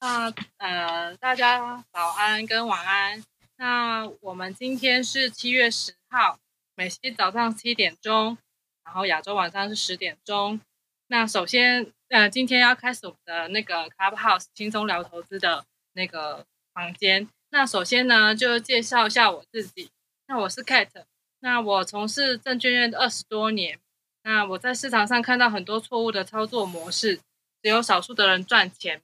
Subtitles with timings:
[0.00, 3.24] 那呃，大家早安跟晚安。
[3.56, 6.38] 那我们今天是七月十号，
[6.76, 8.38] 美西早上七点钟，
[8.84, 10.60] 然后亚洲晚上是十点钟。
[11.08, 15.64] 那首先，呃，今天要开始我们的那个 Clubhouse 轻松聊投资的
[15.94, 17.28] 那个房间。
[17.50, 19.90] 那首先呢，就介绍一下我自己。
[20.28, 21.06] 那我是 Cat，
[21.40, 23.80] 那我从事证券业二十多年。
[24.22, 27.16] 那我在市场上看到很多错误的操作模式，
[27.62, 29.02] 只有少数的人赚钱。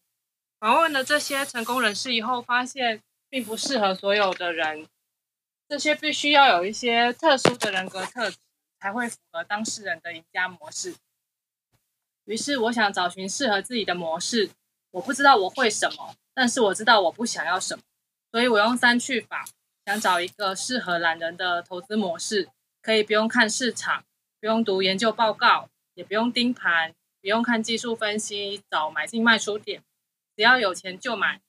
[0.65, 4.89] 访问了这些成功人士以后，发现并不适合所有的人。
[5.69, 8.39] 这些必须要有一些特殊的人格特质，
[8.81, 10.95] 才会符合当事人的赢家模式。
[12.25, 14.53] 于是，我想找寻适合自己的模式。
[14.93, 17.83] 我不知道我会什么，但是我知道我不想要什么。
[18.33, 19.45] 所以我用三去法，
[19.85, 22.49] 想找一个适合懒人的投资模式，
[22.81, 24.03] 可以不用看市场。
[24.41, 29.83] 不用读研究报告，也不用盯盘，不用看技术分析，找买进卖出点，
[30.37, 31.41] 只要有钱就买，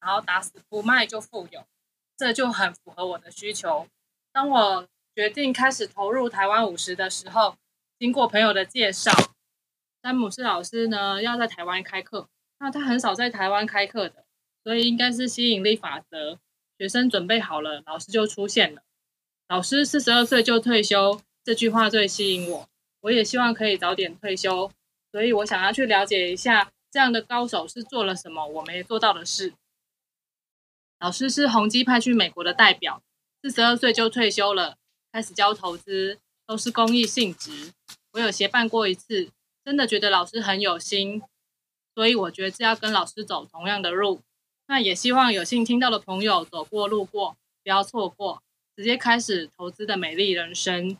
[0.00, 1.64] 然后打死不卖就富有，
[2.16, 3.86] 这就很符合我的需求。
[4.32, 7.56] 当我决定开始投入台湾五十的时候，
[7.98, 9.12] 经过朋友的介绍，
[10.02, 14.24] 詹姆斯老师呢要在台湾开课，那他很少在台湾开课的，
[14.64, 16.38] 所以应该是吸引力法则。
[16.78, 18.82] 学生准备好了，老师就出现了。
[19.46, 21.20] 老师四十二岁就退休。
[21.44, 22.68] 这句话最吸引我，
[23.00, 24.70] 我也希望可以早点退休，
[25.10, 29.54] 所以我想要去了解一下这样的高手是做了什么我没做到的事。
[31.00, 33.02] 老师是宏基派去美国的代表，
[33.42, 34.76] 四十二岁就退休了，
[35.10, 37.72] 开始教投资，都是公益性质。
[38.12, 39.30] 我有协办过一次，
[39.64, 41.22] 真的觉得老师很有心，
[41.94, 44.20] 所以我觉得要跟老师走同样的路。
[44.66, 48.42] 那也希望有幸听到的朋友走过路过，不要错过，
[48.76, 50.98] 直接开始投资的美丽人生。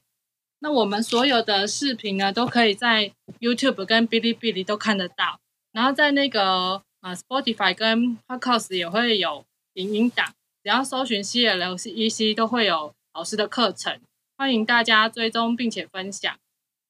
[0.61, 5.41] 那我们所有的视频呢，都可以在 YouTube 跟哔哩哔哩都看得到，
[5.73, 14.01] 然后在那个啊 Spotify 跟 Podcast 也会有影音档，只要搜寻 C L C E C 都会有老师的课程，
[14.37, 16.39] 欢迎大家追踪并且分享。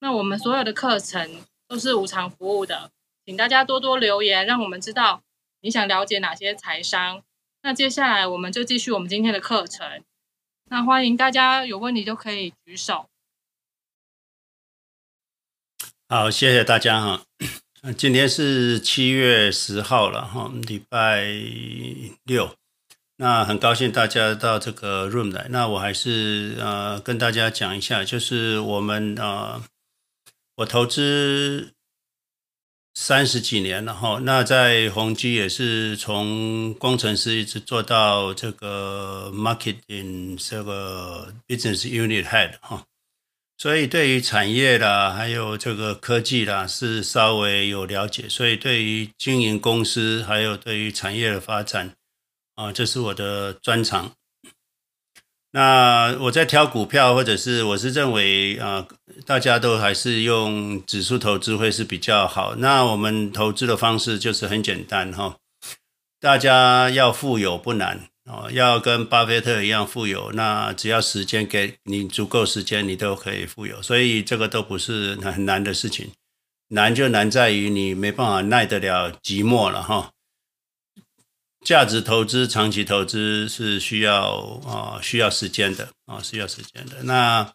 [0.00, 2.90] 那我们所有的课程都是无偿服务的，
[3.24, 5.22] 请大家多多留言，让我们知道
[5.60, 7.22] 你想了解哪些财商。
[7.62, 10.02] 那接下来我们就继续我们今天的课程，
[10.64, 13.06] 那欢迎大家有问题就可以举手。
[16.08, 17.22] 好，谢谢大家哈。
[17.90, 21.24] 今天是七月十号了哈，礼拜
[22.22, 22.54] 六。
[23.16, 25.48] 那很高兴大家到这个 room 来。
[25.50, 29.60] 那我还是呃跟大家讲一下，就是我们呃，
[30.54, 31.72] 我投资
[32.94, 34.20] 三十几年了哈。
[34.22, 42.86] 那在宏基也是从工程师一直做到这个 marketing 这个 business unit head 哈。
[43.58, 48.28] 所以对于产业啦，还有这个科技啦，是稍微有了解。
[48.28, 51.94] 所以对于经营公司，还有对于产业的发展，
[52.56, 54.12] 啊，这是我的专长。
[55.52, 58.88] 那我在挑股票，或者是我是认为啊，
[59.26, 62.56] 大家都还是用指数投资会是比较好。
[62.56, 65.36] 那我们投资的方式就是很简单哈，
[66.18, 68.08] 大家要富有不难。
[68.24, 73.82] 哦，要跟巴菲特一样富有，那只要时间给你足够时间，你都可以富有。
[73.82, 76.12] 所以这个都不是很难的事情，
[76.68, 80.12] 难就难在于你没办法耐得了寂寞了哈。
[81.64, 87.02] 价值投资、长期投资是需要啊，需要时间的啊，需要时间的。
[87.02, 87.52] 那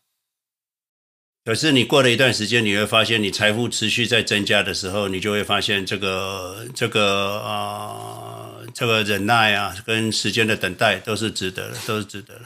[1.46, 8.27] 可是你过了一段时间，你会发现你财富持续在增加的时候，你就会发现这个这个啊。
[8.78, 12.42] 这个忍耐啊，跟时间的等待都是值得的，都是值得的。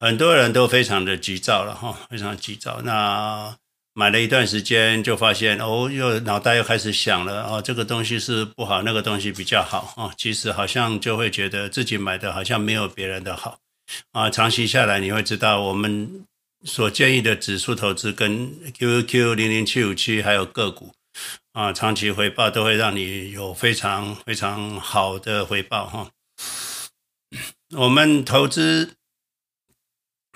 [0.00, 2.80] 很多人都非常的急躁了哈，非常急躁。
[2.82, 3.54] 那
[3.92, 10.14] 买了一段时间，就发现哦，又脑袋又开始想了哦，这个东西是不好，那个东西比较好啊。
[10.16, 13.58] 其实好像就会觉得自己买的好像没有别人的好
[14.12, 14.30] 啊。
[14.30, 16.24] 长期下来，你会知道我们
[16.64, 20.94] 所建议的指数投资跟 QQQ 零零七五七还有个股。
[21.56, 26.10] 啊，长期回报都会让你有非常非常好的回报哈。
[27.74, 28.96] 我们投资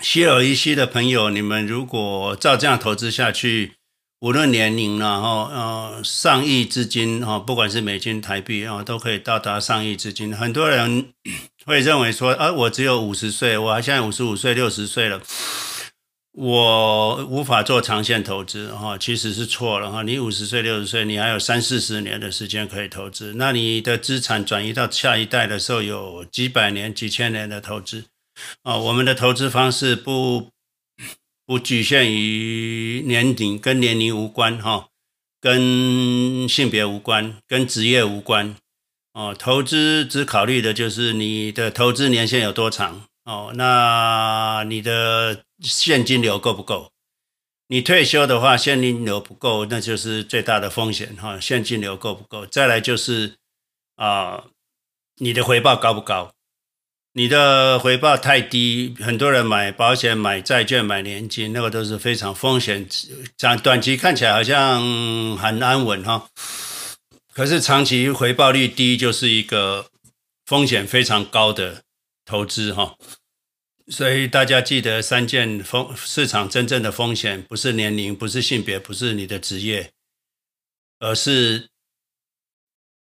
[0.03, 3.75] CLEC 的朋友，你们如果照这样投资下去，
[4.21, 10.35] 无论年龄然后呃上亿资金哈，不管是美金台币啊，都可以到达上亿资金。
[10.35, 11.13] 很多人
[11.67, 15.21] 会认为说，啊，我只有五十岁，我还现在五十五岁、六十岁了。
[16.33, 20.03] 我无法做长线投资哈，其实是错了哈。
[20.05, 23.35] 你五十岁、六十岁，你还有三四十年的时间可以投资。
[23.37, 28.05] 那你的资产转移到下一代的时候，有几百年、几千年的投资
[28.63, 28.77] 啊。
[28.77, 30.51] 我们的投资方式不
[31.45, 34.87] 不局限于年龄，跟年龄无关哈，
[35.41, 38.55] 跟性别无关，跟职业无关
[39.15, 46.91] 哦，投资只考虑的就是你的投资年限有多长哦，那你的现金流够不够？
[47.69, 51.39] 你退休的话，现金流不够，那就是最大的风险哈。
[51.39, 52.45] 现金流够不够？
[52.45, 53.37] 再来就是
[53.95, 54.47] 啊、
[55.19, 56.33] 你的回报高不高？
[57.13, 62.89] 你的回报太低，很多人买保险、买债券、买年金，那个都是非常风险。
[63.39, 66.27] 长短期看起来好像很安稳哈。
[67.33, 69.87] 可是长期回报率低，就是一个
[70.45, 71.85] 风险非常高的
[72.25, 72.97] 投资哈。
[73.91, 79.93] 所以大家记得三件风市场真正的风险，不是年龄，不是性别，不是你的职业，
[81.01, 81.71] 而是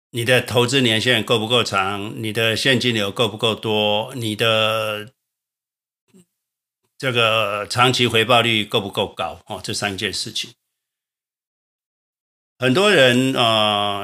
[0.10, 5.14] 你的投资年限够不够长，你的现金流够不够多，你的
[6.98, 10.52] 这个长期回报率够不够高哦，这三件事情。
[12.60, 14.04] 很多人啊、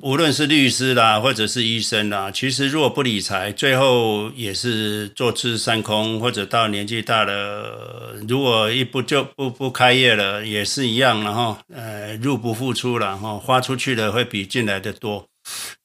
[0.00, 15.26] 无论是律师啦，或者是医生啦，其实如果不理财，最后也是坐吃山空，或者到年纪大了，如果一不就不不开业了，也是一样，然后呃入不敷出了哈，花出去的会比进来的多，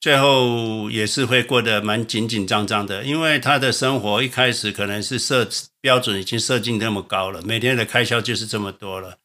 [0.00, 5.46] 最后也是会过得蛮紧紧张张的，因为他的生活一开始可能是设
[5.82, 9.18] 标准已经设定那么高了，每天的开销就是这么多了。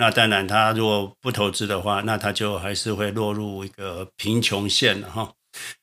[0.00, 5.32] 那当然，他如果不投资的话，那他就还是会落入一个贫穷线哈。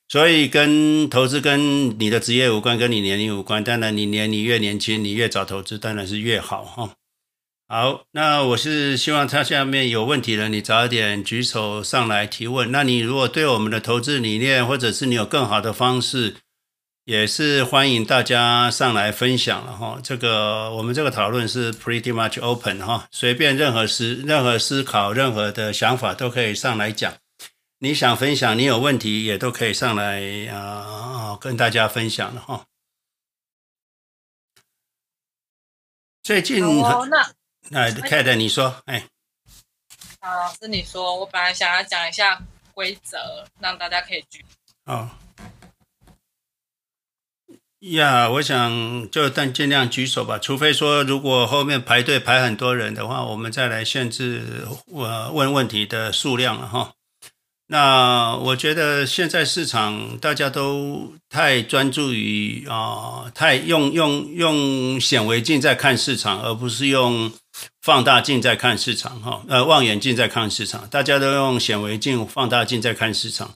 [0.09, 3.63] 所以，跟投资跟你的职业无关，跟你年龄无关。
[3.63, 6.93] 当然，你年你越年轻，你越早投资，当然是越好哈。
[7.67, 12.71] 好，那我是希望他下面有问题的，你早一点举手上来提问。
[12.71, 16.37] 那你如果对我们的投资理念，或者是你有更好的方式，
[17.07, 27.13] 也是欢迎大家上来分享了哈，这个我们这个讨论是 pretty much open 哈，随便任何思任何思考任何的想法都可以上来讲。
[27.77, 32.65] 你想分享，你有问题也都可以上来啊，跟大家分享了哈。
[36.21, 37.33] 最近哦，那
[37.69, 39.07] 那 Kate 你说，哎，
[40.19, 42.43] 啊，老师你说，我本来想要讲一下
[42.73, 44.43] 规则，让大家可以举
[44.83, 45.09] 哦。
[47.81, 56.93] 呀我想就但尽量举手吧，除非说如果后面排队排很多人的话，我们再来限制我问问题的数量了哈。
[57.69, 67.31] 那我觉得现在市场大家都太专注于啊、太用用用显微镜在看市场，而不是用
[67.81, 69.43] 放大镜在看市场哈。
[69.49, 73.53] 呃，望远镜在看市场，大家都用显微镜、放大镜在看市场。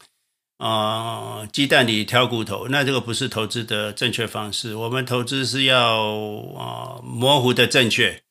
[0.62, 4.76] 啊，鸡蛋里挑骨头，那这个不是投资的正确方式。
[4.76, 6.06] 我们投资是要
[6.56, 8.22] 啊模糊的正确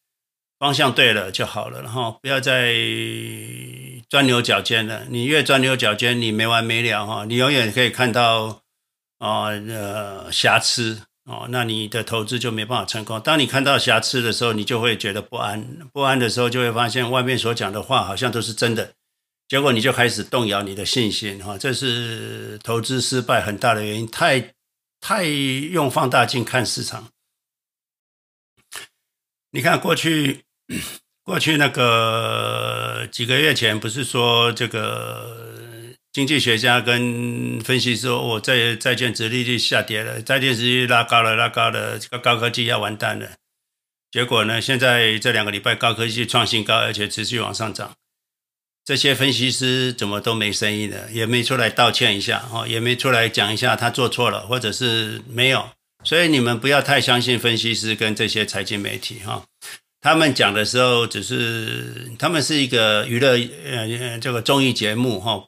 [0.57, 2.73] 方向对了就好了，然后不要再
[4.09, 5.07] 钻牛角尖了。
[5.09, 8.63] 你越钻牛角尖，你没完没了哈，你永远可以看到
[9.19, 13.21] 啊呃瑕疵哦，那你的投资就没办法成功。
[13.21, 18.93] 当你看到瑕疵的时候，你就会觉得不安，不安的时候就会发现外面所讲的话好像都是真的。
[19.51, 24.07] 结果你就开始动摇你的信心，哈，这是投资失败很大的原因。
[24.09, 24.55] 太
[25.01, 27.09] 太用放大镜看市场，
[29.51, 30.45] 你看过去
[31.25, 43.33] 过去那个几个月前，不是说这个经济学家跟分析说，我债债券殖利率下跌了，债券殖利率拉高了，拉高了，这个高科技要完蛋了。
[44.13, 47.97] 结果呢，现在这两个礼拜高科技创新高，而且持续往上涨。
[48.85, 55.69] 这些分析师怎么都没声音了，也没出来道歉一下，哈，也没出来讲一下他做错了，或者是没有。
[56.03, 59.45] 所以你们不要太相信分析师跟这些财经媒体，哈，
[60.01, 65.45] 他们讲的时候只是他们是一个娱乐，呃，这个综艺节目，哈，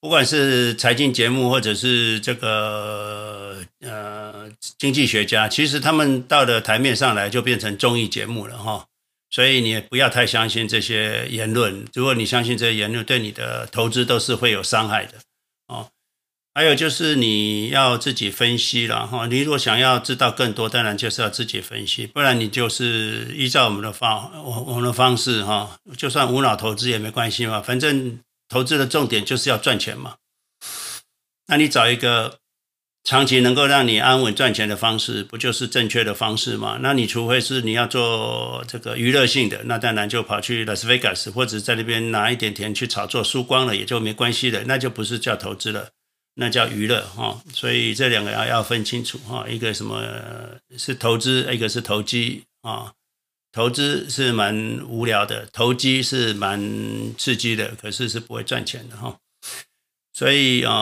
[0.00, 4.48] 不管是财经节目或者是这个呃
[4.78, 8.86] 经济学家，其实他们到了台面上来就变成综艺节目了，哈。
[9.30, 11.86] 所以你也不要太相信这些言论。
[11.94, 15.18] 如果你相信这些言论，对你的投资都是会有伤害的
[15.68, 15.88] 哦。
[16.54, 19.26] 还有就是你要自己分析了哈。
[19.26, 27.60] 你如果想要知道更多，当然就是要自己分析，不然你就是依照我们的方我我们的方式哈，就算无脑投资也没关系嘛。
[27.60, 30.16] 反正投资的重点就是要赚钱嘛。
[31.46, 32.38] 那你找一个。
[33.06, 36.80] 长期能够让你安稳赚钱的方式，不就是正确的方式吗？
[36.82, 45.90] 那你除非是你要做这个娱乐性的，那当然就跑去拉斯维加斯，或者在那边拿一点钱去炒作，输光了也就没关系了，那就不是叫投资了，
[46.34, 47.40] 那叫娱乐哈。
[47.54, 50.02] 所以这两个要要分清楚哈，一个什么
[50.76, 52.92] 是投资，一个是投机啊。
[53.52, 56.60] 投资是蛮无聊的，投机是蛮
[57.16, 59.16] 刺激的，可是是不会赚钱的哈。
[60.16, 60.72] 所以啊、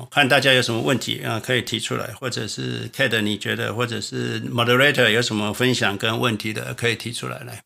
[0.00, 7.62] 呃，看大家有什么问题啊、呃，可以提出来，或者是 Kate 你觉得，或者是 Moderator 有什么分享跟问题的，可以提出来来。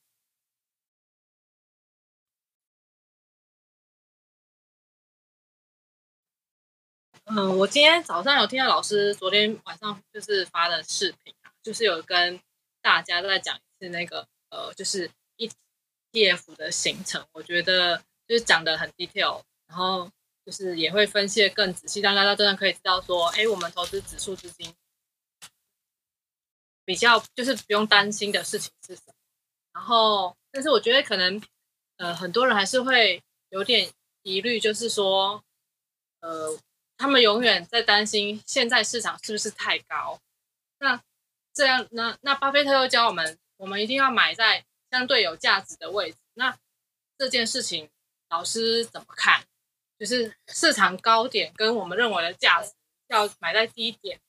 [7.26, 12.40] 嗯，我今天早上有听到老师昨天晚上就是发的视频啊，就是有跟
[12.82, 20.10] 大家在讲一次那个呃，就是 ETF 的行程，我觉得就是讲的很 detail，然后。
[20.46, 24.72] 就是也会分析的更仔细，让大家真的可以知道说，哎，我们投资指数资金
[26.84, 29.14] 比较就是不用担心的事情是什么。
[29.72, 31.42] 然后，但是我觉得可能
[31.96, 33.90] 呃很多人还是会有点
[34.22, 35.42] 疑虑，就是说，
[36.20, 36.56] 呃，
[36.96, 40.20] 他们永远在担心现在市场是不是太高？
[40.78, 41.02] 那
[41.52, 46.18] 这样，那那巴菲特又教我们，我们一定要买在相对有价值的位置。
[46.34, 46.56] 那
[47.18, 47.90] 这件事情，
[48.28, 49.44] 老师怎么看？
[49.98, 52.72] 就是市场高点跟我们认为的价值
[53.08, 54.20] 要买在低点，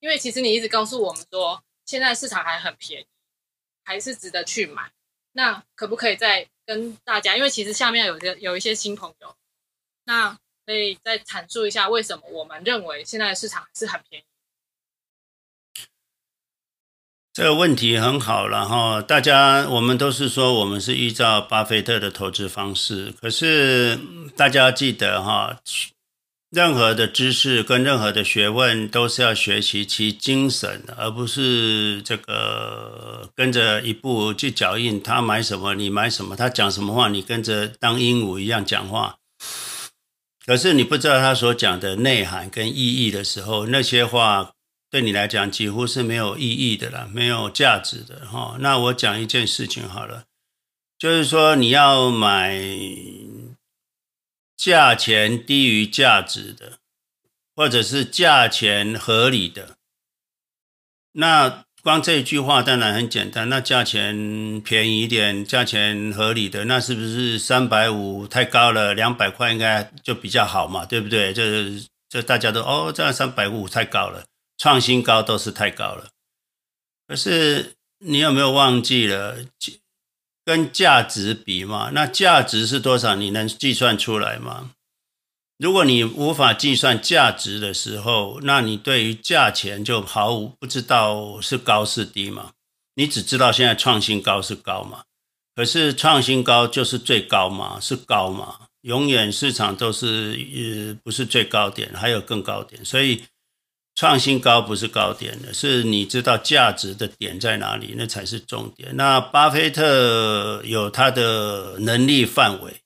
[0.00, 3.06] 因为其实你一直告诉我们说，现在市场还很便宜，
[3.84, 4.92] 还是值得去买。
[5.32, 7.36] 那可不可以再跟大家？
[7.36, 9.36] 因为其实下面有些有一些新朋友，
[10.04, 14.24] 那可以再阐述一下为什么我们认为现在的市场是很便宜。
[17.38, 23.96] 这个问题很好，然后大家我们都是说我们是依照巴菲特的投资方式，可是
[24.36, 25.56] 大家记得哈，
[26.50, 35.00] 任何的知识跟任何的学问都是要学习其精神，而不是这个跟着一步去脚印。
[35.00, 39.14] 他买什么你买什么，他讲什么话你跟着当鹦鹉一样讲话。
[40.44, 44.50] 可是你不知道他所讲的内涵跟意义的时候，那些话。
[44.90, 48.56] 对你来讲几乎是没有意义的了，没有价值的哈。
[48.60, 50.24] 那我讲一件事情好了，
[50.98, 52.58] 就是说你要买
[54.56, 56.78] 价钱低于价值的，
[57.54, 59.76] 或者是价钱合理的。
[61.12, 63.48] 那光这一句话当然很简单。
[63.48, 68.94] 那价钱便宜一点，价钱合理的，那是不是三百五太高了？
[68.94, 71.32] 两百块应该就比较好嘛，对不对？
[71.32, 71.78] 这
[72.08, 74.24] 这大家都哦，这样三百五太高了。
[74.58, 76.08] 创新高都是太高了，
[77.06, 79.36] 可是你有没有忘记了
[80.44, 81.90] 跟价值比嘛？
[81.94, 83.14] 那价值是多少？
[83.14, 84.72] 你能计算出来吗？
[85.58, 92.52] 如果你无法计算价值的时候，那你对于价钱就毫无不知道是高是低嘛？
[92.96, 95.04] 你只知道现在创新高是高嘛？
[95.54, 97.78] 可是创新高就是最高嘛？
[97.78, 98.66] 是高嘛？
[98.80, 103.24] 永远市场都是呃不是最高点，还有更高点，所以。
[103.98, 108.94] 创新高不是高点的，是你知道价值的点在哪里，那才是重点。
[108.94, 112.80] 那巴菲特有他的能力范围，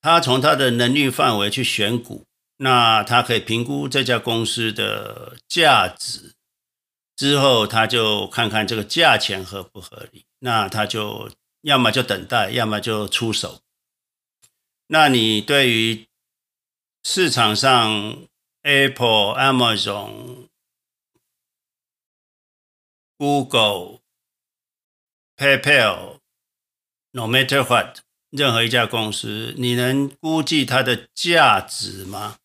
[0.00, 6.34] 他从他的能力范围去选股，那他可以评估这家公司的价值，
[7.14, 11.30] 之后他就看看这个价钱合不合理，那他就
[11.60, 13.60] 要么就等待，要么就出手。
[14.88, 16.08] 那你对于
[17.04, 18.26] 市场上
[18.62, 20.48] ，Apple、Amazon、
[23.18, 24.00] Google、
[25.36, 27.98] PayPal，no matter what，
[28.30, 32.38] 任何一家公司，你能估计它的价值吗？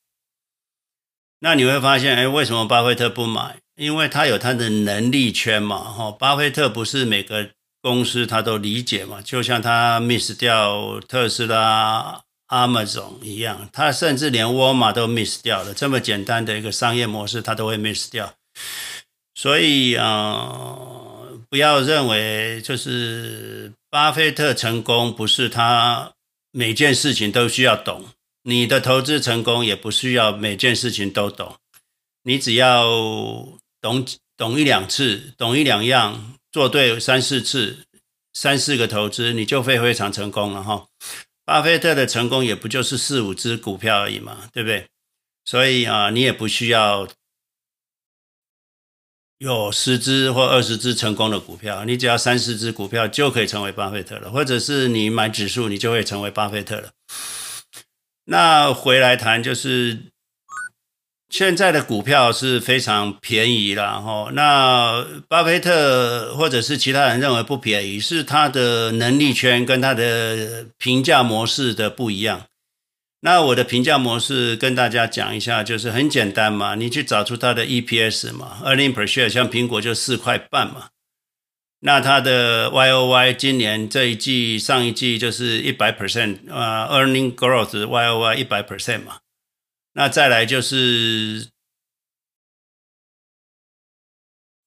[1.39, 3.59] 那你会发现，哎，为什么巴菲特不买？
[3.75, 5.93] 因为他有他的能力圈嘛。
[5.93, 12.23] 哈，巴菲特不是每个公司他都理解嘛，就像他 miss 掉特斯拉。
[12.49, 15.73] Amazon 一样，他甚至连沃尔玛都 miss 掉了。
[15.73, 18.33] 这么简单的一个商业模式，他都会 miss 掉。
[19.35, 20.47] 所以啊、
[21.49, 26.13] 不要认为就是巴菲特成功不是他
[26.51, 28.05] 每件事情都需要懂，
[28.43, 31.57] 你的投资成功也不需要每件事情都懂。
[32.23, 32.87] 你只要
[33.81, 37.85] 懂懂一两次，懂一两样，做对三四次，
[38.33, 40.87] 三四个投资，你就会非常成功了哈。
[41.47, 44.85] 巴菲特的成功也不就是四五只股票而已嘛，对不对？
[45.45, 47.07] 所以啊，你也不需要
[49.37, 56.91] 有十只或二十只成功的股票，你只要三四只股票就可以成为巴菲特了，或者是你买指数，你就会成为巴菲特了。
[58.25, 60.11] 那回来谈就是。
[61.29, 72.43] 现在的股票是非常便宜了哈，那巴菲特或者是其他人认为不便宜，是他的能力圈跟他的评价模式的不一样。
[73.21, 80.89] 那我的评价模式跟大家讲一下，就是很简单嘛，你去找出它的 EPS 嘛，earning per share，像苹果就四块半嘛，
[81.81, 89.17] 那它的 YOY 今年这一季、上一季就是一百 percent 啊，earning growth YOY 一百 percent 嘛。
[89.97, 91.49] 那再来就是，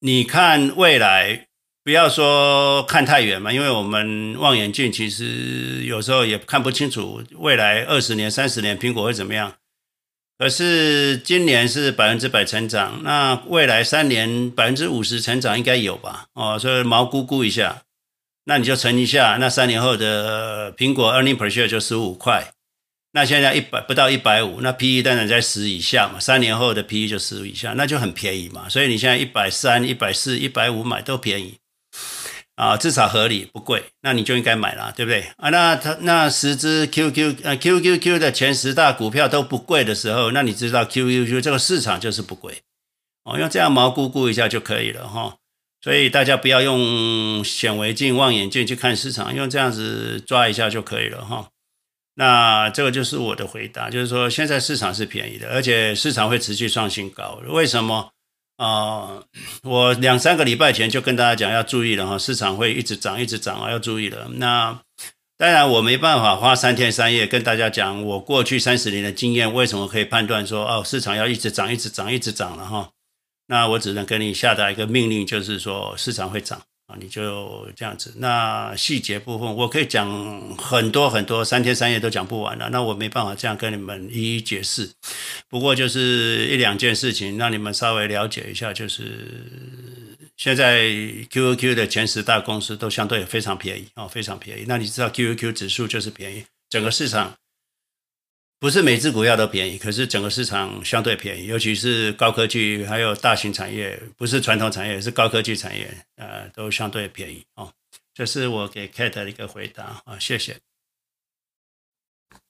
[0.01, 1.47] 你看未来，
[1.85, 9.55] 不要说看太远嘛，因为我们望远镜其实有时候也看不清楚未来二十年、三十年苹果会怎么样。
[10.37, 16.27] 可是今年是百分之百成长，那未来三年百分之五十成长应该有吧？
[16.33, 17.85] 哦，所以毛估估一下，
[18.47, 22.53] 那你就乘一下，那三年后的苹果 earning per share 就十五块，
[23.13, 28.69] 那现在一百不到一百五，那 P E 当然在十以下嘛，三年后的 P E 就十以下，那就很便宜嘛。
[28.69, 31.57] 所以你现在一百三、一百四、一百五买都便宜。
[32.57, 35.49] 啊，至少合理不贵，那你就应该买了，对不对啊？
[35.49, 42.61] 那它那十只 QQ 呃 QQQ 的前十大股票都不贵的时候，那你知道 QQQ 这个市场就是不贵
[43.25, 45.37] 哦，用这样毛估估一下就可以了哈。
[45.81, 51.49] 所以大家不要用显微镜、望远镜去看市场，用这样子抓一下就可以了哈。
[52.15, 57.41] 那这个就是我的回答，就是说现在市场是便宜的，而且市场会持续创新高。
[57.49, 58.11] 为什么？
[58.57, 59.23] 啊、
[59.63, 64.29] 我两三个礼拜前就跟大家讲要注意了哈，市场会一直涨，一直涨啊，要注意了。
[64.35, 64.79] 那
[65.39, 72.91] 当然我没办法花三天三夜跟大家讲我过去三十年的经验，为什么可以判断说哦，市场要一直涨，一直涨，一直涨了哈。
[73.47, 76.61] 那我只能跟你下达一个命令，就是说市场会涨。
[76.91, 82.69] 啊你就这样子，那细节部分我可以讲很多很多，三天三夜都讲不完了。
[82.71, 84.91] 那我没办法这样跟你们一一解释。
[85.49, 89.03] 不过就是一两件事情，让你们稍微了解一下，就是
[90.37, 90.89] 现在
[91.31, 94.65] QQQ 的前十大公司都相对非常便宜哦，非常便宜。
[94.67, 97.35] 那你知道 QQQ 指数就是便宜，整个市场。
[98.61, 107.73] 不是每只股票都便宜，可是整个市场相对便宜，尤其是高科技还有大型产业，不是传统产业，是高科技产业，呃，都相对便宜哦。
[108.13, 110.61] 这是我给 Kate 的一个回答啊，谢谢。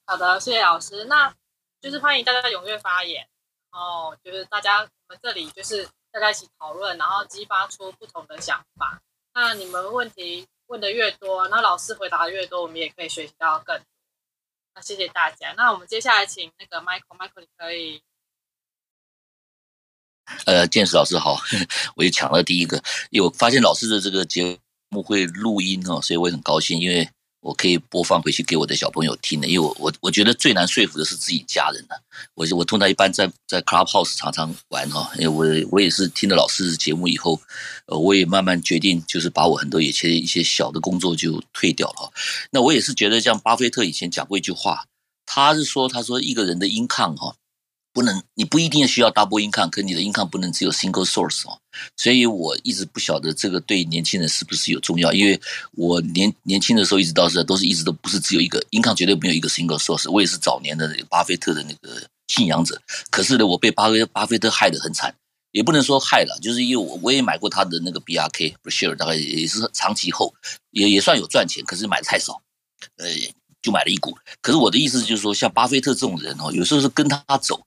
[0.04, 1.04] 好的，谢谢老师。
[1.04, 1.32] 那
[1.80, 3.28] 就是欢迎大家踊跃发言，
[3.70, 9.00] 然后就是大家我们这里就是大家一起讨论，然后激发出不同的想法。
[9.32, 13.80] 那你们问题问的越多，那老师回答的越多，我们也可以学习到更。
[14.74, 15.52] 那谢谢大家。
[15.56, 18.02] 那我们接下来请那个 Michael，Michael 你可以。
[20.46, 21.36] 呃，见识老师好，
[21.96, 27.08] 我也抢了第一个，因为我发现老师的这个节目会录音哦，所以我也很高兴，因为。
[27.40, 32.02] 我可以播放回去给我的小朋友听的，因为我我我觉得最难说服的是自己家人的。
[32.34, 37.40] 我我通常一般在在 Clubhouse 常常玩哈，因为我我也是听了老师的节目以后，
[37.86, 42.12] 呃，我也慢慢决定就是把我很多以前一些小的工作就退掉了。
[42.50, 44.84] 那我也是觉得，像巴菲特以前讲过一句话，
[45.24, 47.36] 他是说他说一个人的 income 哈。
[47.92, 51.58] 不能，你不一定需要 double income，可你的 income 不能只有 single source 哦。
[51.96, 55.40] 所以我一直不晓得这个对年轻人是不是有重要，因为
[55.72, 60.08] 我年年轻的时候一直到是都是一直都不是只有一个 income，绝对没有一个 single source。
[60.10, 65.12] 我也是早年的巴菲特的那个信仰者，可是呢，我被巴菲巴菲特害得很惨，
[65.50, 70.32] 也不能说害了，就是因为我我也买过他的那个 BRK per share，大概也是长期后
[70.70, 72.40] 也也算有赚钱，可是买的太少，
[72.98, 73.08] 呃，
[73.60, 74.16] 就买了一股。
[74.40, 77.60] 可是我的意思就是说，像巴菲特这种人哦，有时候是跟他走。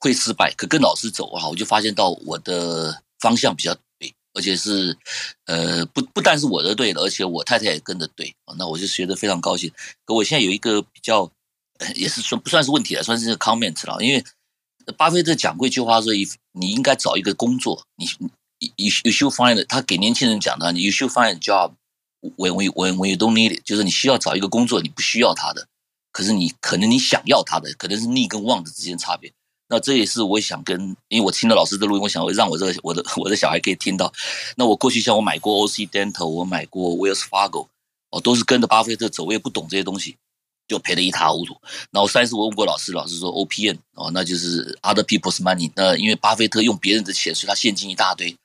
[0.00, 4.96] 会失败，可跟老师走啊，我就发现到我的方向比较对，而且是，
[5.44, 9.70] 呃，不不但是我的对的，而且我太太也跟着对，那我就觉得非常高兴。
[10.06, 11.30] 可我现在有一个比较，
[11.94, 14.24] 也是算不算是问题了，算是 comment 了，因为
[14.96, 18.06] 巴菲特讲过一句话说，你你应该找一个工作，你
[18.76, 21.72] you you should find，他给年轻人讲的，你 you should find a job
[22.36, 25.68] when we when you don't need it，就是你需要找一个工作，你不需要他的，
[26.10, 29.30] 可是你可能你想要他的，可能是逆跟 want 之间差别。
[29.72, 34.12] 那这也是我想跟，因为我听了老师的录音，我想让我这个我的我的小孩可以听到。
[34.56, 37.68] 那我过去像我买过 OC Dental，我买过 Wells Fargo，
[38.10, 40.16] 哦，都是跟着巴菲特走，我也不懂这些东西，
[40.66, 41.56] 就赔得一塌糊涂。
[41.92, 45.70] 然后三次我问过老师，老师说 OPM 哦，那就是 Other People's Money。
[45.76, 48.36] 那因为巴菲特用别人的钱，所以他现金一大堆。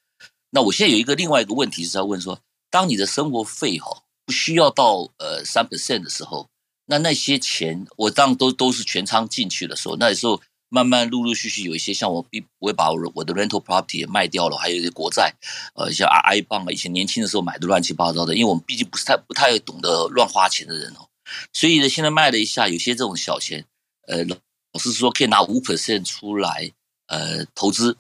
[0.51, 6.47] 那我现在有一个另外一个问题是要问说，当你的生活费哈不需要到呃三 percent 的时候，
[6.85, 10.39] 那那些钱我当都都是全仓进去的时候，那时候。
[10.75, 12.25] 慢慢陆陆续续有一些像我，
[12.59, 15.33] 我会把我我的 rental property 也卖掉了，还有一些国债，
[15.73, 21.07] 呃，像 I bond 啊，以前年轻的时候买的乱七八糟的，因为我们毕竟不是太不太懂得乱花钱的人哦，
[21.53, 23.63] 所以呢，现在卖了一下，有些这种小钱，
[24.07, 26.69] 呃，老师说可以拿五 percent 出来，
[27.07, 27.95] 呃，投资，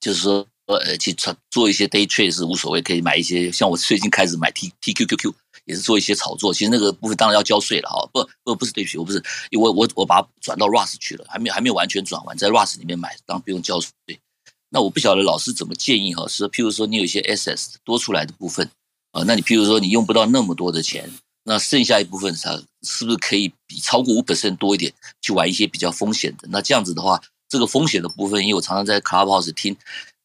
[0.00, 1.14] 就是说呃去
[1.52, 5.34] 做一些 day trade 是无所谓，可以买一些，像我最近开始买 T T Q Q Q。
[5.68, 8.08] 也是做一些炒作，其实那个部分当然要交税了哈。
[8.10, 13.90] 不不不是对不起，我不是，因为我我我把它转到 RUS 去了，还没还没有完全转完，在 RUS 里面买，当然不用交税。
[14.70, 18.68] 那我不晓得老师怎么建议哈，是譬如说你有一些 SS 多出来的部分
[19.12, 21.10] 啊，那你譬如说你用不到那么多的钱，
[21.44, 26.48] 那剩下一部分它是不是可以比超过五 percent 多一点，去玩一些比较风险的？
[26.50, 29.76] 那这样子的话，这个风险的部分，因为我常常在 Clubhouse 听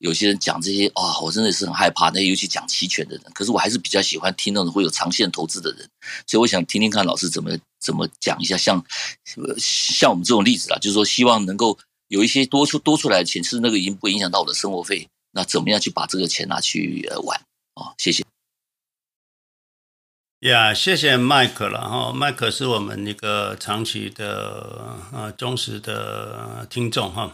[0.03, 2.09] 有些人讲这些啊、我真的是很害怕。
[2.09, 5.89] 那尤其讲期权的人，可是我还是比较喜欢听那种会有长线投资的人。
[6.27, 8.83] 所以我想听听看老师怎么怎么讲一下，像
[9.57, 17.39] 像我们这种例子啦，就是说希望能够有一些多出多出来的钱，是那个已经不影响到我的生活费，那怎么样去把这个钱拿去玩
[17.75, 17.95] 啊、哦？
[17.97, 18.25] 谢谢。
[20.41, 27.33] 呀，yeah, 谢谢麦克了哈，麦克是我们一个长期的啊忠实的听众哈。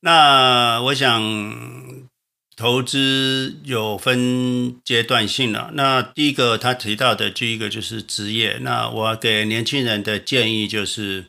[0.00, 2.08] 那我想
[2.56, 5.70] 投资有分阶段性了。
[5.74, 8.58] 那第一个他提到的第一个就是职业。
[8.62, 11.26] 那我给年轻人的建议就是，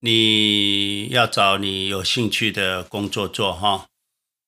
[0.00, 3.86] 你要找你有兴趣的工作做哈，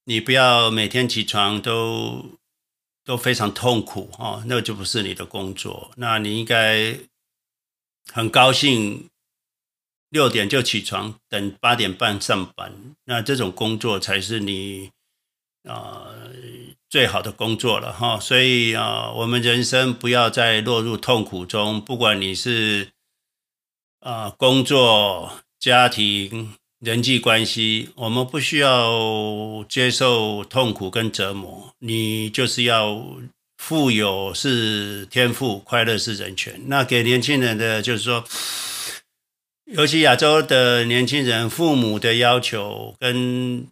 [0.04, 2.38] 你不要每天起床都。
[3.04, 5.90] 都非常痛苦哦，那就不是你的工作。
[5.96, 6.94] 那你应该
[8.12, 9.08] 很高兴，
[10.10, 12.72] 六点就起床，等八点半上班。
[13.04, 14.90] 那这种工作才是你
[15.68, 16.08] 啊、
[16.88, 18.18] 最好的工作了哈。
[18.18, 22.88] 所以啊、我们人生不要再落入痛苦中，不管你是
[24.00, 26.54] 啊、工作、家庭。
[26.80, 33.04] 人际关系，我们不需要接受痛苦跟折磨，你就是要
[33.56, 36.62] 富有是天赋，快乐是人权。
[36.66, 38.24] 那给年轻人的就是说，
[39.72, 43.66] 尤其亚洲的年轻人，父母的要求跟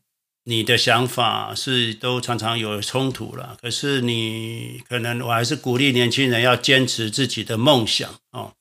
[0.45, 3.57] 你的想法是都常常有冲突了。
[3.63, 8.53] 可是你可能我还是鼓励年轻人要坚持自己的梦想哦。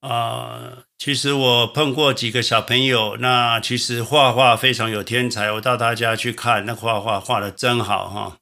[0.00, 5.52] 啊、其实我碰过几个小朋友，那其实画画非常有天才。
[5.52, 8.38] 我到他家去看，那画画画的真好哈。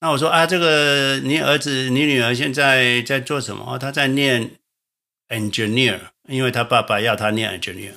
[0.00, 3.78] 那我说啊，这个你儿子、你女儿现在在做什么？
[3.78, 4.52] 他在念
[5.30, 7.94] engineer，因为他爸爸要他念工程。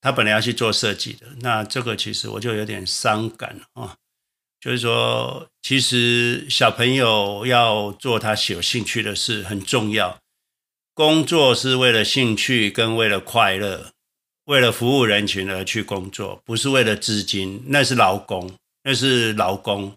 [0.00, 1.26] 他本来要去做设计的。
[1.40, 3.96] 那这个其实我就有点伤感啊，
[4.60, 10.18] 就是说，其实小朋友要做他有兴趣的事很重要。
[10.94, 13.92] 工作是为了兴趣跟为了快乐，
[14.46, 19.96] 为了服务人群而去工作，不是为了资金，那是劳工，那是劳工。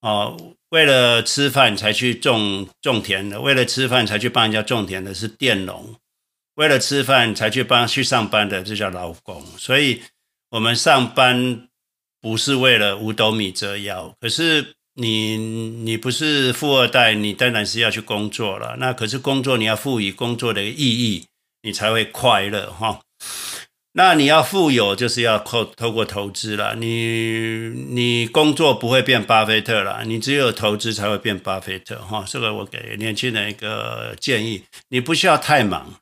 [0.00, 5.94] 哦，为了吃饭才去种种田的，为了吃饭才去帮人家种田的是佃农，
[6.60, 9.44] 为了吃饭才去帮去上班的，这叫劳工。
[9.58, 10.02] 所以，
[10.50, 11.68] 我们上班
[12.20, 14.76] 不是为了五斗米折腰，可是。
[14.94, 18.76] 你你不是富二代，你当然是要去工作了。
[18.78, 21.26] 那可是工作，你要赋予工作的意义，
[21.62, 23.00] 你才会快乐哈。
[23.92, 26.74] 那你要富有，就是要透透过投资了。
[26.74, 32.24] 你你工作不会变巴菲特了，你只有投资才会变巴菲特哈。
[32.26, 35.94] 这个我给年轻人一个建议，你不需要太忙。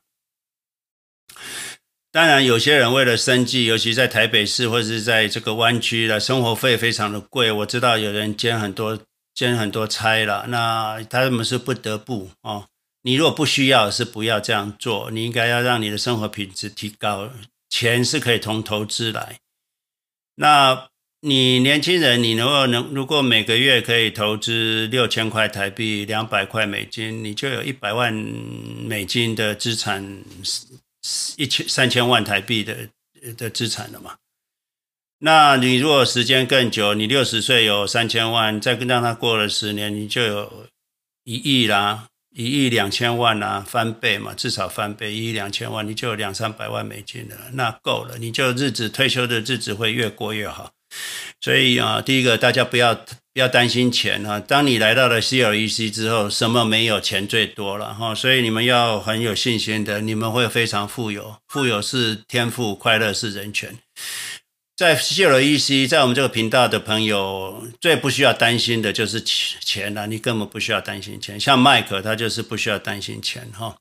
[2.19, 7.49] 当然，有些人为了生计，尤其在台北市或者是在这个湾区的生活费非常的贵。
[7.49, 8.99] 我知道有人兼很多
[9.33, 12.65] 兼很多差了，那他们是不得不哦。
[13.03, 15.09] 你如果不需要，是不要这样做。
[15.11, 17.29] 你应该要让你的生活品质提高。
[17.69, 19.37] 钱是可以从投资来。
[20.35, 20.89] 那
[21.21, 30.21] 你年轻人，你如果能如果每个月可以投资六千块台币，两百块美金，你就有一百万美金的资产。
[31.37, 32.89] 一千三千万台币的
[33.37, 34.15] 的资产了嘛？
[35.19, 40.67] 那你如果时间更久，你六十岁有三千万，再跟让他过了十年，你就有
[41.23, 50.71] 一亿啦，一亿两千万啦，翻倍嘛，至少翻倍，一亿两千万，你就有两三百万美金了，那够了，你就日子退休的日子会越过越好。
[51.41, 53.05] 所以啊，第一个大家不要。
[53.39, 54.39] 要担心钱啊！
[54.39, 61.37] 当你来到了 CLEC 之后，什么没有钱最多了哈，所以你们要很有信心的，你们会非常富有。
[61.47, 63.77] 富有是天赋，快乐是人权。
[64.75, 71.39] 在 CLEC，在我们这个频道的朋友，最不需要担心的就是钱了，你根本不需要担心钱。
[71.39, 73.77] 像麦克，他就是不需要担心钱哈。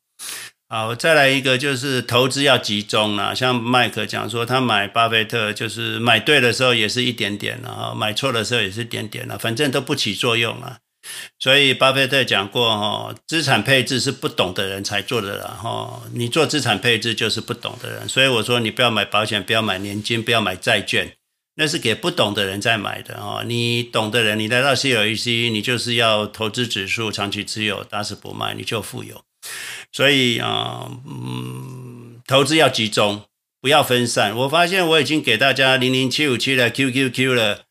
[0.71, 3.35] 好，再来一个就是投资要集中了。
[3.35, 10.77] 像麦克讲说，他买巴菲特就是买对的时候也是一点点了，买错的时候也是一点点了，反正都不起作用啊。
[11.39, 18.07] 所以巴菲特讲过，哈，资产配置是不懂的人才做的啦，哈，你做资产配置就是不懂的人。
[18.07, 21.15] 所以我说，你不要买保险，不要买年金，不要买债券，
[21.57, 23.43] 那是给不懂的人在买的，哈。
[23.47, 29.23] 你懂的人，你来到 CLEC，你就是要投资指数，长期持有，打死不卖，你就富有。
[29.93, 33.23] 所以啊，嗯，投资要集中，
[33.61, 34.37] 不要分散。
[34.37, 37.63] 我发现我已经给大家零零七五七的 QQQ 了，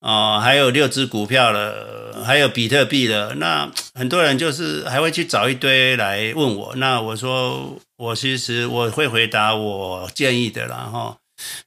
[0.00, 3.34] 哦，还有六只股票了，还有比特币了。
[3.36, 6.74] 那很多人就是还会去找一堆来问我。
[6.76, 11.16] 那我说，我其实我会回答我建议的啦哈。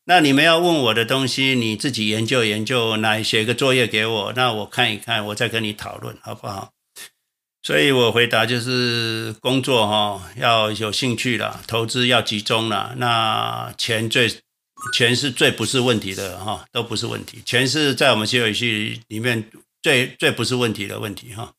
[0.05, 6.71] 那你们要问我的东西，你自己研究研究，来写个作业给我，那我看一看，我再跟你讨论，好不好？
[7.67, 14.33] 所以我回答就是工作哈要有兴趣啦，投资要集中啦，那钱最。
[14.93, 17.41] 钱是最不是问题的哈，都不是问题。
[17.43, 19.43] 钱是在我们学习里面
[19.81, 21.51] 最最不是问题的问题哈。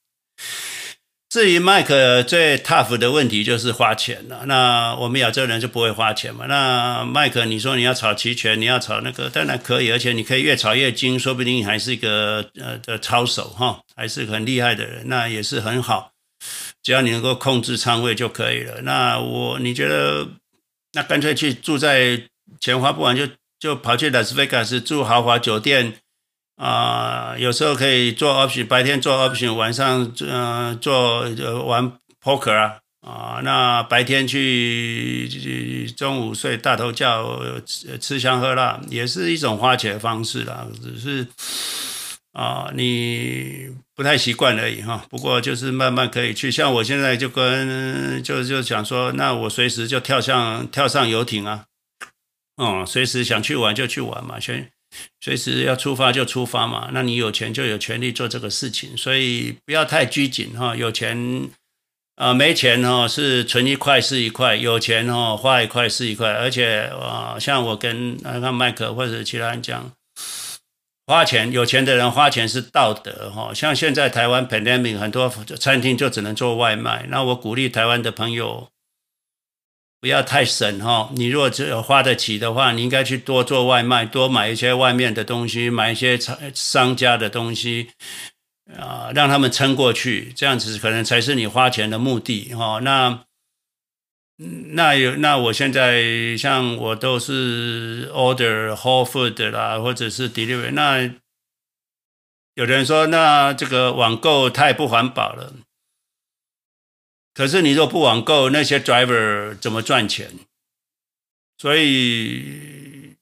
[1.29, 4.45] 至于麦克最 tough 的问题就是花钱了。
[4.47, 6.47] 那我们亚洲人就不会花钱嘛。
[6.47, 16.13] 那麦克，你说你要炒期权，你要炒那个，当然可以，而且你可以越炒越精，说不定还是一个呃的操手哈，还是很厉害的人，那也是很好。
[16.83, 18.81] 只要你能够控制仓位就可以了。
[18.83, 20.29] 那我你觉得，
[20.93, 22.23] 那干脆去住在。
[22.63, 23.29] 钱花不完就
[23.61, 25.93] 就跑去拉斯维加斯住豪华酒店
[26.59, 41.29] 啊、有时候可以做 option，白天做 option，晚上嗯、呃、做呃玩 poker 啊啊，那白天去，去中午睡大头觉，吃吃香喝辣，也是一种花钱的方式啦，只是
[42.33, 45.05] 啊、你不太习惯而已哈。
[45.09, 51.67] 不过就是慢慢可以去，像我现在就跟就就想说，那我随时就跳上跳上游艇啊。
[52.61, 54.69] 嗯，随时想去玩就去玩嘛，先
[55.21, 56.91] 随时要出发就出发嘛。
[56.93, 60.75] 那你有钱就有权利做这个事情，所以不要太拘谨哈。
[60.77, 61.49] 有钱
[62.17, 66.33] 啊、没钱哦，是存一块是一块；有钱哦，花一块是一块。
[66.33, 69.93] 而且啊、像我跟那个麦克或者其他人讲，
[71.07, 73.55] 花钱有钱的人花钱是道德哈。
[73.55, 78.69] 像现在台湾 pandemic 很多餐厅就只能做外卖，那我鼓励台湾的朋友。
[80.01, 87.91] 不要太省哈，你如果只有花得起的话，你应该去多做外卖，多买一些外面的东西，买一些商商家的东西，
[88.79, 92.79] 啊，让他们撑过去，这样子可能才是你花钱的目的哈。
[92.81, 93.25] 那
[94.75, 101.11] 那有那我现在像我都是 order whole food 啦，或者是 delivery，那
[102.55, 105.55] 有人说那这个网购太不环保了。
[107.39, 110.29] 可是你若不网购，那些 driver 怎么赚钱？
[111.57, 113.15] 所以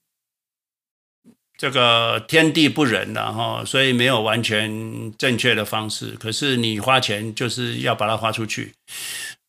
[1.55, 6.15] 这个天地不仁了哈，所以没有完全正确的方式。
[6.19, 8.73] 可是你花钱就是要把它花出去，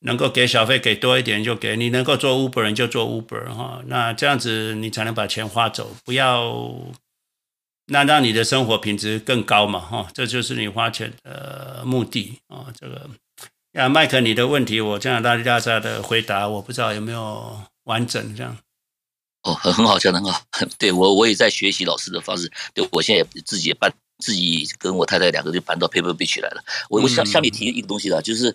[0.01, 6.63] 能够给小费给多一点就给，你能够做 Uber 你就做 Uber 哈，那这样子你才能把钱花走，不要
[7.87, 13.09] 那让你的生活品质更高嘛哈，这就是你花钱的目的啊，这个。
[13.79, 18.59] 啊，麦克，你的问题我这样大家家的回答，我不知道有没有完整这样。
[19.45, 20.43] 哦，很很好，讲的很好。
[20.77, 22.51] 对我，我也在学习老师的方式。
[22.75, 23.89] 对我现在也自己也搬，
[24.19, 26.65] 自己跟我太太两个就搬到 Paper Beach 来了。
[26.91, 28.53] 我我想下面提一个东西啦，就是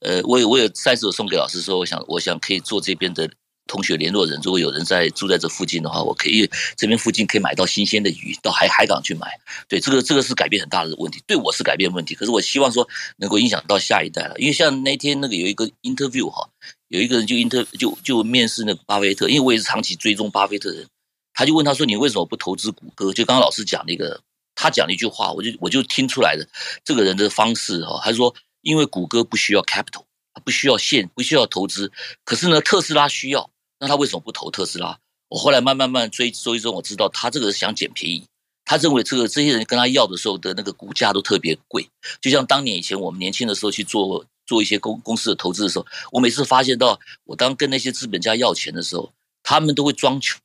[0.00, 3.30] 呃，我有我有三十送给老师说，我想我想可以做这边的。
[3.66, 9.38] 同学联络人，如果有人在住在这附近的话，我可以这边附近可以买到新鲜的鱼，到海海港去买。
[9.68, 12.14] 对，这个这个是改变很大的问题，对我是改变问题。
[12.14, 16.48] 可是我希望说能够影响到下一代了，因为像那天那个有一个 interview 哈，
[16.88, 20.86] 有一个人就 inter 就就面试那个巴菲特，因为我也是长期追踪巴菲特人，
[21.34, 24.20] 他就问他说：“你为什么不投资谷歌？”就刚刚老师讲那个，
[24.54, 26.46] 他讲了一句话，我就我就听出来的
[26.84, 30.04] 这个人的方式哈，他说：“因为谷歌不需要 capital，
[30.44, 31.90] 不需要现不需要投资，
[32.24, 34.98] 可是呢，特斯拉需要。”那他为什么不投特斯拉？
[35.28, 38.26] 我后来慢慢慢追追踪，我知道他这个是想捡便宜。
[38.64, 41.88] 他认为这个这些人跟他要的时候的那个股价都特别贵，
[42.20, 49.12] 就像当年以前我们年轻的时候去做做一些公公司的投资的时候，我每次发现到我当跟那些资本家要钱的时候，
[49.42, 50.40] 他们都会装穷，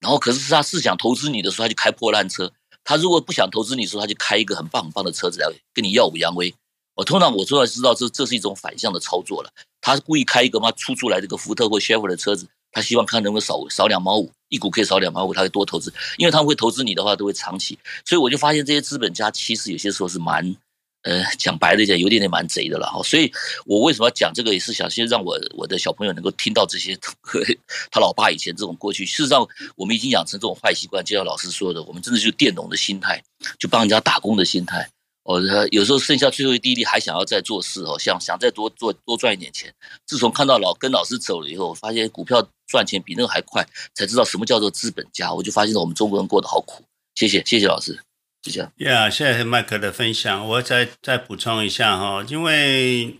[0.00, 2.46] 然后可是他是想投资你的时候，他就开破烂车；
[2.84, 6.54] 他如果不想投资你的时候，他就开一个很棒很棒的车子来跟你耀武扬威。
[6.94, 9.50] 我通常我突然知道这这是一种反向的操作了。
[9.86, 17.78] 他是故意开一个嘛出出来这个福特或雪佛的车子，他希望看能不能少少两毛五，一股可以少两毛五，他会多投资，因为他们会投资你的话都会长期。
[18.04, 20.56] 所以我就发现这些资本家其实有些时候是蛮，
[21.02, 23.00] 呃，讲白了一点，有点点蛮贼的了哈。
[23.04, 23.32] 所以
[23.64, 26.98] 我为什么要讲这个，也是想先让我我的小朋友能够听到这些
[27.92, 29.06] 他老爸以前这种过去。
[29.06, 29.46] 事实上，
[29.76, 33.22] 我们已经养成这种坏习惯，就像老师说的，我们真的就佃农的心态，
[33.56, 34.90] 就帮人家打工的心态。
[35.26, 39.74] 哦，有时候剩下最后一滴力，还想要再做事哦，想想再多做多赚一点钱。
[40.06, 45.34] 自从看到老跟老师走了以后，我发现股票赚钱比那个还快，才知道什么叫做资本家。
[45.34, 46.84] 我就发现我们中国人过得好苦。
[47.16, 47.98] 谢谢，谢谢老师，
[48.40, 48.72] 就这样。
[48.76, 50.46] 呀，谢谢麦克的分享。
[50.46, 53.16] 我再再补充一下哈，因为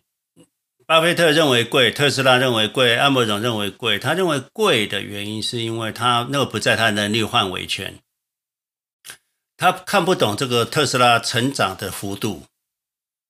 [0.86, 3.98] 巴菲特认为贵，特斯拉认为贵，安博总认为贵。
[3.98, 7.98] 他认为贵的原因是因为他那个不在他能力范围圈。
[9.56, 12.42] 他看不懂这个特斯拉成长的幅度，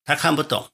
[0.05, 0.69] 他看不懂，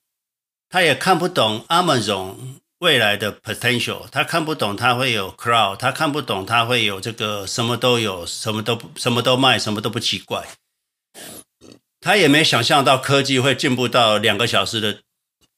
[0.68, 2.36] 他也看不懂 Amazon
[2.78, 10.48] 未来的 potential，他看不懂他会有 cloud，他看不懂他会有这个什么都有，什么都什么都卖，什么都不奇怪。
[12.00, 15.02] 他也没想象到科技会进步到两个小时的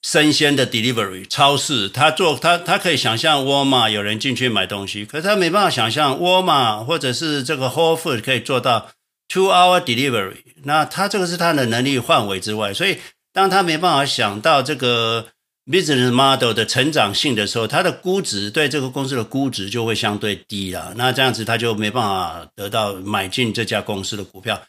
[0.03, 1.89] 生鲜的 delivery 超市。
[1.89, 8.91] 他做他他可以想象沃尔玛有人进去买东西，可是他没办法想象沃尔玛或者是这个 Wholefood 可以做到
[9.29, 10.43] To our delivery。
[10.65, 12.99] 那他这个是他的能力范围之外，所以
[13.33, 15.29] 当他没办法想到这个。
[15.67, 20.93] business model 的成长性的时候，他的估值对这个公司的估值就会相对低了。
[20.97, 24.61] 那这样子他就没办法得到买进这家公司的股票。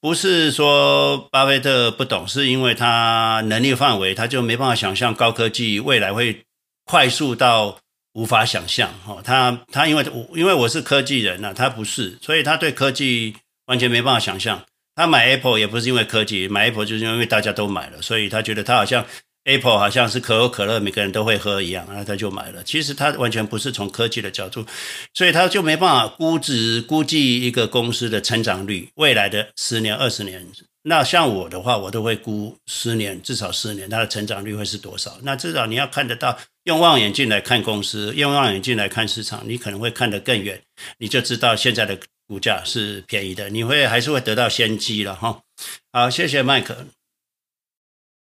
[0.00, 6.46] 不是说巴菲特不懂，是因为他能力范围，他就没办法想象高科技未来会
[6.86, 7.78] 快速到
[8.14, 8.90] 无法想象。
[9.04, 13.36] 哈，他他因为因为我是科技人呐，他不是，所以他对科技
[13.68, 14.62] 完全没办法想象。
[14.96, 19.06] 他买 Apple 也不是因为科技，买 Apple 就是因为大家都买了，所以他觉得他好像。
[19.44, 22.62] Apple 好像是可口可乐，每个人都会喝一样，然后他就买了。
[22.64, 24.66] 其实他完全不是从科技的角度，
[25.14, 30.46] 所以他就没办法估值估计一个公司的成长率，未来的十年、二十年。
[30.82, 35.16] 那像我的话，我都会估十年，至少十年，它的成长率会是多少？
[35.22, 40.60] 那至少你要看得到，用望远镜来看公司，用望远镜来看市场，你可能会看得更远，
[40.98, 45.42] 你就知道现在的股价是便宜的，你会还是会得到先机了哈。
[45.90, 46.84] 好，谢谢麦克，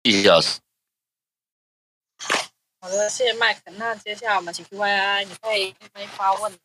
[0.04, 0.60] 谢谢老师。
[2.82, 3.72] 好的，谢谢麦克。
[3.72, 6.60] 那接下来我们请 QYI，你可以可以发问。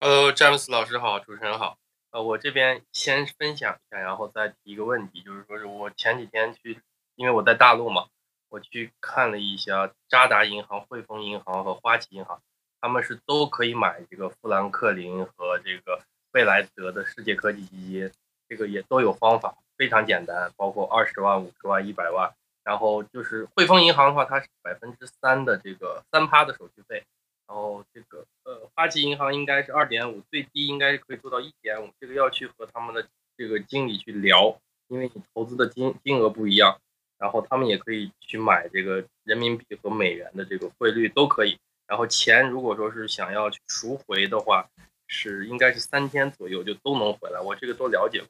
[0.00, 1.76] Hello，詹姆斯老师好，主持人好。
[2.08, 6.80] 呃，我这边先分享一下，然后再提一个问题，就是说是我前几天去，
[7.16, 8.08] 因为我在大陆嘛，
[8.48, 12.40] 我去看了一下渣打银行、汇丰银行和花旗银行，
[12.86, 18.12] 他们是都可以买这个富兰克林和这个贝莱德的世界科技基金，
[18.48, 22.32] 这个也都有方法，非常简单，包括二十万、五十万、一百万。
[22.62, 27.02] 然后就是汇丰银行的话，它是百分之三的这个三趴的手续费，
[27.48, 33.04] 然后这个呃花旗银行应该是二点五，最低应该是可以做到一点五，这个要去和他们的
[33.36, 36.80] 这个经理去聊，因为你投资的金金额不一样，
[37.18, 44.68] 然后他们也可以去买这个人民币和美元的这个汇率都可以，然后钱如果说是想要去赎回的话，
[45.06, 48.28] 是应该是三天左右就都能回来，我这个都了解过，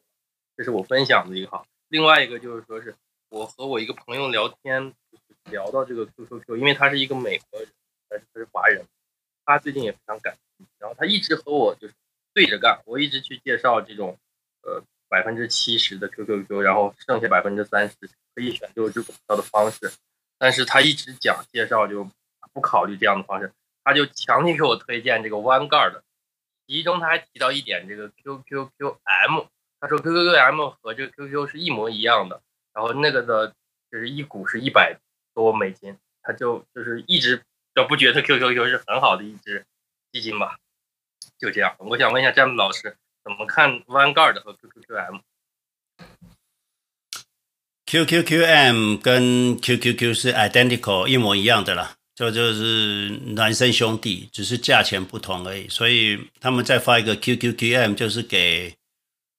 [0.56, 2.94] 这是我分享的一个哈，另外一个就是说是。
[3.28, 4.94] 我和我一个朋友聊天，
[5.50, 7.68] 聊到这个 QQQ，因为他是一个美国人，
[8.08, 8.86] 但是他是华人，
[9.44, 11.94] 他最近也非常感兴趣，然后他一直和我就是
[12.32, 14.16] 对着干，我一直去介绍这种
[14.62, 17.96] 呃百分之七十的 QQQ，然后剩下百分之三十
[18.32, 19.92] 可以选购这股票的方式，
[20.38, 22.08] 但是他一直讲介绍就
[22.56, 23.52] 不考虑这样的方式，
[23.84, 26.02] 他就强力给我推荐这个弯盖的
[26.66, 29.46] 其中他还提到一点这个 QQQM，
[29.78, 32.40] 他说 QQQM 和这个 QQ 是一模一样的。
[32.72, 33.54] 然后那个的，
[33.90, 34.98] 就是一股是一百
[35.34, 37.42] 多美金，他就就是一直
[37.74, 39.66] 都不觉得 QQQ 是很好的一支
[40.12, 40.56] 基金吧，
[41.38, 41.76] 就这样。
[41.78, 44.54] 我想问一下詹姆老师，怎么看弯盖的和
[47.86, 55.68] QQQM？QQQM 跟 QQQ 是 identical 一模一样的了，就就是孪生兄弟，只是价钱不同而已。
[55.68, 58.74] 所以他们再发一个 QQQM，就是给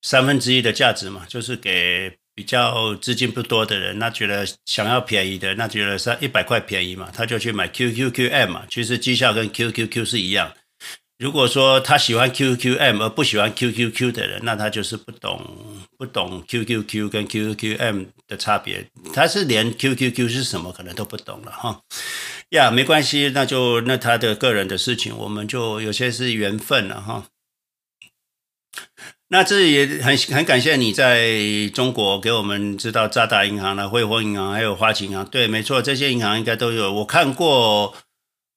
[0.02, 2.18] 三分之一的价值嘛，就是给。
[2.38, 8.62] 比较资金不多的人，那觉得想要便宜的，那觉得是一百块便宜嘛，他就去买 QQQM 嘛。
[8.70, 10.54] 其实绩效跟 QQQ 是一样。
[11.18, 15.44] 如果说他喜欢 QQM 而不喜欢 QQQ 的人，那他就是不懂
[15.98, 18.88] 不懂 QQQ 跟 QQQM 的差别。
[19.12, 21.82] 他是连 QQQ 是什么可能都不懂了哈。
[22.52, 27.26] 呀，没关系，那就那他的个人的事情，我们就有些是缘分了哈。
[29.30, 35.26] 那这也很很感谢你在中国给我们知道渣打银行啦、汇丰银行还有花旗银行。
[35.26, 36.94] 对，没错，这些银行应该都有。
[36.94, 37.94] 我看过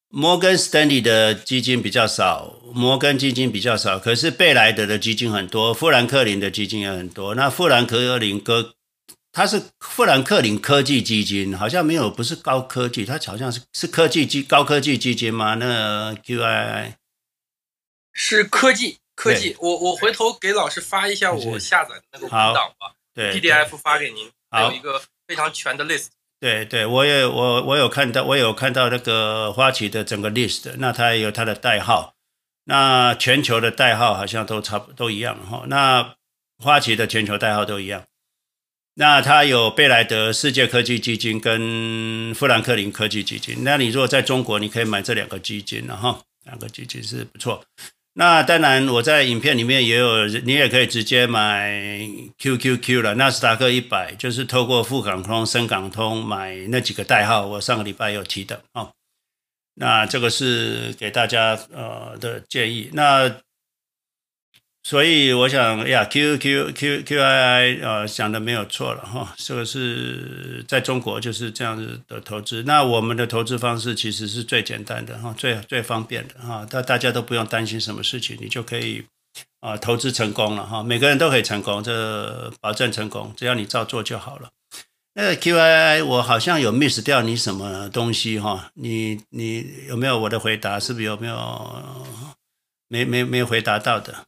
[0.09, 7.35] 摩根斯丹利的基金比较少，摩根基金比较少，可是贝莱德的基金很多，富兰克林的基金也很多。
[7.35, 8.75] 那富兰克林哥，
[9.33, 15.55] 它是富兰克林科技基金，好像没有，不是高科技，它好像是是科技基高科技基金吗？
[15.55, 16.95] 那 QI
[18.13, 18.99] 是科技。
[19.17, 26.07] 科技，我我回头给老师发一下我下载的那个文档吧，对，PDF 发给您，还有一个非常全的 list。
[26.39, 32.15] 对对，我也我我有看到，我有看到那个花旗的整个 list，那它也有它的代号，
[32.65, 36.15] 那全球的代号好像都差不都一样哈，那
[36.57, 38.03] 花旗的全球代号都一样，
[39.01, 47.65] 那它有贝莱德世界科技基金跟富兰克林科技基金，那你如果在中国，你可以买这两个基金了哈，两个基金是不错。
[48.13, 51.81] 那当然，我在影片里面也有，你也可以直接买
[52.39, 58.91] QQQ 了，纳斯达克一百，就是透过富港通、深港通买那几个代号，我上个礼拜有提的哦。
[59.77, 62.91] 那这个是给大家呃的建议。
[62.93, 63.35] 那
[64.83, 72.63] 所以我想呀，Q Q Q Q I I 呃想的没有错了哈，这个是在中国就是这样子的投资。
[72.63, 79.05] 那我们的投资方式其实是最简单的哈，最最方便的哈，大大家都不用担心什么事情，你就可以
[79.61, 80.83] 啊投资成功了哈。
[80.83, 84.49] 每个人都可以成功，这保证成功，只要你照做就好了。
[85.13, 88.71] 那个 Q I I 我好像有 miss 掉你什么东西哈？
[88.75, 90.81] 你你有没有我的回答？
[90.81, 92.07] 是不是有没有
[92.89, 94.25] 没没没回答到的？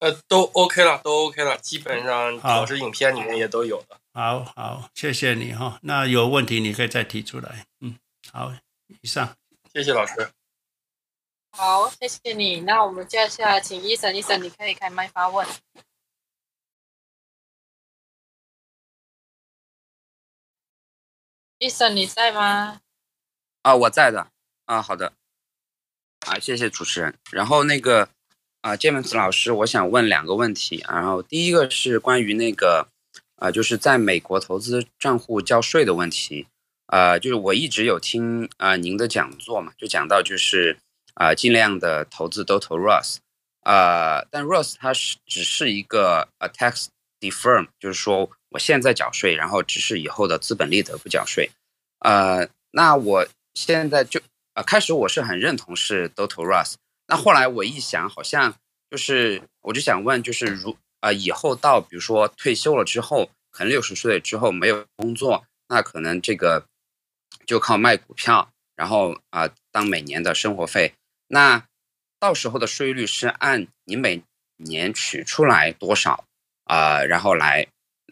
[0.00, 4.00] 呃，都 OK 了，都 OK 了，基本上老师影片里面也都有的。
[4.12, 5.80] 好好，谢谢你哈。
[5.82, 7.66] 那有问题你可以再提出来。
[7.80, 7.98] 嗯，
[8.32, 8.54] 好，
[9.02, 9.36] 以上。
[9.72, 10.30] 谢谢老师。
[11.50, 12.60] 好，谢谢你。
[12.60, 15.44] 那我们接下来请医生，医生你可以开麦发问。
[21.58, 22.80] 医生你在吗？
[23.62, 24.30] 啊，我在的。
[24.66, 25.14] 啊，好的。
[26.26, 27.18] 啊，谢谢主持人。
[27.32, 28.08] 然后那个。
[28.60, 30.84] 啊，杰文斯老师，我想问两个问题。
[30.88, 32.88] 然后第一个是关于那个，
[33.36, 36.46] 啊，就是在美国投资账户交税的问题。
[36.86, 40.78] 啊，就是我一直有听啊您的讲座嘛，就讲到就是
[41.14, 43.16] 啊尽量的投资都投 Roth。
[43.60, 46.86] 啊，但 Roth 它是只是一个 a tax
[47.20, 51.50] deferment，就是说我现在缴税，然后只是以后的资本利得不缴税。
[51.98, 52.38] 啊，
[52.72, 54.20] 那我现在就
[54.54, 56.74] 啊开始我是很认同是都投 Roth。
[57.10, 58.54] 那后来我一想，好像
[58.90, 66.66] 就是，我就想问，就是如啊、以后到比如说退休了之后，可能六十岁之后没有工作，那可能这个
[67.46, 70.92] 就靠卖股票，然后啊、当每年的生活费。
[71.28, 71.64] 那
[72.20, 74.22] 到时候的税率是按你每
[74.56, 76.24] 年取出来多少
[76.64, 77.66] 啊、然后来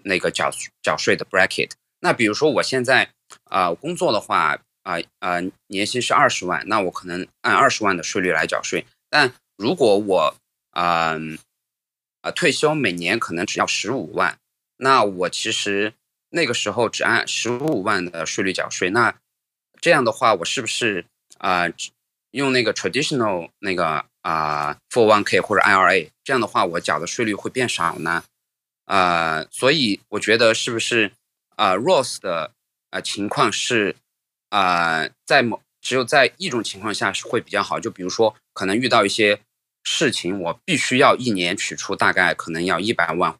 [0.04, 0.50] 那个缴
[0.82, 1.72] 缴税的 bracket。
[2.00, 3.10] 那比如说我现在
[3.44, 4.58] 啊、工作的话。
[4.86, 8.86] 啊啊、呃，年薪是二十万，那我可能按二十万的税率来缴税。
[9.10, 10.36] 但如果我
[10.70, 11.16] 啊
[12.20, 14.38] 啊、退休，每年可能只要十五万，
[14.76, 15.92] 那我其实
[16.30, 18.90] 那个时候只按十五万的税率缴税。
[18.90, 19.12] 那
[19.80, 21.04] 这样的话，我是不是
[21.38, 21.72] 啊、呃、
[22.30, 26.10] 用那个 traditional 那个啊 401k 或者 IRA？
[26.22, 28.22] 这样的话，我缴的税率会变少呢？
[28.84, 31.10] 啊、所以我觉得是不是
[31.56, 32.52] 啊、，Ross 的
[32.90, 33.96] 啊、情况是？
[34.48, 39.40] 啊、呃，在某只有在一种情况下是会比较好，就比如说可能遇到一些
[39.84, 43.32] 事情，我必须要一年取出大概可能要一百万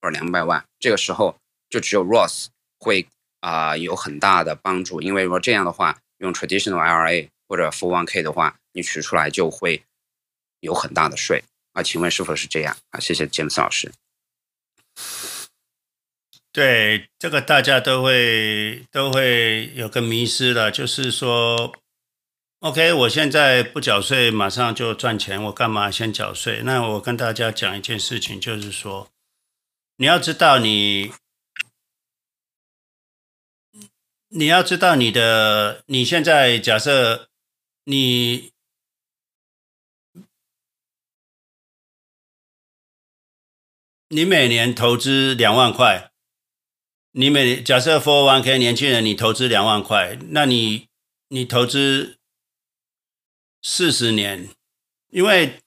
[0.00, 1.36] 或者两百万，这个时候
[1.68, 2.46] 就只有 Roth
[2.78, 3.06] 会
[3.40, 9.82] 啊、有很大的帮助，因为如果这样的话，用 traditional IRA 或者 401k 的话，你取出来就会
[10.60, 11.42] 有很大的税
[11.72, 13.00] 啊，请问是否是这样啊？
[13.00, 13.92] 谢谢詹姆斯老师。
[16.52, 21.72] 对，这个大家都会都会有个迷失了，就是说
[22.58, 26.62] ，OK，我现在不缴税，马上就赚钱，我干嘛先缴税？
[26.64, 29.08] 那我跟大家讲一件事情，就是说，
[29.98, 31.12] 你要知道你，
[34.30, 37.28] 你要知道你的，你现在假设
[37.84, 38.52] 你，
[44.08, 46.09] 你每年投资两万块。
[47.12, 50.86] 你每假设 f o r one k 年轻人，你投资两万块，那你
[51.28, 52.18] 你投资
[53.62, 54.48] 四十年，
[55.08, 55.58] 因为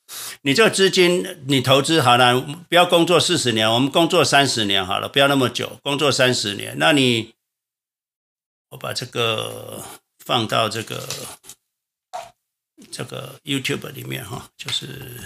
[0.44, 2.40] 你这个资金你投资好了，
[2.70, 7.34] 不要工作四十年，我们工作三十年好了，不要那么久，工作三十年，那你
[8.70, 9.84] 我把这个
[10.20, 11.10] 放到这个
[12.90, 15.20] 这个 YouTube 里面哈，就是。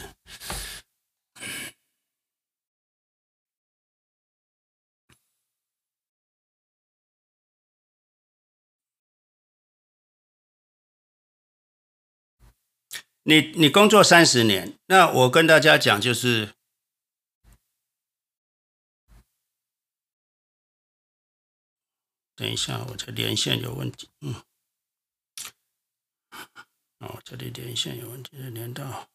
[13.29, 16.55] 你你工作三十年，那我跟大家讲就是，
[22.37, 24.33] 等一下，我这连线有问题，嗯，
[26.99, 29.09] 哦，这里连线有问题，连到，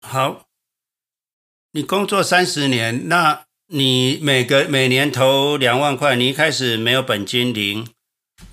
[0.00, 0.48] 好，
[1.72, 3.46] 你工作三十年，那。
[3.70, 7.86] 你每个每年投两万块，你一开始没有本金零，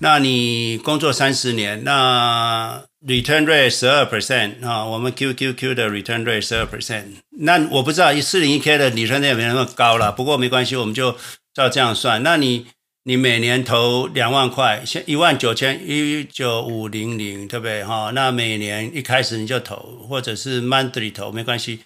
[0.00, 7.04] 那你工作三十年，那 return rate 十二 percent 啊，我们 QQQ 的 return rate 十二 percent。
[7.38, 11.16] 那我不知道四零一 K 的 return rate 没那么高了，不过没关系，我们就
[11.54, 12.22] 照这样算。
[12.22, 12.66] 那你
[13.04, 18.10] 你每年投两万块，先一万九千一九五零零，对不对哈？
[18.14, 21.80] 那每年一开始你就投，或者是 monthly 投没关系。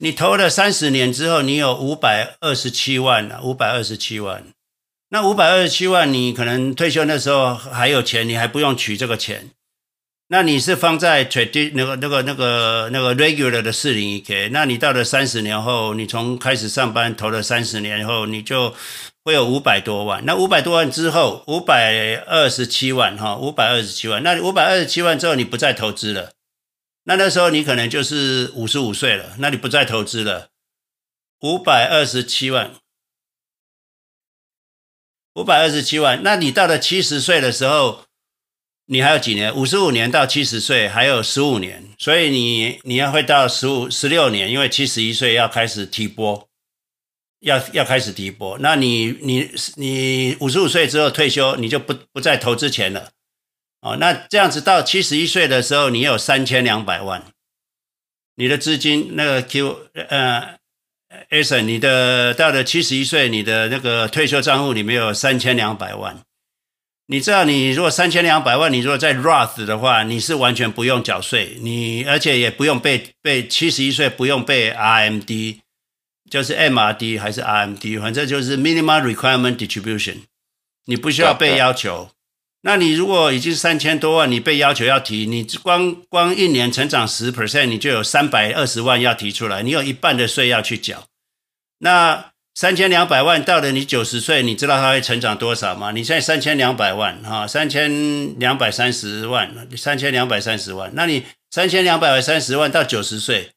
[0.00, 4.44] 你投了三十年之后，你有五百二十七万了，五百二十七万。
[5.10, 9.50] 那五百二十七万，你可能退休那时候还有钱，你还不用取这个钱。
[10.28, 18.72] 那你是放在 trade 那个那个那个那个 regular 的四零一 k，那你到了三十年后，你从开始上班投了三十年后，你就
[19.24, 20.24] 会有五百多万。
[20.24, 24.22] 那五百多万之后，五百二十七万哈，五百二十七万。
[24.22, 26.30] 那五百二十七万之后，你不再投资了。
[27.08, 30.50] 那那时候你可能就是五十五岁了，那你不再投资了。
[31.40, 32.74] 五百二十七万。
[35.34, 38.04] 五百二十七万，那你到了七十岁的时候，
[38.86, 39.54] 你还有几年？
[39.56, 46.46] 五十五年到七十岁还有十五年，所以你你要会到十五十六年，因为七十一岁要开始提拨，
[47.40, 48.58] 要要开始提拨。
[48.58, 53.12] 那你你你五十五岁之后退休，你就不不再投资钱了。
[53.80, 57.22] 哦，那这样子到七十一岁的时候，你有三千两百万，
[58.36, 60.58] 你的资金那个 Q 呃。
[61.30, 66.18] Ason，你的到了七十一岁，你的那个退休账户里面有三千两百万。
[67.06, 75.60] 你知道，你如果三千两百万，你如果在 Roth 的话，你是完全不用缴税，你而且也不用被被七十一岁不用被 RMD，
[76.30, 80.24] 就是 MRD 还是 RMD，反正就是 Minimum Requirement Distribution，
[80.84, 82.10] 你不需要被要求。
[82.68, 91.04] 那你如果已经三千多万，你被要求要提，你光光一年成长十 percent，你就有三百二十万要提出来，你有一半的税要去缴。
[91.78, 95.92] 那三千两百万到了你九十岁，你知道它会成长多少吗？
[95.92, 103.48] 你现在三千两百万哈，三千两百三十万，三千两百三十万，那你三千两百三十万到九十岁。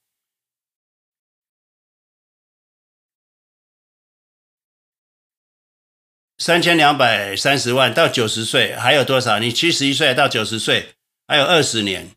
[6.42, 9.38] 三千两百三十万到九十岁还有多少？
[9.38, 10.96] 你七十一岁到九十岁
[11.28, 12.10] 还有二十年，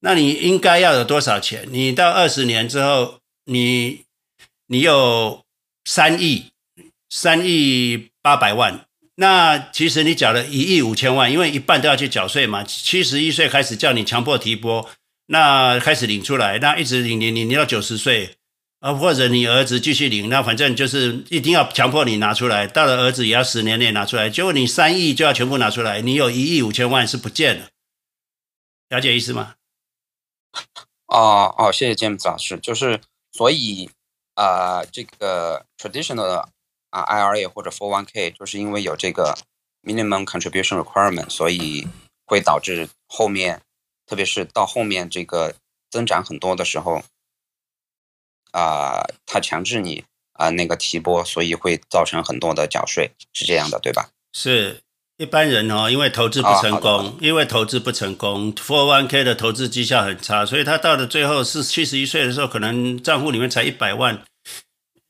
[0.00, 1.66] 那你应该要有多少钱？
[1.70, 4.02] 你到二十年之后，你
[4.66, 5.42] 你有
[5.86, 6.50] 三亿
[7.08, 12.62] 三亿八百万，那其实你缴了一亿五千万，因为一半都要去缴税嘛。
[12.62, 14.86] 七十一岁开始叫你强迫提拨，
[15.28, 18.36] 那开始领出来，那一直领领领领到九十岁。
[18.82, 22.66] 啊，或者你儿子继续领，那反正就是一定要强迫你拿出来。
[22.66, 27.68] 到了儿子也要十年内拿出来，结果你三亿就要全部拿出来，你有一亿五千万是不见了，
[28.88, 29.54] 了解意思吗？
[31.06, 32.58] 哦哦，谢谢 James 老师。
[32.58, 33.88] 就是所以
[34.34, 36.48] 啊、这个 traditional 的
[36.90, 39.38] 啊 IRA 或者 401k，就是因为有这个
[39.84, 41.86] minimum contribution requirement，所以
[42.26, 43.62] 会导致后面，
[44.08, 45.54] 特别是到后面这个
[45.88, 47.04] 增长很多的时候。
[48.52, 54.08] 啊、呃，他强制你啊、呃、那个提拨，所以会造成很多的缴税，是这样的，对吧？
[54.32, 54.80] 是
[55.18, 64.22] 一般人哦，因为投资不成功，哦、因为投资不成功，for one K 的投资绩效很差，所以他到了最后是七十一岁的时候，可能账户里面才一百万，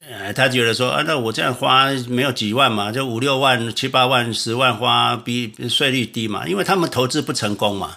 [0.06, 7.96] 呃，他觉得说啊，那我这样花没有几万嘛，就五六万、七八万、十万花比税率低嘛，因为他们投资不成功嘛。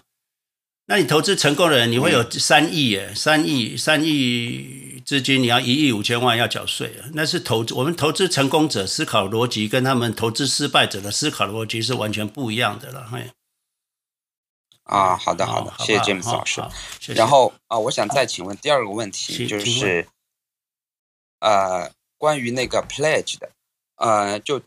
[0.88, 7.10] 那你投资成功的人，你会有三亿耶，三亿三亿资金，你要一亿五千万要缴税啊！
[7.14, 13.08] 那是投资，我们投资成功者思考逻辑跟他们投资失败者的思考逻辑是完全不一样的了。
[13.08, 13.32] 嘿，
[14.84, 16.62] 啊，好的好的，谢谢 James 老师。
[17.14, 20.08] 然后啊，我想再请问第二个问题，就是
[21.40, 23.52] 呃，关于那个 pledge 的，
[23.98, 24.62] 呃，就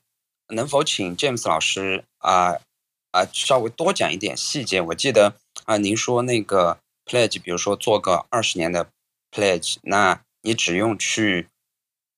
[0.49, 2.55] 能否请 James 老师啊
[3.11, 4.81] 啊稍微多讲一点细节？
[4.81, 5.35] 我记得。
[5.65, 8.89] 啊，您说那个 pledge，比如说做个二十年的
[9.31, 11.49] pledge，那你只用去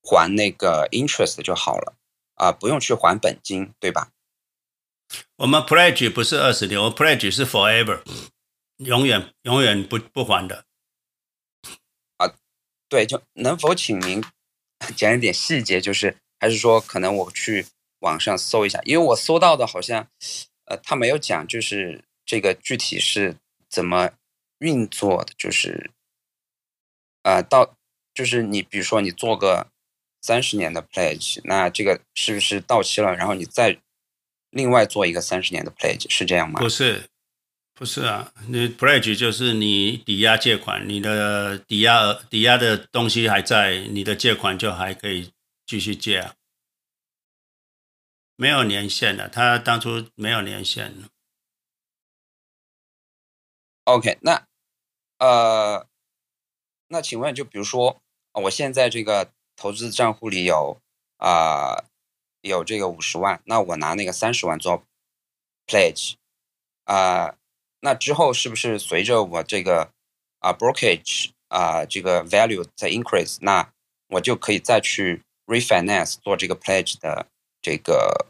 [0.03, 1.97] 还那个 interest 就好了，
[2.35, 4.11] 啊，不用去还本金，对吧？
[5.37, 8.03] 我们 pledge 不是二十年，我们 pledge 是 forever，
[8.77, 10.65] 永远永远不不还的。
[12.19, 12.35] 啊，
[12.89, 14.23] 对，就能否请您
[14.97, 15.81] 讲一点细节？
[15.81, 17.67] 就是还是说可能我去
[18.01, 20.09] 网上搜一下，因为我搜到的好像，
[20.67, 22.05] 呃，他没有讲，就是。
[22.27, 24.13] 这个具体是怎么
[24.59, 25.35] 运作的？
[25.37, 25.91] 就是，
[27.25, 27.77] 呃，到
[28.21, 29.69] 就是你比如说你做个
[30.21, 33.17] 三十年的 pledge，那这个是不是到期了？
[33.17, 33.81] 然后你再
[34.51, 36.61] 另外做一个三十年的 pledge，是这样吗？
[36.61, 37.09] 不是，
[37.73, 45.33] 不是啊，你 pledge 就是你抵押借款，你的抵押额抵押的东西还在，你的借款就还可以
[45.65, 46.35] 继续借啊。
[48.37, 50.95] 没有年限的，他当初没有年限。
[53.85, 54.47] OK，那
[55.19, 55.89] 呃，
[56.89, 58.03] 那请问，就比如说，
[58.33, 60.79] 我现在这个投资账户里有
[61.19, 61.85] 啊、
[62.41, 64.83] 有这个五十万，那我拿那个三十万做
[65.67, 66.15] pledge
[66.85, 67.35] 啊、
[67.81, 69.91] 那之后是不是随着我这个
[70.39, 73.71] 啊、brokerage 啊、这个 value 在 increase，那
[74.09, 77.27] 我就可以再去 refinance 做这个 pledge 的
[77.61, 78.29] 这个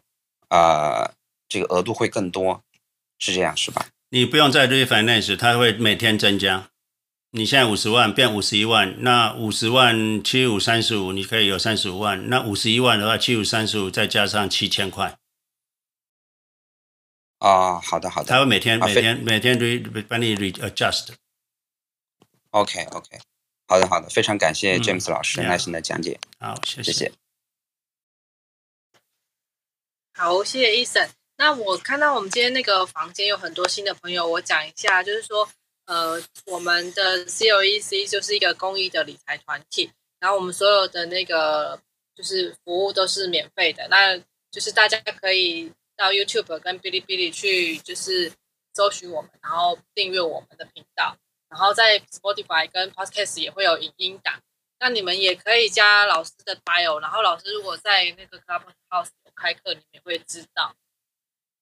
[0.49, 1.13] 啊、
[1.49, 2.63] 这个额度会更多，
[3.19, 3.87] 是这样是吧？
[4.09, 6.71] 你不用再 refinance，它会每天增加。
[7.33, 12.29] 你现在五十万变五十一万，那五十万七五三十五，你可以有三十五万。
[12.29, 15.17] 那五十一万的话，七五三十五再加上七千块。
[17.39, 18.29] 啊、哦，好的好的。
[18.29, 21.11] 他会每天每天每天 re 帮你 readjust。
[22.51, 23.21] OK OK，
[23.69, 26.19] 好的好的，非常感谢 James 老师耐心的讲解。
[26.41, 26.93] 好，谢谢。
[26.93, 27.13] 谢谢。
[30.15, 31.11] 好，谢谢 Eason。
[31.37, 35.49] 那我看到我们今天那个房间有很多新的朋友，我讲一下，就是说，
[35.91, 41.83] 呃，我们的 COEC 就是一个公益的理财团体，然后我们所有的那个
[42.15, 44.17] 就是服务都是免费的，那
[44.53, 48.31] 就是大家可以到 YouTube 跟哔哩哔哩去，就是
[48.73, 51.17] 搜寻我们，然后订阅我们的频道，
[51.49, 54.41] 然后在 Spotify 跟 Podcast 也会有影音档，
[54.79, 60.73] 那你们也可以加老师的 bio，然后老师如果在那个 Clubhouse 开课，你们也会知道。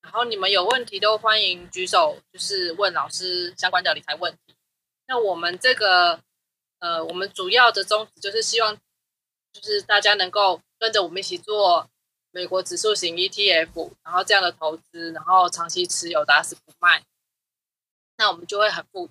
[0.01, 4.55] 然后你们有问题都欢迎举手，就是问老师相关的理财问题。
[5.07, 6.21] 那我们这个，
[6.79, 8.77] 呃，我们主要的宗旨就是希望，
[9.53, 11.89] 就是大家能够跟着我们一起做
[12.31, 17.05] 美国指数型 ETF，然后这样的投资，然后长期持有，打死不卖。
[18.17, 19.09] 那我们就会很富。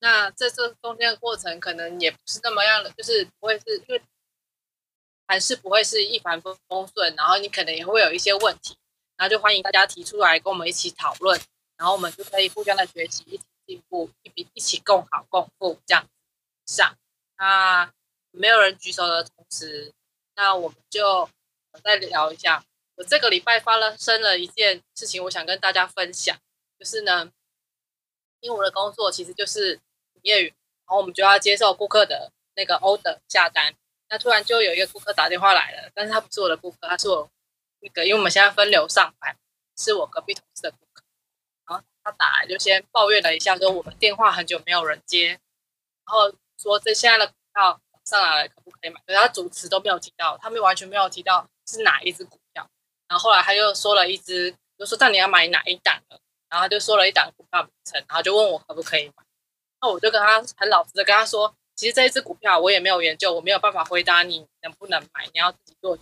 [0.00, 4.02] 那在这中间的过程，可能也不是那么样的，就是不会是因为
[5.26, 6.56] 还是不会是一帆风
[6.94, 8.76] 顺，然后你可能也会有一些问题。
[9.16, 11.40] 然后就欢迎大家提出来跟我们一起讨论，
[11.78, 16.06] 然后我们就可以互相的学习，一起进步，一比一起共好共富这样
[16.66, 16.96] 上。
[17.38, 17.90] 那
[18.30, 19.92] 没有人举手的同时，
[20.34, 21.30] 那我们就
[21.82, 22.62] 再聊一下。
[22.96, 26.36] 我这个礼拜发生了一件事情，我想跟大家分享，
[26.78, 27.30] 就是呢，
[28.40, 29.80] 因为我的工作其实就是
[30.22, 33.74] 业余，然后我们就要接受顾客的那个 order 下单。
[34.08, 37.30] 那突然就有一个顾客打电话来了，但是他不是我的顾客，他是我。
[37.80, 39.36] 那个，因为我们现在分流上班，
[39.76, 41.04] 是我隔壁同事的顾客，
[41.68, 45.38] 然后他打来就先抱怨了一下，说我们电话很久没有人接，然
[46.06, 49.00] 后说这现在的股票上来了，可不可以买？
[49.06, 52.68] 可是他主持都没有提到，他们完全没有提到是哪一只股票。
[53.08, 56.18] 然后后来他又说了一只，就说那你要买哪一档的？
[56.48, 59.24] 然后他就说了一档股票名称，然后就问我可不可以买。
[59.80, 65.98] 那我就跟他很老实的跟他说，其实这一只股票我也没有研究，我没有办法回答你能不能买，你要自己做。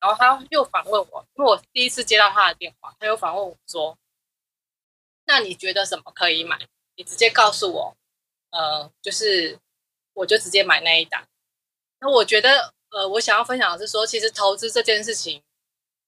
[0.00, 3.98] 然后他又反问我，因为我第一次接到他的电话，他又反问我说
[5.26, 6.58] ：“那你觉得什么可以买？
[6.96, 7.96] 你直接告诉我，
[8.50, 9.58] 呃，就是
[10.14, 11.26] 我就直接买那一档。”
[12.00, 15.42] 那我觉得，呃，我想要分享的是说，其实投资这件事情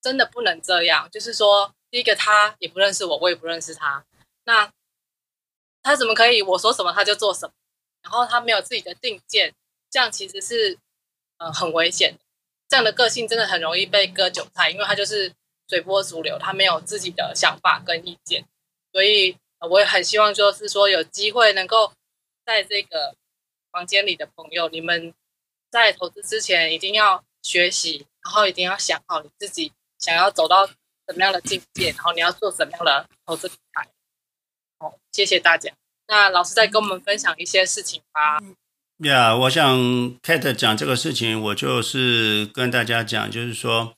[0.00, 1.10] 真的不能这样。
[1.10, 4.06] 就是说，第一个他也不认识我，我也不认识他，
[4.44, 4.72] 那
[5.82, 7.52] 他怎么可以我说什么他就做什么？
[8.00, 9.54] 然后他没有自己的定见，
[9.90, 10.78] 这样其实是
[11.36, 12.21] 呃很危险的。
[12.72, 15.30] 这样的个性真的很容易被割韭菜，因为他就是
[15.68, 18.46] 随波逐流，他没有自己的想法跟意见，
[18.90, 19.36] 所以
[19.68, 21.92] 我也很希望，就是说有机会能够
[22.46, 23.14] 在这个
[23.70, 25.12] 房间里的朋友，你们
[25.70, 30.74] 在投资之前一定要学习，然后一定要想好你自己想要走到什
[31.14, 33.86] 么样的境界，然后你要做什么样的投资理财。
[34.78, 35.70] 好，谢谢大家。
[36.06, 38.40] 那老师再跟我们分享一些事情吧。
[39.02, 39.78] 呀我想
[40.20, 43.94] Kate 讲这个事情，我就是跟大家讲，就是说，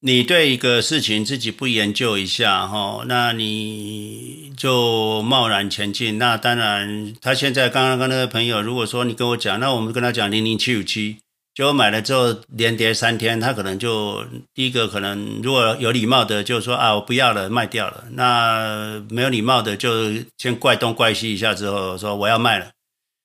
[0.00, 6.18] 你对一个事情自己不研究一下，哈，那你就贸然前进。
[6.18, 11.18] 那当然，他现在刚刚跟那个朋友，如果说你跟我讲，那我们跟他讲零零七五七，
[11.54, 18.04] 结果买了之后连跌三天，他可能就第一个可能如果有礼貌的，就说啊，我不要了，卖掉了。
[18.14, 22.66] 那没有礼貌的，就先怪东怪西一下之后，说我要卖了。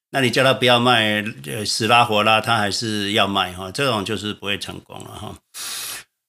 [0.09, 1.23] 那你叫他不要卖，
[1.65, 5.35] 死拉活拉，他还是要卖哈，这种就是不会成功了哈。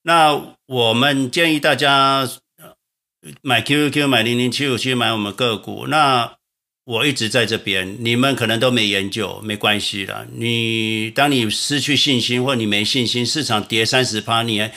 [0.03, 2.29] 那我们建议大家
[3.43, 5.87] 买 QQ，买零零七五七，买我们个股。
[5.89, 6.38] 那
[6.89, 10.25] 我一直在这边，你们可能都没研究，没关系啦。
[10.35, 14.71] 你当你失去信心或你没信心，市场跌三十趴，你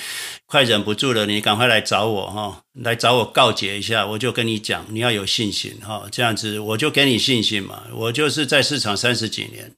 [0.45, 7.83] 快忍不住了，你赶快来找我哈，来找我告解一下，我就跟你讲，你要有信心哈，这样子我就给你信心嘛。
[7.93, 9.71] 我就是在市场三十几年，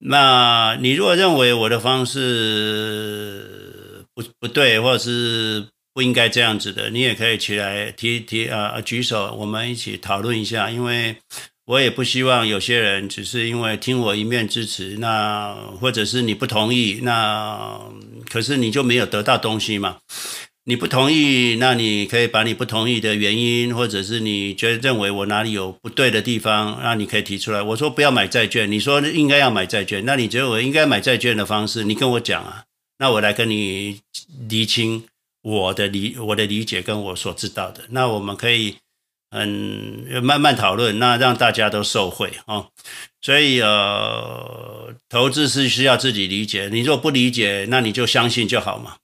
[0.00, 10.70] 那你如果认为我的方式不不对，或者是不应该这样子的，你也可以起来提提啊举手，我们一起讨论一下。
[10.70, 11.16] 因为
[11.64, 17.80] 我也不希望有些人只是因为听我一面之词，那或者是你不同意，那
[18.28, 19.96] 可是你就没有得到东西嘛。
[20.64, 27.62] 你不同意，那你可以把你不同意的原因，或者是你觉得认为我哪里有不对的地方，那你可以提出来。
[27.62, 32.64] 我说不要买债券，你说应该要买债券，那你觉得我应该买债券的方式，你跟我讲啊，
[32.98, 34.00] 那我来跟你
[34.50, 35.04] 厘清
[35.46, 38.78] 我的理我的理解跟我所知道的，那我们可以
[39.30, 42.66] 嗯慢慢讨论，那让大家都受惠啊。
[43.20, 48.96] 所以呃，投资是需要自己理解，你若不理解，那你就相信就好嘛。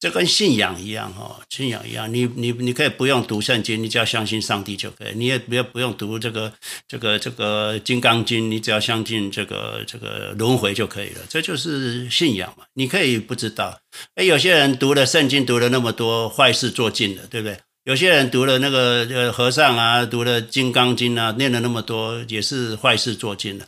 [0.00, 5.12] 这跟信仰一样哈，信仰一样，你你你可以不用读圣经，你只要相信上帝就可以。
[5.16, 6.52] 你也不要不用读这个
[6.86, 11.22] 这个这个金刚经，你只要相信这个这个轮回就可以了。
[11.28, 12.64] 这就是信仰嘛。
[12.74, 13.80] 你可以不知道，
[14.14, 17.58] 哎，有些人读了圣经读了那么多，坏事做尽了，对不对？
[17.82, 23.66] 有些人读了那个呃和尚啊，读了金刚经啊，念了那么多，也是坏事做尽了。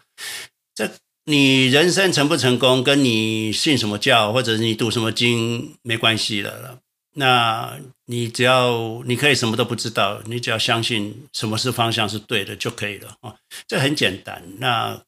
[0.76, 0.88] 这。
[1.30, 6.80] 你人生成不成功，跟你信什么教或者是你读什么经没关系的了。
[7.14, 13.36] 那你只要你可以什么都不知道，你只要相信什么是方向是对的就可以了啊。
[13.66, 14.42] 这很简单。
[14.58, 15.00] 那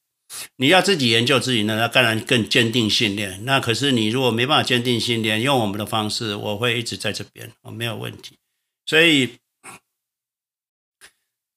[0.57, 3.45] 你要自己研究自己呢，那当然更坚定信念。
[3.45, 8.39] 那可是你如果没办法坚定信念，用我们的方式，我会一直在这边啊，没有问题。
[8.87, 9.31] 所以。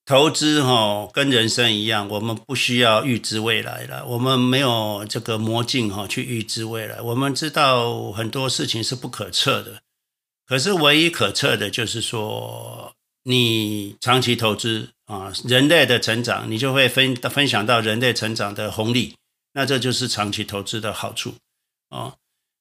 [0.06, 4.06] 投资哈跟人生一样，我们不需要预知未来了。
[4.06, 7.02] 我们没有这个魔镜哈去预知未来。
[7.02, 9.82] 我们知道很多事情是不可测的，
[10.46, 12.94] 可是唯一可测的就是说，
[13.24, 19.16] 你长期投资啊，人类的成长，你就会分分享到人类成长的红利。
[19.54, 21.34] 那这就是长期投资的好处
[21.90, 22.14] 啊。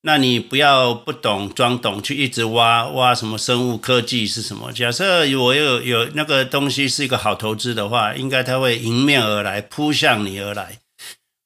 [0.07, 4.71] 那你不要不懂装懂，去一直挖挖什么生物科技是什么？
[4.71, 10.81] 假设我有有那个东西是一个好投资的话，应该它会迎面而来，扑向你而来。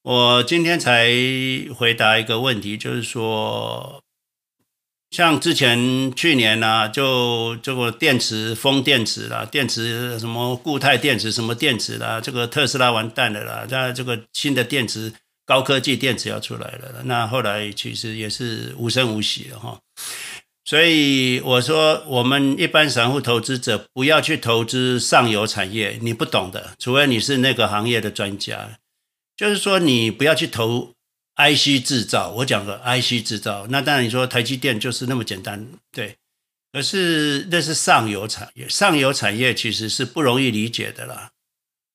[0.03, 1.09] 我今天才
[1.73, 4.03] 回答一个问题，就是说，
[5.09, 15.13] 像之前去年呢、啊，就这个电池风电池啦，电池什么固态电池什么电池啦，这个特斯拉完蛋了啦，那这个新的电池。
[15.49, 19.79] 高科技电池要出来了，那后来其实也是无声无息了哈。
[20.63, 28.77] 所以我说，我们一般散户投资者不要去投资上游产业，你不懂的，除非你是那个行业的专家。
[29.35, 30.93] 就是说，你不要去投
[31.37, 32.29] IC 制造。
[32.29, 36.17] 我讲个 IC 制造，那当然你说台积电就是那么简单，对。
[36.71, 41.31] 可是那是上游产业，上游产业其实是不容易理解的啦。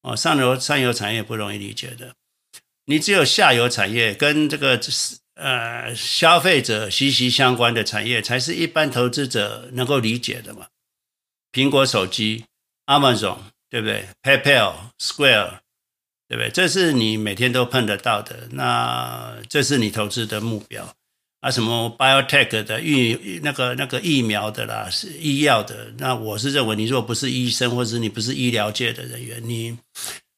[0.02, 2.14] 哦，上游上游产业不容易理解的。
[2.87, 4.78] 你只有下游产业跟这个
[5.37, 10.66] 呃消费者息息相关的产业，才是一般投资者能够理解的嘛。
[11.51, 12.45] 苹果手机、
[12.87, 13.39] Amazon，
[13.70, 15.61] 对不对？PayPal、Square，
[16.28, 16.51] 对不对？
[16.51, 20.95] 这是你每天都碰得到的，那这是你投资的目标
[21.41, 21.51] 啊。
[21.51, 25.95] 什么 Biotech 的疫那个那个疫苗的啦，是医药的。
[25.97, 29.78] 那我是认为，你如果不是医生，或者是你不是医疗界的人员，你。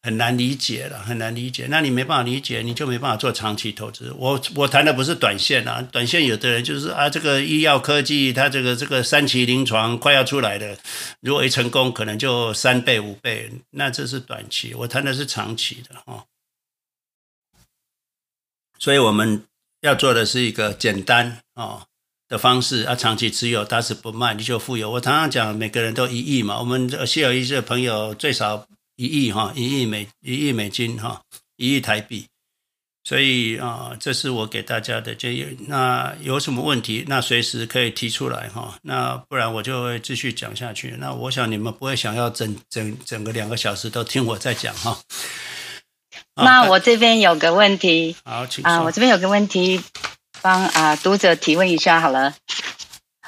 [0.07, 1.67] 很难理解了，很难理解。
[1.69, 4.15] 那你没办法理解，你就没办法做长期投资。
[4.17, 10.77] 我我谈的不是短线啊，短线有的人就是啊，这个医药科技，它这个这个三期临床快要出来了，
[11.21, 14.73] 如果一成功，可能就三倍五倍，那这是短期。
[14.75, 16.25] 我谈的是长期的哦。
[18.79, 19.43] 所以我们
[19.81, 21.83] 要做的是一个简单哦
[22.29, 24.89] 的方式啊，长期持有，打死不卖，你就富有。
[24.93, 28.69] 我常常讲，每个人都一亿嘛，我们谢有一些朋友最少。
[28.97, 31.21] 一亿哈，一亿美一亿美金哈，
[31.57, 32.27] 一亿台币，
[33.05, 35.47] 所以啊，这是我给大家的建议。
[35.69, 38.79] 那有什么问题，那随时可以提出来哈。
[38.83, 40.97] 那不然我就会继续讲下去。
[40.99, 44.99] 那我想你们不会想要整整整个两个小时都听我在讲哈。
[46.35, 49.83] 那我这边有个问题，好，请啊，我这边有个问题，
[50.41, 52.35] 帮啊读者提问一下好了。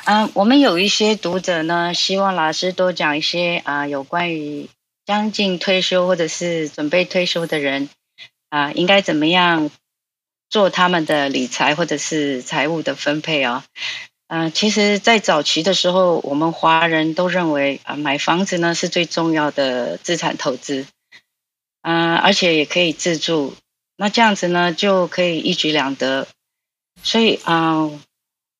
[0.05, 4.71] 嗯，我们有一些读者呢，希望老师多讲一些啊有关于。
[5.09, 7.89] 将近退休或者是准备退休的人
[8.51, 9.71] 啊，应该怎么样
[10.51, 13.65] 做他们的理财或者是财务的分配啊？
[14.27, 20.85] 嗯，其实，在早期的时候，我们华人都认为啊，买房子呢是最重要的资产投资，
[21.81, 23.55] 嗯，而且也可以自住，
[23.97, 26.29] 那这样子呢就可以一举两得。
[27.03, 27.91] 所以啊，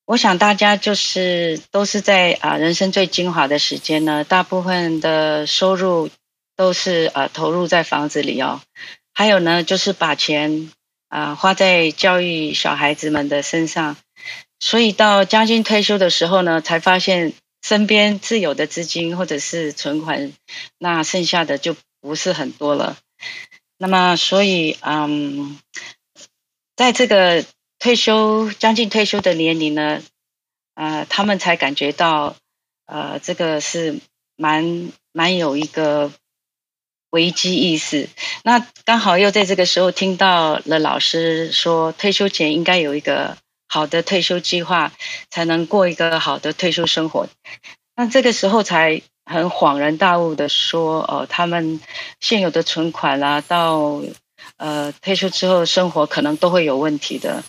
[0.07, 6.09] 我想大家就是都是在啊人生最精华的时间呢，大部分的收入。
[6.59, 8.61] 都是呃，投入在房子里哦。
[9.15, 10.73] 还有呢，就是把钱
[11.09, 13.97] 啊花在教育小孩子们的身上。
[14.59, 17.33] 所以到将近退休的时候呢，才发现
[17.63, 20.33] 身边自有的资金或者是存款，
[20.79, 22.99] 那剩下的就不是很多了。
[23.77, 25.61] 那么，所以嗯，
[26.75, 27.45] 在这个
[27.79, 30.03] 退休将近退休的年龄呢，
[30.75, 32.35] 呃，他们才感觉到，
[32.87, 34.01] 呃，这个是
[34.35, 36.11] 蛮蛮有一个
[37.11, 38.09] 危机意识。
[38.43, 43.37] 那刚好又在这个时候听到了老师说，退休前应该有一个。
[43.71, 44.95] 好的退休计划，
[45.29, 47.29] 才能过一个好的退休生活。
[47.95, 51.79] 那这个时候才很恍然大悟的说，哦，他们
[52.19, 54.01] 现有的存款啊，到
[54.57, 57.45] 呃退休之后生活可能都会有问题的。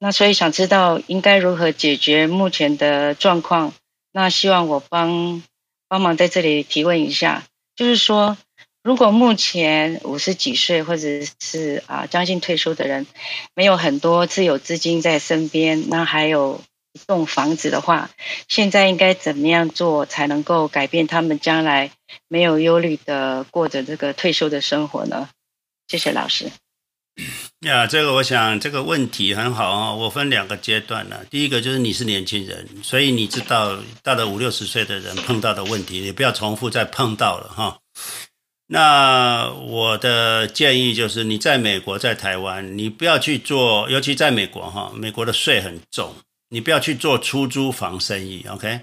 [0.00, 3.72] 那所以想知道应该如何解决目前的状况。
[4.10, 5.40] 那希望我帮
[5.86, 7.44] 帮忙在这里提问一下，
[7.76, 8.36] 就是说。
[8.84, 11.08] 如果目前五十几岁或者
[11.40, 13.06] 是啊将近退休的人，
[13.54, 16.60] 没有很多自有资金在身边，那还有
[16.92, 18.10] 一栋房子的话，
[18.46, 21.92] 现在应该怎么样做才能够改变他们将来
[22.28, 25.30] 没有忧虑的过着这个退休的生活呢？
[25.88, 26.52] 谢谢老师。
[27.60, 31.20] 呀，这个我想这个问题很好啊，我分两个阶段呢。
[31.30, 37.78] 第一个就是你是年轻人，所以你知道到了五六十岁的人碰到的问题，你不要重复再碰到了哈。
[38.74, 46.16] 那我的建议就是，你在美国，在台湾，你不要去做，尤其在美国哈，美国的税很重，
[46.48, 48.80] 你不要去做出租房生意，OK？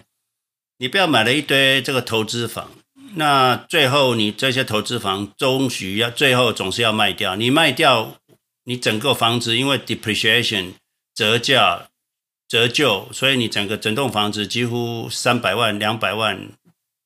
[0.77, 2.71] 你不要买了一堆这个投资房，
[3.15, 8.15] 那最后你这些投资房终须要最后总是要卖掉，你卖掉，
[8.63, 10.75] 你整个房子因为 depreciation
[11.13, 11.89] 折价
[12.47, 16.47] 折旧，所以你整个整栋房子几乎三百万、两百万，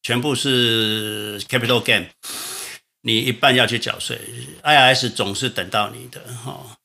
[0.03, 2.09] 全部是 capital gain。
[3.07, 4.19] 你一半要去缴税
[4.63, 6.75] ，I S 总是等到你的哈。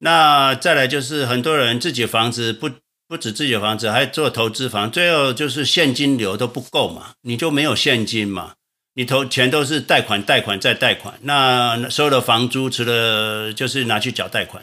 [0.00, 2.70] 那再来就是很多人自己房子不
[3.08, 8.52] 不止自己的房子，还做投资房，最后就是现金流都不够嘛，你就没有现金嘛，
[8.92, 14.62] 你投钱都是贷款、贷款再贷款，那所有的房租除了就是拿去缴贷款。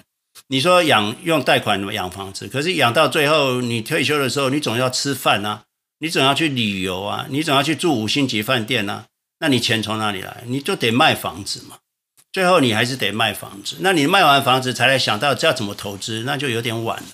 [0.50, 5.64] 你说养用贷款养房子，可是养到最后你退休的时候，你总要吃饭啊，
[5.98, 9.06] 你总要去旅游啊，你总要去住五星级饭店啊。
[9.42, 10.44] 那你钱从哪里来？
[10.46, 11.80] 你就得卖房子嘛，
[12.32, 13.78] 最后你还是得卖房子。
[13.80, 17.08] 那你卖完房子才来想到这要怎么投资，那就有点晚了。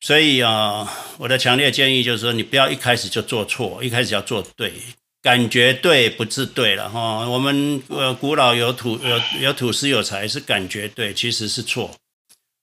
[0.00, 0.88] 所以啊，
[1.18, 4.74] 我的强烈建议就是说，你不要一开始就做错，一开始要做对，
[5.20, 7.28] 感觉对不是对了哈。
[7.28, 11.90] 我们呃古老有土有有土司有财是感觉对，其实是错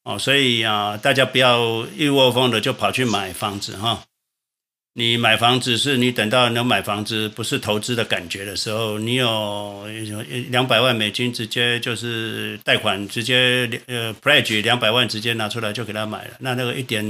[0.06, 0.18] 哦。
[0.18, 4.06] 所以啊，大家不要一窝蜂的就跑去买房子哈。
[4.94, 9.86] 你买房子是你等到能买房子不是投资的感觉的时候，你有
[10.50, 17.06] 两百万美金直接就是贷款，直接呃 pledge 两百万直接拿出来就给他买了，那那个一点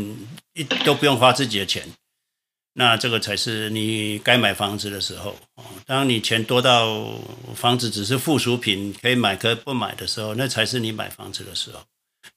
[0.53, 1.83] 一都不用花自己的钱，
[2.73, 5.35] 那这个才是你该买房子的时候。
[5.85, 7.17] 当你钱多到
[7.55, 11.79] 房子只是附属品，可以买可以不买的时候，那才是你买房子的时候。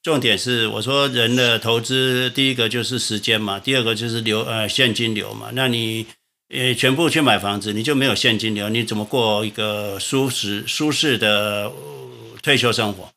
[0.01, 5.51] 重点是，我说人的投资，第一个就是时间嘛，第二个就是流呃现金流嘛。
[5.53, 6.07] 那你
[6.49, 11.73] 呃全部去买房子，你就没有现金流，你怎么过一个舒适舒适的
[12.43, 13.11] 退休生活？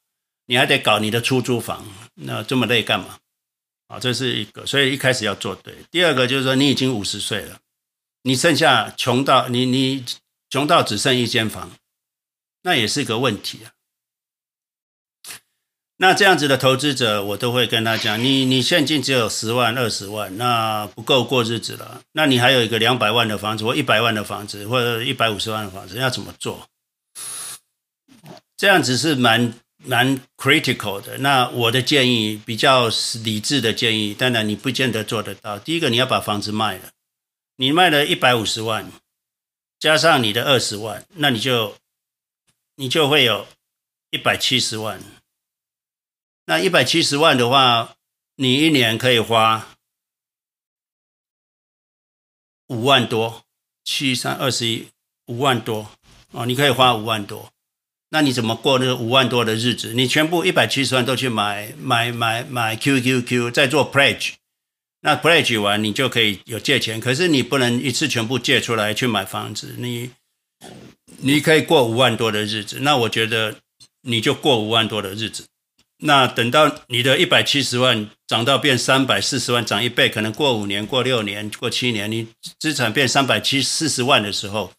[0.47, 3.17] 你还得搞你的出租房，那这么累干嘛？
[3.87, 5.73] 啊，这是一个，所以一开始要做对。
[5.89, 7.59] 第二个就是说，你已经五十岁了，
[8.23, 10.03] 你剩下穷到你你
[10.49, 11.71] 穷到只剩一间房，
[12.61, 13.73] 那也是个问题啊。
[15.97, 22.01] 那这样子的投资者，我都会跟他讲：你你现金只有十万、二十万，那不够过日子了。
[22.11, 26.67] 那你还有一个两百万的房子，或一百万的房子，或者一百五十万的房子，要怎么做？
[28.57, 31.17] 这样子是蛮蛮 critical 的。
[31.19, 32.89] 那我的建议比较
[33.23, 35.57] 理智的建议，当然你不见得做得到。
[35.57, 36.89] 第一个，你要把房子卖了，
[37.55, 38.91] 你卖了一百五十万，
[39.79, 41.77] 加上你的二十万，那你就
[42.75, 43.47] 你就会有
[44.09, 44.99] 一百七十万。
[46.45, 47.95] 那一百七十万的话，
[48.35, 49.75] 你一年可以花
[52.67, 53.43] 五万多，
[53.83, 54.87] 七三二十一，
[55.25, 55.91] 五万多
[56.31, 57.51] 哦，你可以花五万多。
[58.09, 59.93] 那你怎么过那个五万多的日子？
[59.93, 64.33] 你全部一百七十万都去买买买买 QQQ，再做 pledge，
[65.01, 69.75] 那 pledge 完你就可以有借钱，可是你不能一次全部借出来去买房子。
[69.79, 70.11] 你
[71.17, 73.59] 你可以过五万多的日子，那我觉得
[74.01, 75.47] 你就过五万多的日子。
[75.99, 82.27] 那等到你的一百七十万涨到变三百四十万，涨一倍，可能过五年、过六年、过七年，你
[82.59, 84.73] 资产变三百七四十万的时候，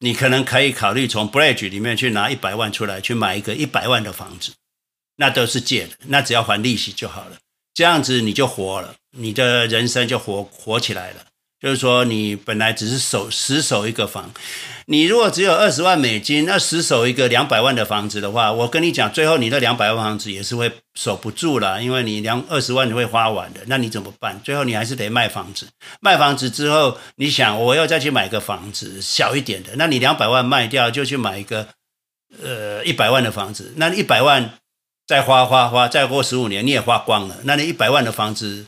[0.00, 4.52] 你可能可以考虑从 bridge 里面去拿一百万出来，去买一个一百万的房子，
[5.16, 7.38] 那都是借的，那只要还利息就好了。
[7.72, 11.26] 这样子你就活了，你的人生就活活起来了。
[11.62, 14.32] 就是说，你本来只是守死守一个房，
[14.86, 24.40] 你如果只有二十万美金，那死守一个两百万的房子的话，我跟你讲，最后你的两百万房子也是会守不住了，因为你两二十万你会花完的，那你怎么办？
[24.42, 25.68] 最后你还是得卖房子，
[26.00, 31.68] 卖房子之后，你想我要再去买个房子小一点的，那你两百万卖掉就去买一个
[32.42, 34.58] 呃一百万的房子，那一百万
[35.06, 38.66] 再花花花，再过十五年你也花光了，那你一百万的房子，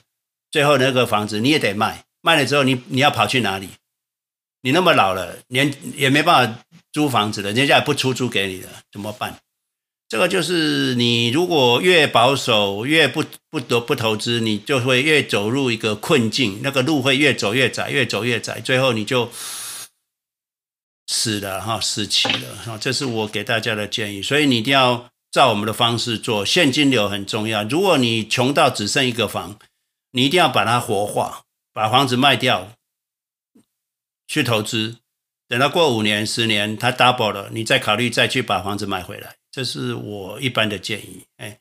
[0.53, 2.05] 最后那个房子你也得卖。
[2.25, 3.69] 卖了之后你，你要跑去哪里？
[4.63, 9.39] 你那么老了，连也没办法租房子了，人家也不出租给你了，怎么办？
[10.09, 19.31] 这个就是你如果越保守，越不不得不投资，你就会越走入一个困境，那个路会越走越窄，越走越窄，最后你就
[21.07, 22.79] 死了哈，死期了哈。
[22.81, 27.65] 这是我给大家的建议，所以你一定要照我们的方式做，现金流很重要。
[27.65, 29.59] 如果你穷到只剩一个房，
[30.13, 31.44] 你一定要把它活化。
[31.75, 32.73] 把房子卖掉，
[34.29, 34.99] 去投资，
[35.49, 39.35] 等到过五年、十年，它 double 了，你再考虑再去把房子买回来。
[39.51, 41.25] 这是我一般的建议。
[41.37, 41.59] 哎，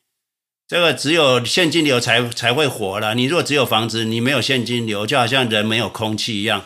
[0.68, 3.16] 这个只有现金流才才会活了。
[3.16, 6.64] 你如果只有房子，你没有现金流，就好像人没有空气一样，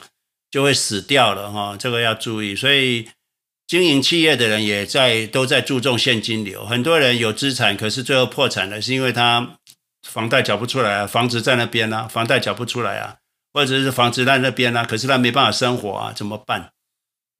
[0.51, 1.75] 就会死掉了哈。
[1.79, 2.55] 这个要注意。
[2.55, 3.09] 所以
[3.67, 6.67] 经营企业的人也在都在注重现金流。
[6.67, 9.59] 很多人有资产，可是最后破产了，是因为他
[10.07, 13.17] 房贷缴不出来啊，房子在那边啊，房贷缴不出来啊。
[13.59, 16.71] 或者是房子在那边呢、啊，可是他没办法生活啊，怎么办？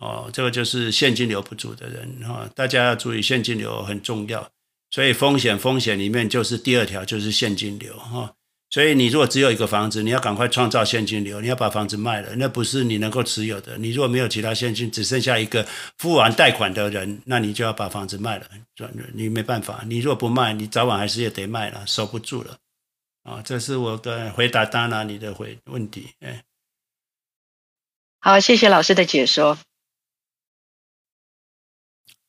[0.01, 4.51] 哦，这个就是现金流不足的人哈、大家要注意现金流很重要。
[4.91, 8.33] 所以风险风险里面就是第二条就是现金流哈、
[8.69, 13.79] 所以你如果只有一个房子，你要赶快创造现金流，你要把房子卖了，那不是你能够持有的。
[13.79, 15.65] 你如果没有其他现金，只剩下一个
[15.99, 18.47] 付完贷款的人，那你就要把房子卖了，
[19.15, 19.85] 你没办法。
[19.87, 22.57] 你如果不卖，你早晚还是也得卖了，守不住了。
[23.29, 26.43] 啊，这是我的回答，当然你的回问题，哎，
[28.21, 29.59] 好，谢谢老师的解说。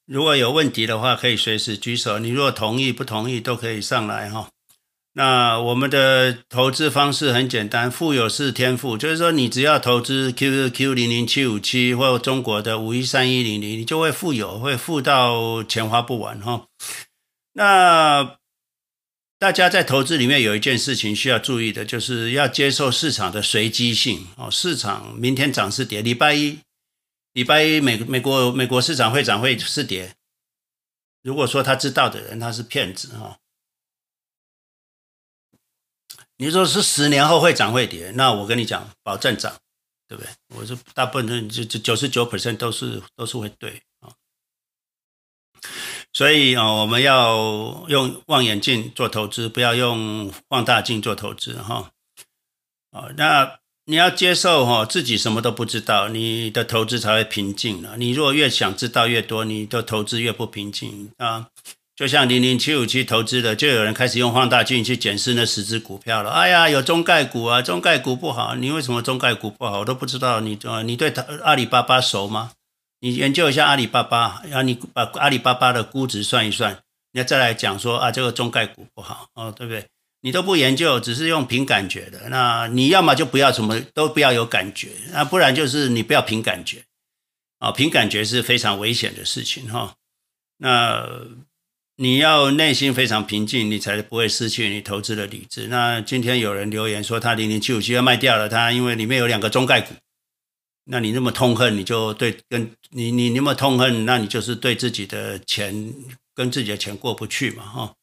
[0.06, 2.20] 如果有问题的话，可以随时举手。
[2.20, 4.50] 你如果同意、不同意，都可以上来哈。
[5.14, 16.68] 那我们的投资方式很简单，富有是天赋，就是说你只要投资 QQQ 零零七五七或中国的五一三一零零，你就会富有，会富到钱花不完哈。
[17.54, 18.39] 那
[19.40, 24.52] 大家在投资里面有一件事情需要注意的，就是要接受市场的随机性哦。
[24.52, 26.60] 市场明天涨是跌，礼拜一，
[27.32, 30.14] 礼拜一美美国美国市场会涨会是跌。
[31.22, 33.40] 如果说他知道的人他是骗子哈，
[36.36, 39.58] 你说是十年后会涨会跌，那我跟你讲，保证涨，
[40.10, 40.30] 对不对？
[40.50, 43.82] 我说大部分就就九十九 percent 都是都是会对。
[46.20, 51.92] 所以啊，我们要用望远镜做投资，不要用放大镜做投资哈。
[52.92, 57.96] 啊，那你要接受哈，自己什么都不知道，你的投资才会平静了。
[57.96, 61.48] 你如果越想知道越多，你的投资越不平静啊。
[61.96, 66.32] 就像零零七五七投资的，就有人开始用放大镜去检视那十只股票了。
[66.32, 69.80] 哎呀，有中概股啊，中概股不好，你为什么中概股不好？
[69.80, 70.42] 我都不知道。
[70.42, 71.14] 你啊，你对
[71.46, 72.52] 阿里巴巴熟吗？
[73.02, 76.80] 你研究一下阿里巴巴，然后你把阿里巴巴的估值算一算，
[77.14, 79.86] 你要再来讲说啊，这个中概股不好哦，对不对？
[80.22, 86.84] 你都不研究，只是用凭感觉的，那你要么就不要什么都不要有感觉，那不然就是你不要凭感觉
[87.60, 89.96] 啊，凭感觉是非常危险的事情哈。
[90.58, 91.08] 那
[91.96, 95.68] 你要内心非常平静，你才不会失去你投资的理智。
[95.68, 99.94] 那今天有人留言说他零零七五七要卖掉了，他因为里面有两个中概股。
[100.90, 105.94] 那你那么痛恨，你就对跟你你那么痛恨，那你就是对自己的钱
[106.34, 107.94] 跟自己的钱过不去嘛，哈。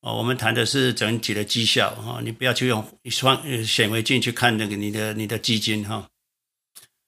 [0.00, 6.08] 哦，我们谈的是整体的绩效哈，你不要去用一双显微镜去看那个你的你的基金哈。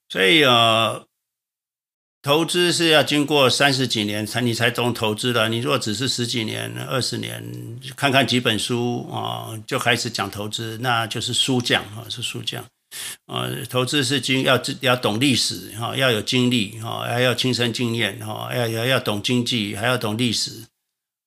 [0.09, 1.07] 所以呃，
[2.21, 5.49] 投资是要经过三十几年才你才懂投资的。
[5.49, 7.43] 你如果只是十几年、二十年，
[7.97, 12.63] 看看几本书啊，就开始讲投资，那就是书匠哈，是书匠。
[13.27, 20.65] 呃，投资是经要要懂历史哈，要有经历哈，还要亲身经验哈，要要要懂经济，还要懂历史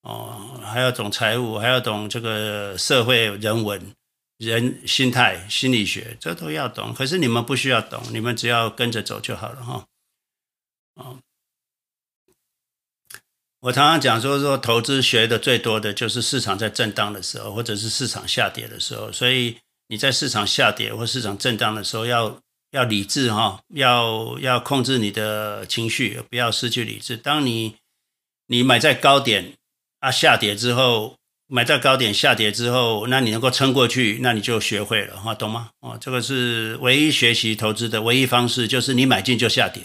[0.01, 3.95] 哦，还要懂财务，还要懂这个社会人文、
[4.37, 6.93] 人心态、心理学，这都要懂。
[6.93, 9.85] 可是你们不需要懂，你们只要跟着走就好了哈。
[10.95, 11.19] 哦，
[13.61, 19.55] 我常常讲说说投资学的最多的就是市场在震荡的时候，或者是市场下跌的时候，所以。
[19.93, 22.39] 你在市场下跌或市场震荡的时候要，
[22.71, 27.15] 要理智哈，要要控制你的情绪，不要失去理智。
[27.15, 27.75] 当你
[28.47, 29.53] 你买在高点
[29.99, 31.17] 啊，下跌之后
[31.47, 35.69] 买到高点下跌之后，那你能够撑过去，那你就学会了哈，懂吗？
[35.81, 39.83] 哦，这个是唯一学习投资的唯一方式，就是你买进就下跌。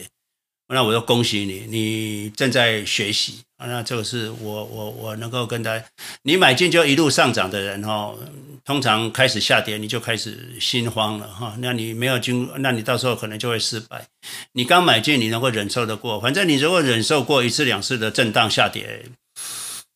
[0.68, 3.66] 那我就恭喜你，你正在学习啊。
[3.66, 5.84] 那这个是我我我能够跟大家，
[6.22, 8.14] 你买进就一路上涨的人哈，
[8.68, 11.56] 通常开始下跌你就开始心慌了哈。
[11.60, 14.06] 那你没有经，那你到时候可能就会失败。
[14.52, 19.06] 你刚买进，你能够忍受得过，反正你如果忍受过一次两次的震荡下跌。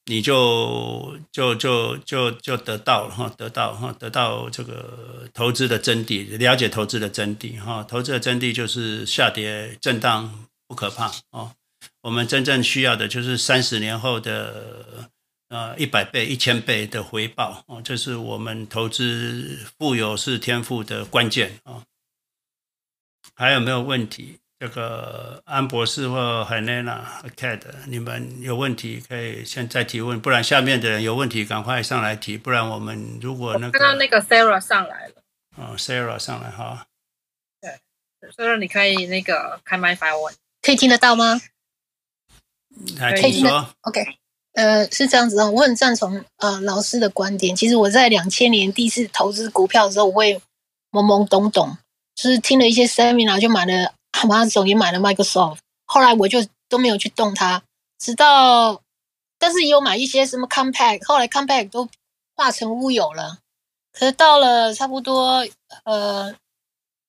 [0.07, 7.85] 你就就就就就得到了哈，得到哈，得到这个投资的真谛，了解投资的真谛哈。
[7.85, 11.53] 投资的真谛就是下跌震荡不可怕哦，
[12.01, 15.11] 我们真正需要的就是三十年后的
[15.53, 21.85] 呃一百倍、一千倍的回报哦，这是我们投资富有是天赋的关键啊。
[23.35, 24.39] 还有没有问题？
[24.59, 35.15] 这个安博士或海内娜、Cat，你们有问题可以现在提问，不然下面的人有问题赶快上来提，不然我们如果那个刚刚那个 Sarah 上来了，
[35.57, 36.87] 哦，Sarah 上来哈，
[37.61, 40.33] 对，Sarah 你可以那个开麦发问，
[40.63, 41.41] 可以听得到吗？
[42.99, 44.01] 还可以说，OK，
[44.53, 47.55] 呃，是这样子啊，我很赞同呃老师的观点。
[47.57, 50.35] 其实我在两千年第一次投资股票的时候，我会
[50.91, 51.77] 懵懵懂懂，
[52.15, 53.93] 就是听了一些 Seminar 就买了。
[54.29, 56.39] 马上也买了 Microsoft，后来我就
[56.69, 57.63] 都没有去动它，
[57.99, 58.83] 直到，
[59.39, 61.89] 但是也有买一些什么 Compact 后来 Compact 都
[62.37, 63.39] 化成乌有了。
[63.91, 65.45] 可是到了差不多
[65.85, 66.33] 呃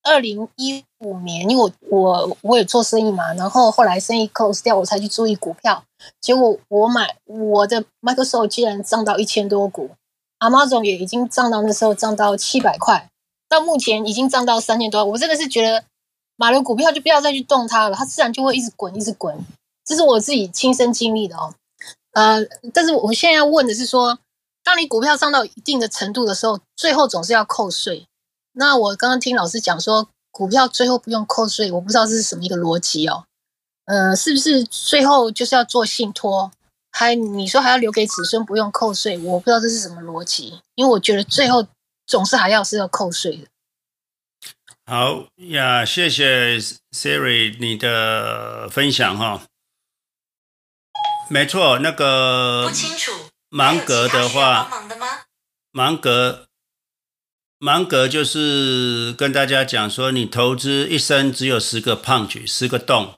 [0.04, 5.84] 二零一五年，因为我我我也做生意嘛，然后后来生意 close 掉，我才去注意股票。
[6.22, 9.90] 结果我买我的 Microsoft 竟然涨到一千多股
[10.40, 13.10] ，Amazon 也已经涨到那时候涨到七百块，
[13.50, 15.84] 到目前已经涨到三千多，我真的是觉得。
[16.36, 19.38] 买了股票就不要再去动它了，它自然就会一直滚，一直滚。
[19.86, 21.54] 这是我自己亲身经历的哦。
[22.14, 22.44] 呃，
[22.74, 24.18] 但是我现在要问的是说，
[24.64, 28.08] 当你股票上到一定的程度的时候，最后总是要扣税。
[28.54, 33.26] 那我刚刚听老师讲说，股票最后不用扣税，我不知道这是什么一个逻辑哦。
[33.86, 36.52] 呃，是不是最后就是要做信托？
[36.92, 39.18] 还你说还要留给子孙不用扣税？
[39.18, 41.68] 我不知道这是什么逻辑，因为我觉得最后
[42.06, 43.48] 总是还要是要扣税的。
[44.86, 46.60] 好呀，谢谢
[46.92, 49.42] Siri 你的分享哈。
[51.30, 53.12] 没错，那个不清楚
[53.50, 54.70] 芒格的话，
[55.72, 56.48] 芒格
[57.64, 63.14] 芒格就是跟大家讲说，你投资一生只有十个碰局十个洞，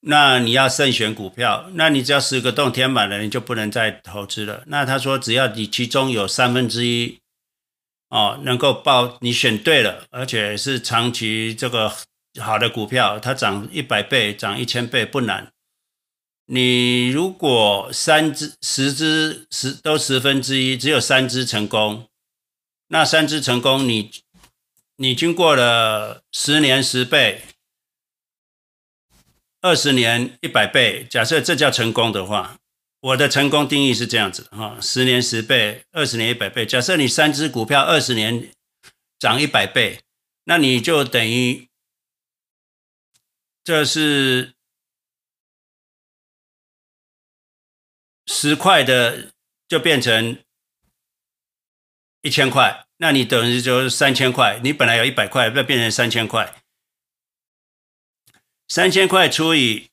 [0.00, 1.68] 那你要慎选股票。
[1.74, 4.62] 那你只要十个洞填满了，你就不能再投资了。
[4.68, 7.18] 那他说，只要你其中有三分之一。
[8.08, 11.92] 哦，能够报你选对了，而且是长期这个
[12.40, 15.52] 好的股票，它涨一百倍、涨一千倍不难。
[16.46, 22.06] 你如果三只、十只、十都十分之一，只有三只成功，
[22.88, 24.10] 那三只成功你，
[24.96, 27.42] 你经过了十年十倍、
[29.60, 32.58] 二十年一百倍，假设这叫成功的话。
[33.04, 36.64] 我的成功定义是这样子的哈，十年十倍，二十年一百倍。
[36.64, 38.50] 假设你三只股票二十年
[39.18, 40.00] 涨一百倍，
[40.44, 41.68] 那你就等于
[43.62, 44.54] 这是
[48.24, 49.34] 十块的
[49.68, 50.42] 就变成
[52.24, 54.58] 一千块，那你等于就是三千块。
[54.64, 56.56] 你本来有一百块，要变成三千块，
[58.66, 59.90] 三千块除以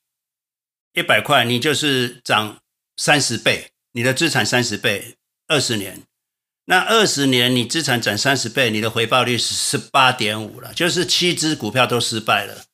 [0.94, 2.58] 一百块，你就是涨。
[2.94, 5.16] 三十倍，你的资产三十倍，
[5.48, 6.02] 二十年，
[6.66, 12.66] 那二十年你资产涨三十倍，你的回报率是十八点五了，就是七只股票都失败了，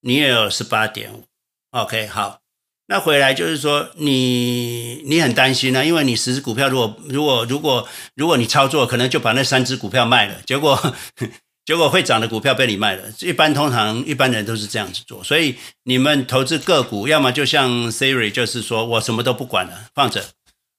[0.00, 1.28] 你也有十八点五。
[1.70, 2.42] OK，好，
[2.86, 10.94] 那回来就是说你你很担心啊，因为你十只股票如果如果如果如果你操作，可能就把那三只股票卖了，结果。
[11.66, 15.54] 结果会涨的股票被你卖了，一般通常一般人都是这样子做，所以
[15.84, 20.22] 你们投资个股，要么就像 Siri，就是说我什么都不管了，放着，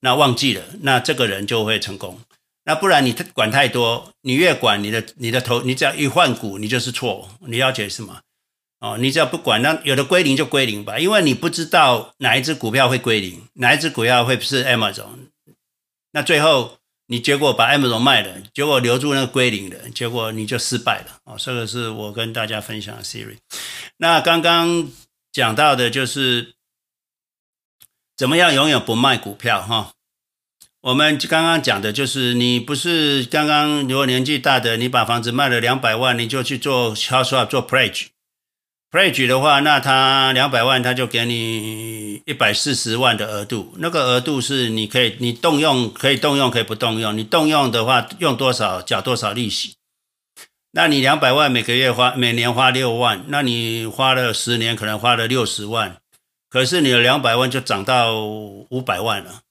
[0.01, 2.19] 那忘记了，那这个人就会成功。
[2.65, 7.29] 那不然你管太多，你越管你的你的投，你只要一换股，你就是错。
[7.47, 8.19] 你了解什么？
[8.79, 15.29] 哦，你只要不管，那有的归零就归零吧，因为你不知道哪一只股票会归零，哪一只股票会是 Amazon，
[16.11, 16.77] 那最后。
[17.07, 21.35] 你结果把 Amazon 卖了，结果留住那个归零的，结果你就失败了哦！
[21.37, 23.37] 这个是我跟大家分享的 Siri。
[23.97, 24.89] 那刚刚
[25.31, 26.55] 讲到的就是
[28.17, 29.91] 怎么样永远不卖股票哈。
[30.81, 38.07] 我们刚刚讲的就是你不是刚刚如果年纪大的，你把房子卖了两百万，你就去做 house swap 做 pledge。
[38.95, 49.75] Pledge 的话，那他两百万他就给你一百四十万的额度，那个额度是你可以你动用可以动用可以不动用，你动用的话用多少缴多少利息。
[50.71, 55.97] 那你两百万每个月花每年花六万，那你花了十年可能花了六十万，
[56.49, 59.41] 可是你的两百万就涨到五百万了。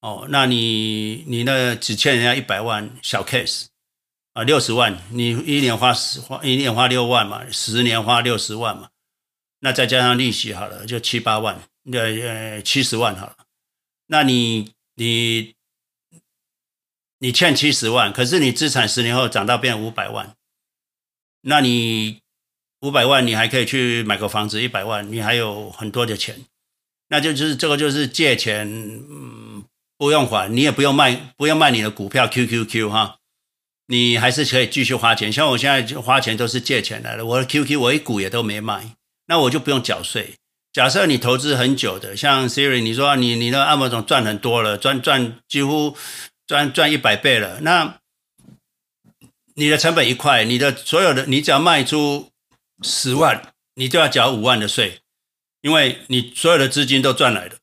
[0.00, 3.66] 哦，那你你那只欠人家一百万小 case。
[4.34, 8.88] 啊，六十万，你一年花十花一年花六万嘛，十年花六十万嘛，
[9.60, 11.62] 那再加上利息好了，就七八万，
[11.92, 13.36] 呃呃七十万好了。
[14.08, 15.54] 那你你
[17.20, 20.34] 你欠七十万，可是你资产十年后涨到变五百万，
[21.42, 22.20] 那你
[22.80, 26.44] 五百万你还可以去买个房子一百万，你还有很多的钱，
[27.06, 29.64] 那就就是这个就是借钱，嗯，
[29.96, 33.20] 不用还，你也不用卖不用卖你的股票 QQQ 哈。
[33.86, 37.26] 你还是可以继续花钱，像我现在就花钱都是借钱来的。
[37.26, 38.96] 我的 QQ 我一股也都没卖，
[39.26, 40.34] 那我就不用缴税。
[40.72, 45.96] 假设你投资很久的，像 Siri，你说你你的 Amazon 赚很多了，赚赚几乎
[46.46, 47.98] 赚赚一百倍了，那
[49.54, 52.30] 你的成本一块，你的所有的你只要卖出
[52.82, 55.00] 十万，你就要缴五万的税，
[55.60, 57.58] 因为你所有的资金都赚来的。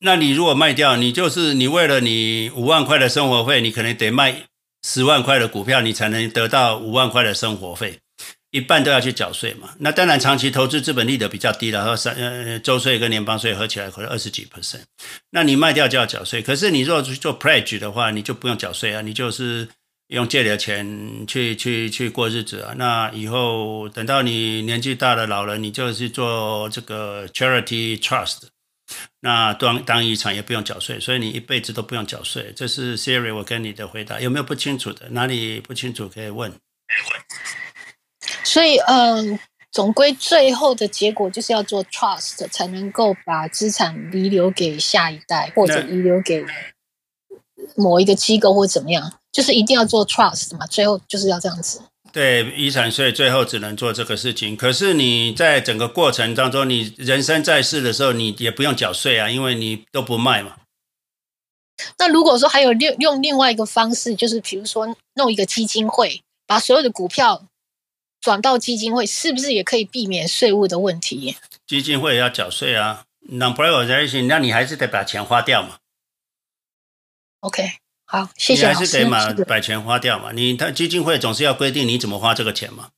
[0.00, 4.46] 那你如果卖掉，你就是你为了你五万块的生活费，你可能得卖。
[4.82, 7.98] 十万块的股票，你才能得到五万块的生活费，
[8.50, 9.70] 一半都要去缴税嘛。
[9.78, 14.82] 那当然，长期投资资本利得比较低，然后三呃周税跟联邦税合起来可能二十几 percent。
[15.30, 16.42] 那你卖掉就要缴税。
[16.42, 19.68] 可是你如果去做 pledge 的话，你就不用缴税啊，你就是
[20.08, 22.74] 用借的钱去去去过日子啊。
[22.76, 28.38] 那以后等到你年纪大了老了，你就去做这个 charity trust。
[29.20, 32.52] 那当当遗产也不用缴税，所以你一辈子都不用缴税。
[32.56, 35.08] 这是 Siri 我跟你的回答，有没有不清楚的？
[35.10, 36.52] 哪里不清楚可以问。
[38.44, 39.38] 所以，嗯，
[39.70, 46.44] 总归最后的结果就是要做 trust，才能够把资产遗留给下一代，或者遗留给
[47.76, 50.66] 某一个机构或怎么样，就是一定要做 trust 嘛。
[50.66, 51.80] 最后就是要这样子。
[52.12, 54.56] 对，遗产税最后只能做这个事情。
[54.56, 60.56] 可是你在整个过程当中，你人生在世的时候，你也不用缴税啊，因为你都不卖嘛。
[61.98, 67.46] 那如果说还有另用另外一个方式，就是比如说弄一个基金会，把所有的股票
[68.20, 71.36] 转到基金会，是不是也可以避免税务的问题？
[71.66, 75.78] 基金会也要缴税啊，non-privatization，那你还是得把钱花掉嘛。
[77.40, 77.74] OK。
[78.10, 78.68] 好，谢谢。
[78.68, 80.32] 你还是得把把钱花掉嘛？
[80.32, 82.88] 你他基金会总是要规定你怎么花这个钱嘛？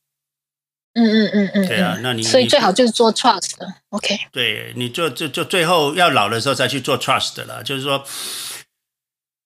[0.95, 1.67] 嗯嗯嗯嗯。
[1.69, 3.75] 对啊，那你所以最好就是做 trust 的。
[3.91, 4.19] OK。
[4.33, 8.03] 对，你就就就最后要老的时候再去做 trust 的了，就是说，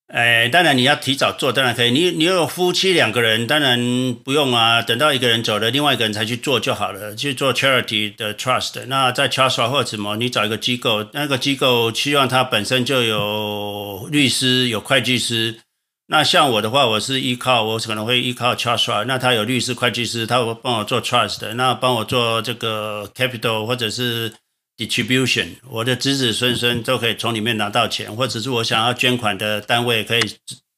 [0.09, 1.91] 哎，当然你要提早做，当然可以。
[1.91, 8.87] 你你有夫妻两个人，当然不用啊，等到一个人走了，另外一个人才去做就好了，去做 charity 的 trust。
[8.87, 15.59] 那在 trust 或者什么，你找一个机构，那个机构希望他本身就有律师、有会计师。
[16.07, 19.05] 那像我的话，我是依靠，我可能会依靠 trust。
[19.07, 24.33] 那他有律师、会计师，他会帮我做 trust，那帮我做这个 capital 或者是
[24.77, 30.23] distribution，我的子子孙孙都可以从里面拿到钱，或者是我想要捐款的单位可以。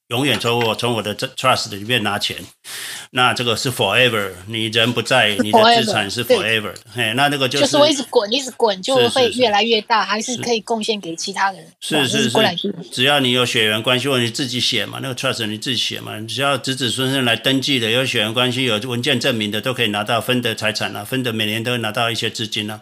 [0.09, 2.39] 永远从我从我的 trust 里面拿钱，
[3.11, 6.79] 那这个是 forever，你人不在，你的资产是 forever 的。
[6.95, 11.63] 嘿，那那个就是，就是我一直滚，一直滚，就会越来越大，还是可以贡献给其他人。
[11.83, 22.81] 是是是，是，只要你有血缘关系，或者你自己写嘛，那个 trust 你自己写嘛，只要子子孙孙来登记的，有血缘关系、有文件证明的，都可以拿到分的财产啊，分的每年都会拿到一些资金啊。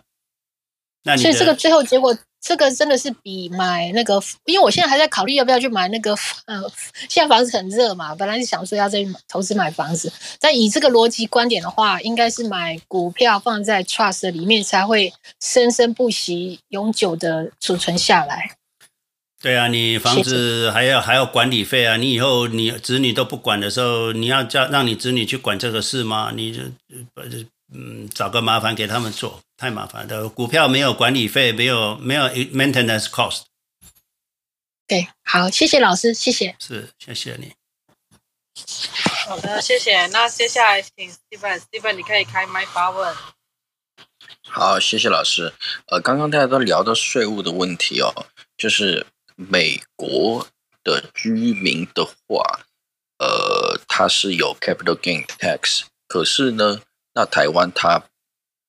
[1.06, 2.14] 那你所以这个最后结果。
[2.38, 6.12] 这个真的是比买那个，因为我现在还在考虑要不要去买那个，
[6.44, 6.62] 呃，
[7.08, 18.56] 现在房子很热嘛，本来是想说要再投资买房子，但以这个逻辑观点的话，应该是买股票放在 trust 里面才会生生不息、永久的储存下来。
[19.42, 26.30] 对啊，你房子还要还要管理费啊，你以后你子女都不管的时候，你要叫让你子女去管这个事吗？
[26.32, 26.60] 你就
[27.74, 29.40] 嗯，找个麻烦给他们做。
[29.56, 33.44] 太麻烦的，股票没有管理费，没有没有 maintenance cost。
[34.86, 36.54] 对，好，谢谢老师，谢谢。
[36.58, 37.54] 是，谢谢你。
[39.26, 40.06] 好的，谢谢。
[40.08, 43.16] 那接下来请 Steven，Steven，你可以开麦发问。
[44.42, 45.54] 好，谢谢老师。
[45.86, 48.26] 呃，刚刚大家都聊到税务的问题哦，
[48.58, 50.46] 就是美国
[50.84, 52.60] 的居民的话，
[53.18, 56.82] 呃，他是有 capital gain tax，可是呢，
[57.14, 58.02] 那台湾它。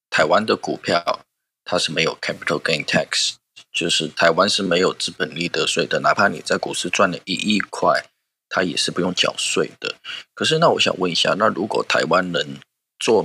[0.09, 1.25] 台湾的股票
[1.63, 3.35] 它是没有 capital gain tax，
[3.71, 8.05] 就是台湾是没有资本利得税的，哪怕你在股市赚了一亿块，
[8.49, 9.95] 它也是不用缴税的。
[10.33, 12.59] 可是那我想问一下，那如果台湾人
[12.99, 13.21] 做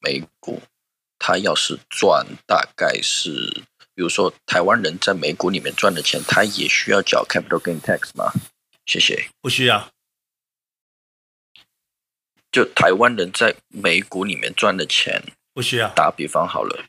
[0.00, 0.62] 美股，
[1.18, 3.62] 他要是赚，大概是，
[3.94, 8.32] 比如说台湾人在美股里面赚的钱，他也需要缴 capital gain tax 吗？
[8.84, 9.30] 谢谢。
[9.40, 9.90] 不需要。
[12.52, 15.22] 就台湾人在美股里面赚的钱，
[15.56, 15.88] 不需要。
[15.94, 16.84] 打比方好了，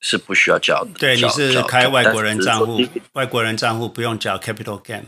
[0.00, 0.92] 是不需要交的。
[0.98, 2.80] 对，你是开外国人账户，
[3.12, 5.04] 外国人账户不用交 capital gain，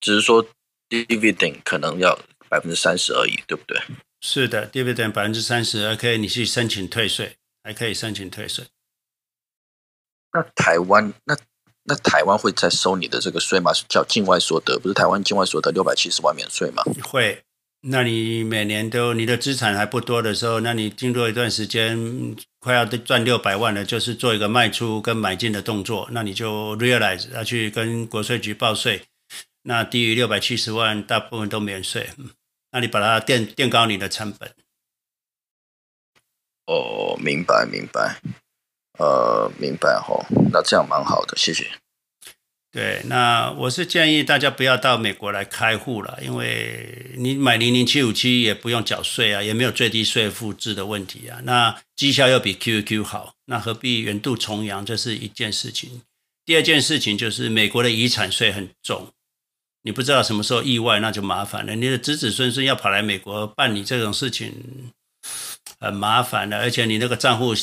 [0.00, 0.46] 只是说
[0.90, 2.18] dividend 可能要
[2.50, 3.80] 百分之三十而已，对不对？
[4.20, 8.66] 是的，dividend 百分之三十，还可以你去申请退税，还可以申请退税。
[10.34, 11.34] 那台湾那
[11.84, 13.72] 那台湾会再收你的这个税吗？
[13.88, 16.82] 叫境外所得，不是台湾境外所得六百七十万免税吗？
[17.02, 17.42] 会。
[17.82, 29.06] 那你每年都你的资产还不多的时候，那你经过一段时间快要赚六百万了，就是做一个卖出跟买进的动作，那你就 realize 要去跟国税局报税。
[29.62, 32.10] 那低于六百七十万，大部分都免税。
[32.72, 34.50] 那你把它垫垫高你的成本。
[36.66, 38.20] 哦，明白明白，
[38.98, 41.79] 呃，明白吼，那这样蛮好的，谢谢。
[42.72, 51.40] 对，那我是建议大家不要到美国来开户了，因为你买零零七五七也不用缴税啊，也没有最低税负制的问题啊。
[51.42, 54.86] 那绩效又比 QQQ 好，那何必远渡重洋？
[54.86, 56.02] 这是一件事情。
[56.44, 59.08] 第二件事情就是美国的遗产税很重，
[59.82, 61.74] 你不知道什么时候意外，那就麻烦了。
[61.74, 64.52] 你的子子孙孙要跑来美国办理这种事情。
[65.80, 67.54] 很麻烦的，而且你那个账户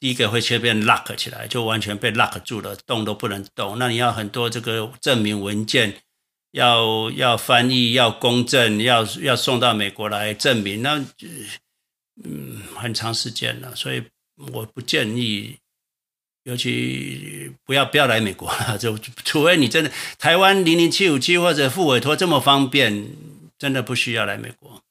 [0.00, 3.78] 第一个会先被 lock 起来，就完全被 lock 住了，动都不能动。
[3.78, 6.00] 那你要很多这个证明文件，
[6.52, 11.04] 要要翻译，要公证，要要送到美国来证明，那
[12.24, 13.76] 嗯很长时间了。
[13.76, 14.02] 所以
[14.52, 15.58] 我不建议，
[16.44, 23.10] 尤其不要不要来美国了， 就除非你真的台湾零零七五七或者副委托这么方便，
[23.58, 24.82] 真的不需要来美国。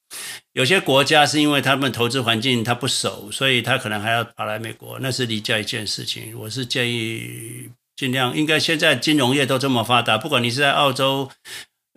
[0.56, 6.34] 有些国家是因为他们投资环境他不熟，所以他可能还要跑来美国，那是离家一件事情。
[6.40, 11.30] 我是建议尽量，应该现在金融业都这么发达，不管你是在澳洲，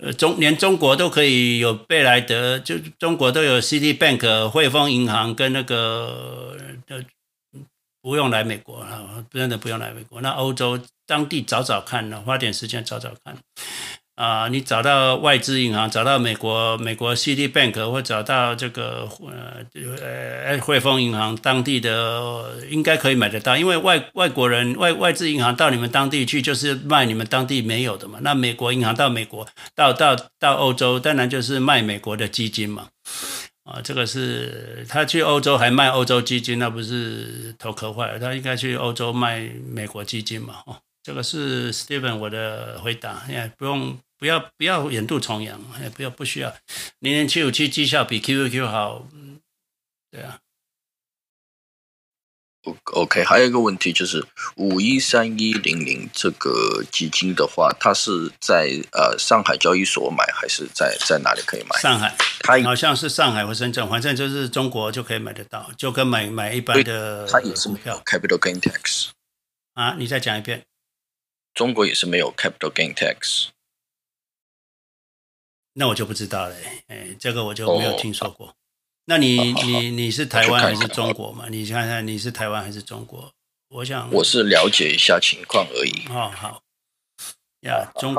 [0.02, 6.56] 呃中连中国都可以有贝莱德，就中国都有 Citibank、汇丰银行跟那个
[6.89, 7.01] 呃
[8.02, 10.20] 不用来美国了，真的不用来美国。
[10.20, 13.39] 那欧洲当地找找看，花点时间找找看。
[14.19, 19.65] 啊、你找到外资银行，找到美国美国 Citibank，或找到这个呃
[20.03, 23.57] 呃汇丰银行当地的，应该可以买得到。
[23.57, 28.19] 因为外外国人外外资银行到你们当地去，就是卖你们当地没有的嘛。
[28.23, 29.47] 那美国银行到美国
[29.77, 32.89] 到到到欧洲，当然就是卖美国的基金嘛。
[33.62, 38.19] 啊，这个是他去欧洲还卖欧洲基金，那不是头壳坏了？
[38.19, 40.55] 他应该去欧洲卖美国基金嘛。
[40.66, 43.97] 哦，这个是 Steven 我的回答，也不用。
[44.19, 46.55] 不要不要远渡重洋，也不要不需要。
[46.99, 49.09] 零零七五七绩效比 QQQ 好，
[50.11, 50.40] 对啊。
[52.93, 54.27] OK，还有一个问题就是
[54.57, 61.81] 五一三一零零这个基金的话，它是在呃上海交易所买，还是在在哪里可以买？
[61.81, 67.27] 上海，它好像是上海或深圳，反正就是中国就可以买得到，就跟买买一般的。
[67.27, 69.09] 它也是没有 capital gain tax
[69.73, 69.95] 啊？
[69.97, 70.66] 你再讲一遍。
[71.55, 73.47] 中国也是没有 capital gain tax。
[75.79, 76.57] 那我就不知道了，
[76.89, 78.49] 哎，这个我就没有听说过。
[78.49, 78.55] 哦、
[79.05, 81.47] 那你你你是台湾还是中国嘛？
[81.49, 83.33] 你看看你是台湾还是中国？
[83.69, 85.93] 我想我是了解一下情况而已。
[86.11, 86.61] 哦，好，
[87.61, 88.13] 呀，中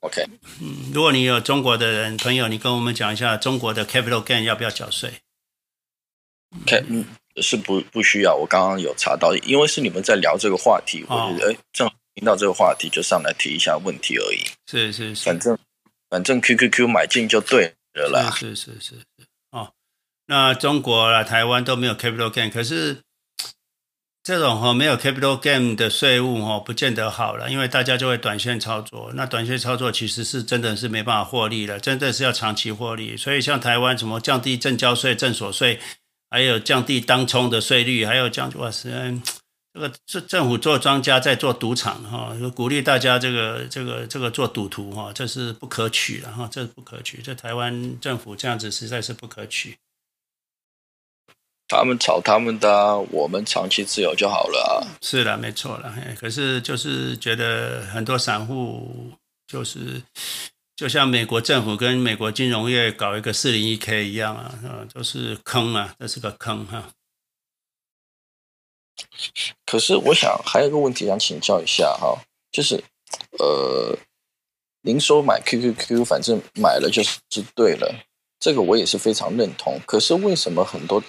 [0.00, 0.26] ，OK，
[0.60, 5.12] 嗯，如果你有中国的人朋友，你跟我们讲一下中国的 capital gain 要不要缴税
[6.62, 7.04] ？OK，嗯，
[7.40, 8.34] 是不不需要。
[8.34, 14.40] 我刚刚有查到，因为是你们在聊这个话题，哦、我觉得哎，正好听到这个话题，就上来提一下问题而已。
[14.66, 15.56] 是是是，反正。
[16.16, 18.30] 反正 QQQ 买进就对了啦。
[18.30, 19.74] 是是是是哦，
[20.28, 23.02] 那中国啊、台湾都没有 capital gain，可是
[24.22, 29.12] 这种哈、哦、没有 capital gain 的税务哈、哦，不见得好了，因为大家就会短线操作。
[29.12, 33.14] 那短线操作其实是真的是没办法获利了，真的是要长期获利。
[33.14, 35.78] 所以像台湾什么降低证交税、证所税，
[36.30, 38.88] 还有降低当冲的税率，还有降哇塞。
[39.76, 47.20] 这个政政府做庄家在做赌场哈，鼓励大家这个这个这个做赌徒哈，这是不可取的哈，这是不可取。
[47.20, 49.76] 这台湾政府这样子实在是不可取。
[51.68, 54.86] 他们炒他们的，我们长期持有就好了。
[55.02, 55.94] 是的，没错了。
[56.18, 59.12] 可是就是觉得很多散户
[59.46, 60.00] 就是
[60.74, 64.54] 就像美国政府跟美国金融业搞一个四零一 K 一样啊，
[64.94, 66.82] 都是坑啊，这是个坑哈。
[69.64, 72.18] 可是我想还有一个问题想请教一下哈，
[72.50, 72.82] 就是
[73.38, 73.96] 呃，
[74.82, 77.18] 您说买 QQQ 反正买了就是
[77.54, 77.94] 对了，
[78.38, 79.78] 这个我也是非常认同。
[79.86, 81.02] 可是为什么很多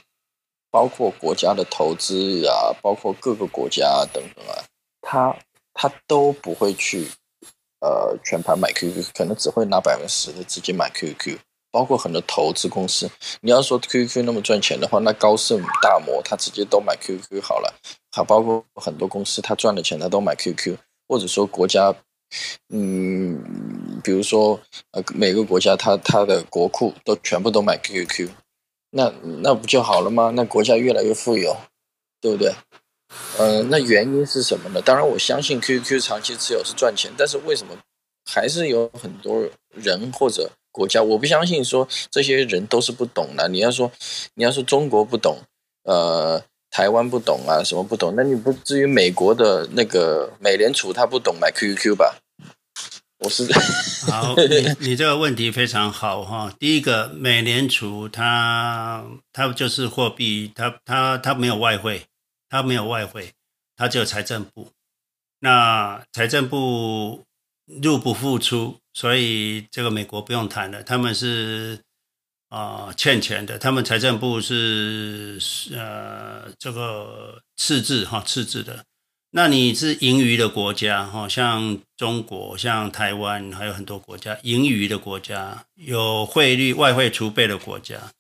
[0.70, 4.64] 包括国家的投资啊，包括各个国家等等啊，
[5.02, 5.38] 他
[5.74, 7.08] 他都不会去
[7.80, 11.38] 呃全盘买 QQ，可能只会拿百分之十的资金买 QQ。
[11.78, 13.08] 包括很多投资公司，
[13.42, 17.72] 你要说 QQ 那么赚钱的话，那高盛、大摩他直接都买 QQ 好了。
[18.12, 20.76] 还包括很多公司，他赚了钱他都买 QQ，
[21.08, 21.94] 或者说国家，
[22.74, 24.60] 嗯，比如说
[24.90, 28.28] 呃每个国家他他的国库都全部都买 QQ，
[28.90, 29.14] 那
[29.44, 30.32] 那不就好了吗？
[30.36, 31.56] 那国家越来越富有，
[32.20, 32.52] 对不对？
[33.38, 34.82] 呃，那原因是什么呢？
[34.82, 37.78] 当然我相信 QQ 长期持有是赚钱，但是为什么
[38.26, 43.48] 还是有很多人或者国家，我不相信说这些人都是不懂的。
[43.50, 43.92] 你要说，
[44.36, 45.40] 你要说中国不懂，
[45.84, 48.14] 呃，台湾不懂啊，什么不懂？
[48.16, 52.20] 那你不至于美国的那个美联储他不懂买 QQ 吧？
[53.20, 53.52] 我是
[54.12, 56.54] 好，你 你这个问题非常好哈。
[56.60, 62.04] 第一个，美联储它它就是货币，它它它没有外汇，
[62.48, 63.34] 它没有外汇，
[63.76, 64.70] 它只有财政部。
[65.40, 67.24] 那财政部
[67.82, 68.78] 入不敷出。
[68.98, 71.80] 所以这个美国不用谈了，他们是
[72.50, 75.38] 啊、欠钱的，他们财政部是
[75.72, 78.86] 呃这个赤字哈赤字的。
[79.30, 88.12] 那你是盈余的国家哈，像中国、像台湾，还有很多国家盈余的国家，有汇率外汇储备的国家，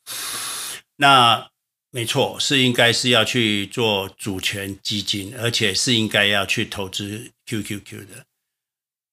[0.97, 1.49] 那
[1.89, 8.25] 没错是应该是要去做主权基金，而且是应该要去投资 QQQ 的。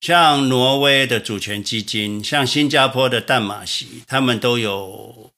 [0.05, 5.31] 像挪威的主权基金，像新加坡的淡马锡，他们都有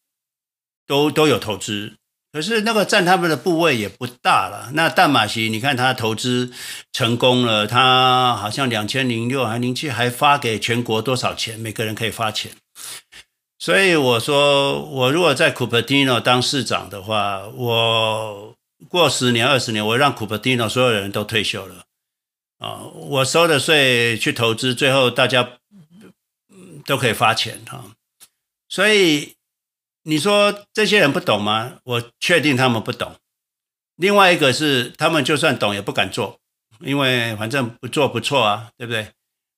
[0.88, 1.94] 都都有投资，
[2.32, 4.70] 可是那个占他们的部位也不大了。
[4.74, 6.50] 那淡马锡，你看他投资
[6.92, 12.50] 成功了，他好像两千零六还零七还发给全国多少钱，每个人可以发钱。
[13.60, 18.56] 所以我说，我如果在库珀蒂诺当市长的话，我
[18.88, 21.84] 过十年二十年，我让库珀蒂诺所有人都退休了。
[22.58, 25.58] 啊，我收的税去投资，最后大家
[26.86, 27.84] 都可以发钱哈。
[28.68, 29.34] 所以
[30.04, 31.78] 你说这些人不懂吗？
[31.84, 33.16] 我确定他们不懂。
[33.96, 36.38] 另外一个是，他们就算懂也不敢做，
[36.80, 39.08] 因为反正不做不错啊，对不对？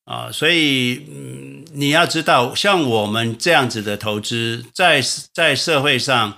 [0.04, 5.02] 啊，所以嗯，你要知道，像我们这样子的投资，在
[5.32, 6.36] 在社会上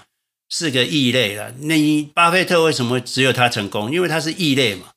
[0.49, 1.53] 是个异类了。
[1.61, 3.93] 那你巴菲特为什么只有他成功？
[3.93, 4.93] 因为他是异类嘛。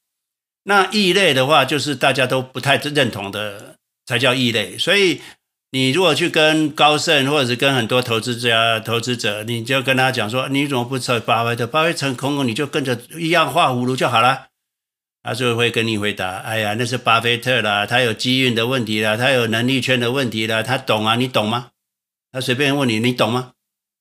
[0.64, 3.76] 那异类的话，就是大家都不太认同的，
[4.06, 4.78] 才叫异类。
[4.78, 5.22] 所以，
[5.72, 11.68] 你如果去跟高盛，或者是跟很多投资家、投资者，你就跟他讲说，你怎么不吃巴菲特？
[11.68, 14.48] 巴菲特成功，你就跟着一样画葫芦就好了。
[15.22, 21.72] 他就会跟你回答：哎呀，那是巴菲特啦，他有机运的问题啦，他有能力圈的问题啦，他懂啊，你懂吗？
[22.32, 23.52] 他随便问你，你懂吗？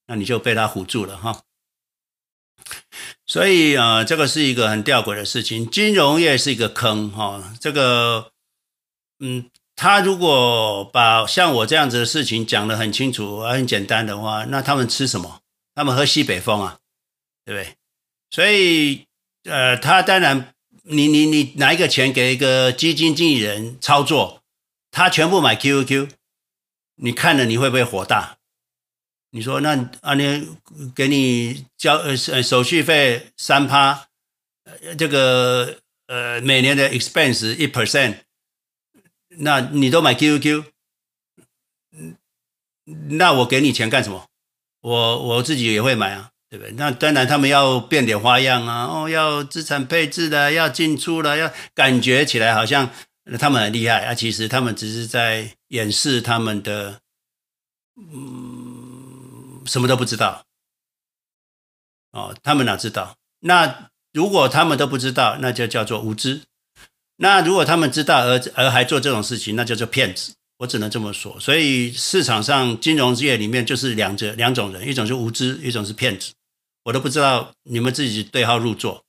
[0.08, 1.42] 那你就被他唬住了哈。
[3.26, 5.68] 所以啊、这个是一个很吊诡的事情。
[5.70, 8.32] 金融业是一个坑哈、这个，
[9.20, 15.40] 嗯，他如果把像我这样子的事情讲得很清楚、很简单的话，那他们吃什么？
[15.74, 16.78] 他们喝西北风啊，
[17.44, 17.76] 对不对？
[18.30, 19.06] 所以，
[19.44, 20.52] 呃，他当然，
[20.82, 24.42] 你你你拿一个钱给一个基金经理人操作，
[24.90, 26.08] 他全部买 QQQ，
[26.96, 28.36] 你看了你会不会火大？
[29.34, 30.46] 你说那阿年
[30.94, 34.08] 给你交呃手续费三趴，
[34.98, 38.18] 这个呃每年的 expense 一 percent，
[39.38, 40.64] 那你都买 Q Q，
[43.08, 44.28] 那我给你钱干什么？
[44.82, 46.72] 我我自己也会买啊，对不对？
[46.72, 52.90] 那当然他们要变点花样啊，哦要资产配置的，要进出的，要感觉起来好像
[53.38, 57.00] 他们很厉害啊，其实他们只是在掩饰他们的
[57.96, 58.51] 嗯。
[59.66, 60.44] 什么都不知道，
[62.12, 63.16] 哦，他们哪知道？
[63.40, 66.42] 那如果他们都不知道，那就叫做无知。
[67.16, 70.34] 那如果他们知道而而还做这种事情，那叫做骗子。
[70.58, 71.38] 我只能这么说。
[71.40, 76.32] 所以市场上金融业里面就是两者两种人，一种是无知，一种是骗子。
[76.84, 79.04] 我都不知道你们自己对号入座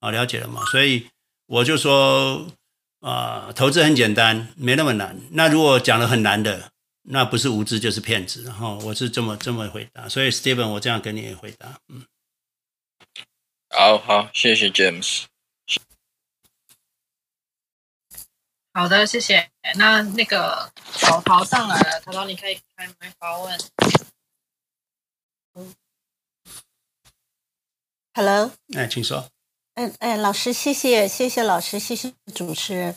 [0.00, 0.64] 啊，了解了吗？
[0.70, 1.08] 所以
[1.46, 2.46] 我就说
[3.00, 5.18] 啊，投资很简单，没那么难。
[5.32, 6.70] 那如果讲了很难的。
[7.06, 12.06] 那不是无知就是骗子，然后我是这么这么回答，所以 Steven 我这样跟你回答，嗯，
[13.68, 15.24] 好好，谢谢 James，
[18.72, 19.50] 好的，谢谢。
[19.76, 23.60] 那那个小桃上来了，桃桃你可以开麦发问。
[25.54, 25.74] 嗯
[28.14, 29.28] ，Hello，哎，请说。
[29.74, 32.96] 嗯哎，老师，谢谢谢谢老师，谢谢主持人。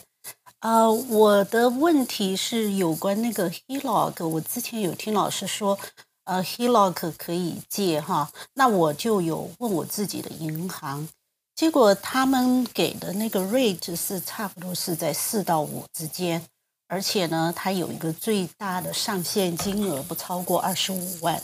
[0.60, 4.26] 啊，uh, 我的问题是有关那个 Helog，。
[4.26, 5.78] 我之前有听老师说，
[6.24, 11.08] 呃，Helog 可以借哈，那我就有问我自己的银行，
[11.54, 16.44] 结果他们给的那个 rate 是差不多是在四到五之间，
[16.88, 21.40] 而且呢，它有一个最大的上限金额不超过二十五万，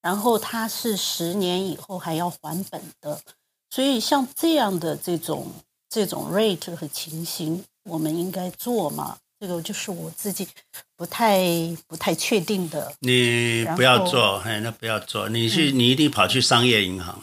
[0.00, 3.20] 然后它是十年以后还要还本的，
[3.68, 5.48] 所以像这样的这种
[5.90, 9.18] 这种 rate 和情形，我们应该做嘛？
[9.40, 10.46] 这个就是我自己
[10.96, 11.40] 不太
[11.88, 12.94] 不太确定的。
[13.00, 15.28] 你不要做，哎，那不要做。
[15.28, 17.20] 你去，嗯、你一定跑去商业银行。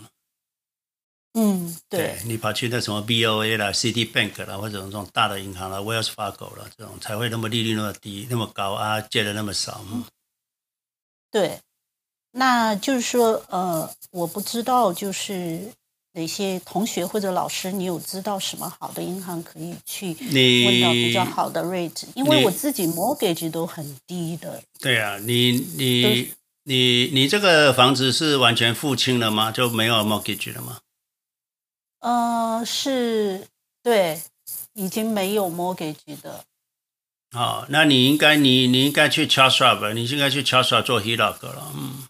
[1.33, 9.81] 嗯，对，对你跑去那什么 BOA 啦、Citibank 啦，或者这种大的银行啦、Wells Fargo 啦，这种才会那么利率那么低、那么高啊，借的那么少。
[9.89, 10.03] 嗯，
[11.31, 11.61] 对，
[12.31, 15.71] 那就是说，呃，我不知道，就是。
[16.13, 22.05] 哪些同学或者老师，你有知道什么好的银行可以去问到比较好的 rate？
[22.15, 24.63] 因为我自己 mortgage 都很低的。
[24.79, 26.33] 对啊，你你
[26.63, 29.51] 你你这个房子是完全付清了吗？
[29.51, 30.79] 就没有 mortgage 了吗？
[31.99, 33.47] 呃，是，
[33.83, 34.19] 对，
[34.73, 36.43] 已经没有 mortgage 的。
[37.31, 42.08] 好，那你应该你你应该去 Charles Schwab，你应该去 Charles Schwab 做 HELOC 了，嗯。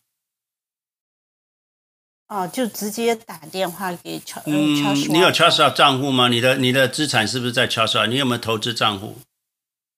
[2.30, 4.76] 哦，就直接打电话给乔嗯，
[5.10, 6.28] 你有 Charles Schwab 账户吗？
[6.28, 8.06] 你的你的资产是不是在 Charles Schwab？
[8.06, 9.18] 你有没有投资账户？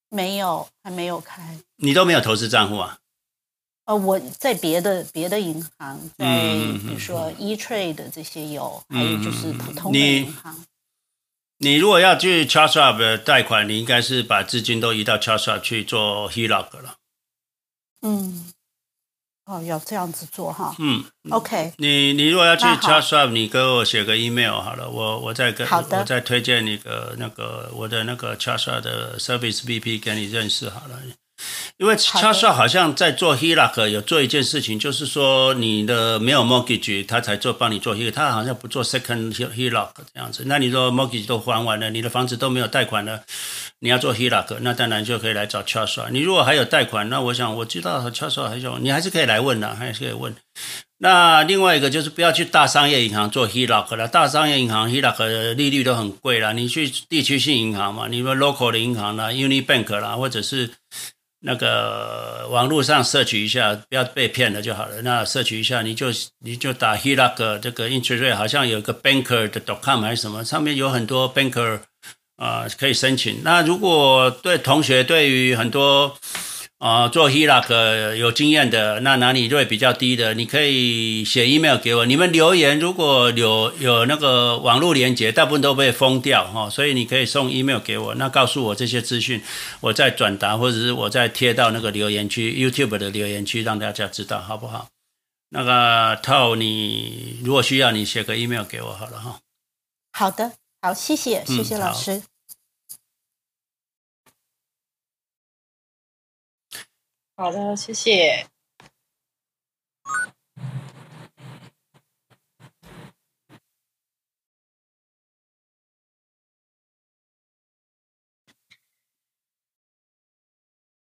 [0.09, 1.59] 没有，还没有开。
[1.75, 2.99] 你都没有投资账户啊？
[3.83, 10.55] 呃，我在别的别的银行，在比如说 E-Trade 这些有，嗯、还有就是普通的银行。
[11.57, 16.95] 你，你如果要去 Charles Schwab 贷款，你应该是把资金都移到 Charles Schwab 去做 HELOC 了。
[18.03, 18.53] 嗯。
[19.51, 20.73] 哦，要这样子做哈。
[20.79, 21.87] 嗯，OK 你。
[21.87, 30.97] 你你如果要去 Charles 你给我写个 email 好了，我我再跟我再推荐你个那个我的那个 Charles 的 Service VP 给你认识好了。
[31.77, 40.43] 因为 Charles 好像在做 HELOC 有做一件事情，就是说你的没有 mortgage，他才做帮你做 HELOC，他好像不做 second HELOC 这样子。
[40.45, 43.23] 那你说 mortgage 都还完了，你的房子都没有贷款了，
[43.81, 46.09] 你要做 HELOC，那当然就可以来找 Charles。
[46.11, 50.33] 你如果还有贷款，那我想我知道 Charles 还有，你还是可以来问的，还是可以问。
[50.99, 56.53] 那另外一个就是不要去大商业银行做 HELOC 了，大商业银行 HELOC 的利率都很贵了。
[56.53, 60.69] 你去地区性银行嘛，你说 local 的银行啦，Unibank 啦，或者是。
[61.43, 65.01] 那个网络上摄取一下，不要被骗了就好了。
[65.01, 66.09] 那摄取一下，你就
[66.45, 71.79] 你就打 HELOC 这个 interest rate，好像有个 banker 的 .com 还是什么，上面有很多 banker
[72.41, 73.43] 啊、呃、可以申请。
[73.43, 76.17] 那如果对同学对于很多。
[76.81, 82.07] 啊，做 HELOC 有经验的，那哪里瑞比较低的，你可以写 email 给我。
[82.07, 89.43] 你们留言如果有有那个网络连接，大部分都被封掉哈，所以你可以送 email 给我，那告诉我这些资讯，
[89.81, 94.87] 我再转达或者是我再贴到那个留言区，YouTube 的留言区，让大家知道好不好？
[95.49, 99.37] 那个套你如果需要，你写个 email 给我好了哈。
[100.13, 102.15] 好的，好，谢谢，谢谢老师。
[102.15, 102.23] 嗯
[107.41, 108.45] 好的，谢谢。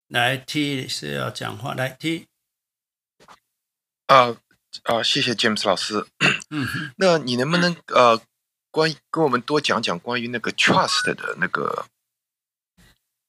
[0.07, 2.27] 来，T 是要讲话，来 T。
[4.07, 4.35] 啊
[4.85, 6.07] 啊，谢谢 James 老师。
[6.49, 8.19] 嗯， 那你能不能呃，
[8.71, 11.85] 关于跟我们多讲讲关于那个 Trust 的那个？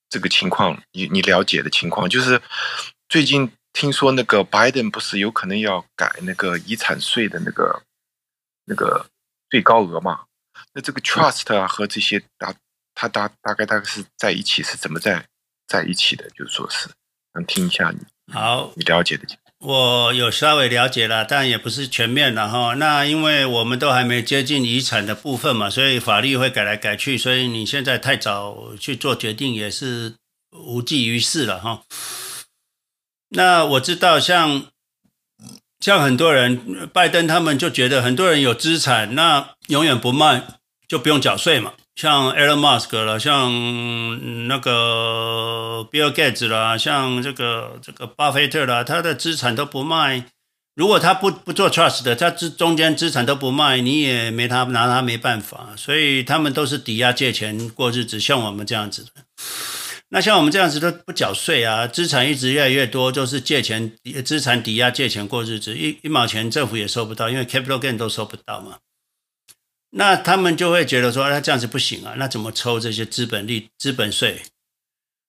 [0.08, 2.40] 这个情况，你你了解的情况，就是
[3.08, 7.82] 最近听说那个拜登不是有可能要改那个遗产税的那个
[8.64, 9.06] 那个
[9.50, 10.24] 最高额嘛？
[10.72, 12.54] 那这个 trust 啊和这些大，
[12.94, 15.26] 他大大概大概是在一起是怎么在
[15.66, 16.28] 在一起的？
[16.30, 16.88] 就是说是
[17.34, 17.98] 能听一下你
[18.32, 19.45] 好你了解的情况。
[19.66, 22.74] 我有稍微了解了，但也不是全面的哈。
[22.74, 30.14] 那因为我们都还没接近遗产的部分嘛，所以法律会改来改去，所以你现在太早去做决定也是
[30.52, 31.82] 无济于事了哈。
[33.30, 34.66] 那我知道像，
[35.80, 40.44] 像像很多人，拜登他们就觉得很多人有资产，那永远不卖，
[40.86, 41.72] 就不用缴税嘛。
[41.96, 50.26] 像 Elon Musk 啦，像那个 Bill Gates 啦，像这个这个巴菲特啦，他的资产都不卖。
[50.74, 55.70] 如果他不不做 trust 的，他资中间资产都不卖，你也没他拿他没办法。
[55.74, 59.10] 所以他们都是抵押借钱过日子，像我们这样子的。
[60.10, 63.90] 那像我们这样子都不缴税啊，资产一直越来越多，就是借钱
[64.22, 68.76] 资产抵押借钱过日子，一一毛钱政府也收不到，因为 capital gain 都收不到嘛。
[69.98, 74.42] 那他们就会觉得说，那这样子不行啊，那怎么抽这些资本利、资本税？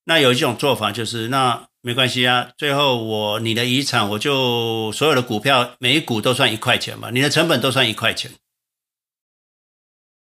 [0.04, 2.52] 那有一种做法就是，那没关系啊。
[2.58, 8.32] 最后我你的遗产，我就所有的股票每一股都算一块钱嘛，你的成本都算一块钱。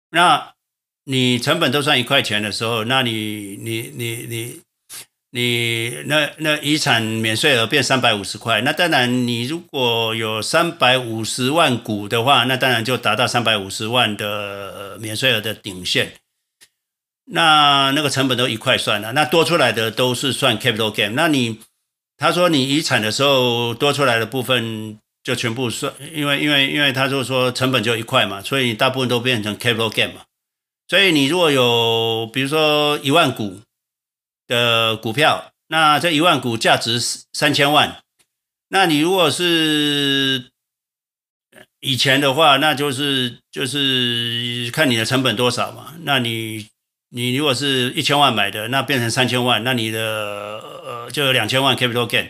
[0.10, 0.54] 那
[1.06, 4.62] 你成本都算一块钱的时候，那你你你你
[5.36, 16.14] 你那那遗产免税额变三百五十块，那当然你如果有三百五十万股的话，那当然就达到三百五十万的免税额的顶线。
[17.26, 21.10] 那那个成本都一块算了，那多出来的都是算 capital gain。
[21.10, 21.60] 那你
[22.16, 30.22] 他说你遗产的时候多出来的部分就全部算，因为因为因为他就说成本就一块嘛，所以你大部分都变成 capital gain 嘛。
[30.88, 33.60] 所以你如果有比如说一万股
[34.48, 37.00] 的股票，那这一万股价值
[37.34, 38.04] 三千万，
[38.70, 40.52] 那你如果是
[41.80, 46.68] 以前的话，那就是就是看你的成本多少嘛，那你。
[47.10, 52.30] 你如果是一千万买的，那变成三千万，那你的呃就有两千万 capital gain，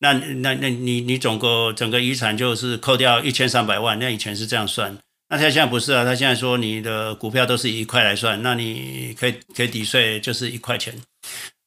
[0.00, 4.98] 那那那你你总共整个遗产就是扣掉一千三百万，那以前是这样算，
[5.30, 11.00] 那他现在不是啊，他现在说你的股票都是一块来算，那你可以可以抵税就是一块钱。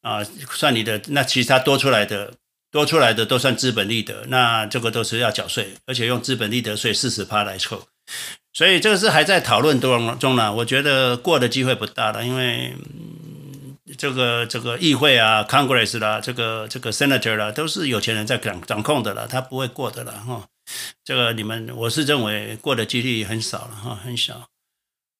[0.02, 2.34] 啊，算你的那其他多出来的
[2.70, 7.86] 多出来的都算资本利得，那这个都是要缴税，而且用资本利得税四十趴来扣。
[8.52, 12.74] 所以这个是还在讨论中中呢，我觉得过的机会不大了，因为
[13.98, 20.46] 这个这个议会啊，Congress 啦，这个这个 Senator 啦，都是有钱人在掌掌控的了，他不会过的了哈。
[21.04, 24.48] 这个你们我是认为过的几率很少了哈，很小。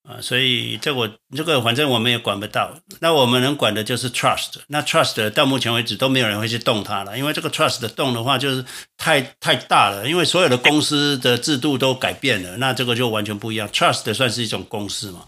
[0.08, 4.54] 啊，所以这我这个反正我们也管不到，那我们能管的就是 trust。
[4.68, 8.64] 那 trust 到目前为止都没有人会去动它了，因为这个 trust 的动的话就是
[8.96, 13.68] 太太大了，因为所有的公司的制度都改变了，那这个就完全不一样。
[13.68, 15.20] trust 算是一种公司嘛。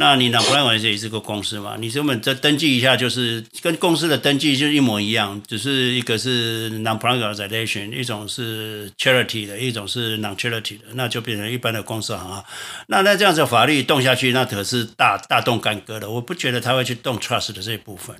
[0.00, 1.76] 那你拿普兰管也是个公司嘛？
[1.76, 12.44] 你根本这登记一下，就是跟公司的登记就一模一样，只是一个是 non-profit organization，一种是 charity 的，一种是 non-charity 的，那就变成一般的公司行啊。
[12.86, 16.08] 那那这样子法律动下去，那可是大大动干戈的。
[16.08, 18.14] 我不觉得他会去动 trust 的这一部分。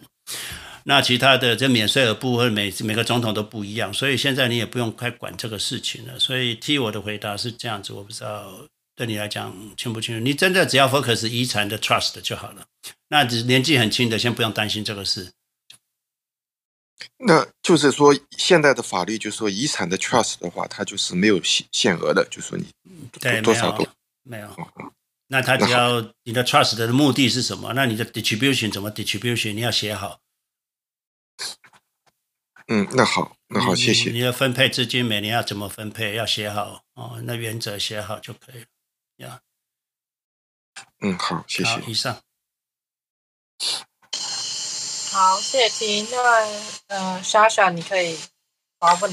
[0.83, 6.19] 那其他的这免税额部分，每每个总统都不一样，所以现在你也不用太管这个事情了。
[6.19, 8.53] 所以替我的回答是这样子，我不知道。
[8.99, 10.21] 对你来讲清不清楚？
[10.25, 12.67] 你真的只要 focus 遗产的 trust 就好了。
[13.07, 15.31] 那只年纪很轻的，先不用担心这个事。
[17.19, 22.67] 那就是说，现在的法律就是说，遗产的 trust 的话，它就是没有限限额的，就是说你
[23.21, 23.87] 对多少都
[24.25, 24.53] 没有。
[25.29, 27.73] 那他只要你的 trust 的目的是什么？
[27.75, 29.53] 那你的 distribution 怎么 distribution？
[29.53, 30.19] 你要写好。
[32.67, 34.11] 嗯，那好，那好，谢谢。
[34.11, 36.17] 你的分配资金每年要怎么分配？
[36.17, 38.67] 要写好哦，那原则写好就可以了。
[39.19, 39.41] 呀，
[41.01, 41.81] 嗯，好，谢谢。
[41.87, 42.21] 以上。
[45.11, 46.09] 好，谢谢婷。
[46.11, 48.17] 那，呃，莎莎，你可以
[48.79, 49.13] 发问。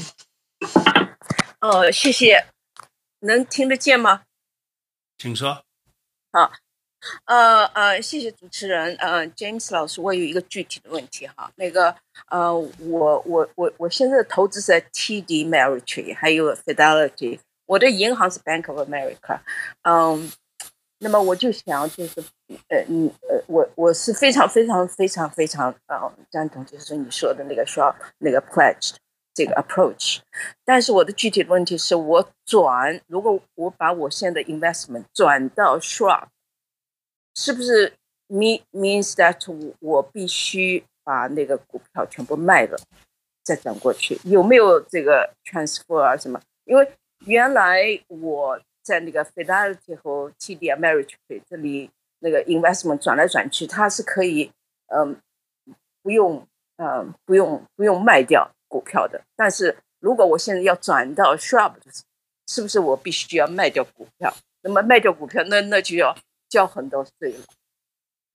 [1.60, 2.46] 呃，谢谢。
[3.20, 4.22] 能听得见吗？
[5.18, 5.64] 请说。
[6.30, 6.52] 好，
[7.24, 8.94] 呃呃，谢谢主持人。
[8.96, 11.50] 呃，James 老师，我有一个具体的问题哈。
[11.56, 11.96] 那个，
[12.28, 17.40] 呃，我我我我现在的投资是在 TD Ameritrade，还有 Fidelity。
[17.66, 19.40] 我的银行是 Bank of America，
[19.82, 20.32] 嗯，
[20.98, 22.24] 那么我就想就是，
[22.68, 28.94] 呃，你呃，我我是非常非常非常非常呃赞同，就是说你说的那个说那个 pledge
[29.34, 30.20] 这个 approach，
[30.64, 36.28] 但是我的具体的问题是我转，如果我把我现在的 investment 转到 Schwab，
[37.34, 37.92] 是不是
[38.28, 42.78] mean means that 我必须把那个股票全部卖了
[43.44, 44.18] 再转过去？
[44.24, 46.40] 有没有这个 transfer 啊什么？
[46.64, 46.90] 因为
[47.24, 51.90] 原来我在那个 Fidelity 和 TD Ameritrade 这里
[52.20, 54.52] 那个 investment 转来转去，它是可以
[54.88, 55.16] 嗯
[56.02, 59.20] 不用嗯不用不用卖掉股票的。
[59.34, 61.72] 但是如果我现在要转到 Schwab，
[62.46, 64.32] 是不是我必须要卖掉股票？
[64.62, 66.16] 那么卖掉股票，那那就要
[66.48, 67.44] 交很多税了。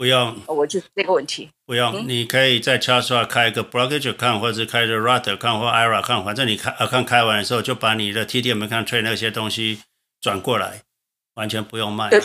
[0.01, 1.47] 不用，我就这个问题。
[1.63, 9.83] 不用，嗯、你可以在 Charles 开一个 brokerage account，或者是开一个 Roth account 或 IRA account，反正你开 account 开完的时候，就把你的 TD Ameritrade 那些东西
[10.19, 10.81] 转过来，
[11.35, 12.09] 完全不用卖。
[12.09, 12.19] 呃、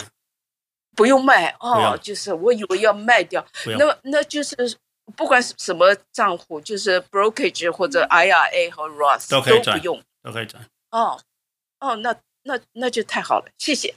[0.95, 3.45] 不用卖哦，就是我以为要卖掉。
[3.77, 4.55] 那么那就是
[5.15, 10.65] 不管是什么账户，就是 brokerage 或者 IRA 和 Roth 都可以转，都不用，都可以转。
[10.89, 11.21] 哦
[11.79, 13.93] 哦，那那那就太好了，谢谢。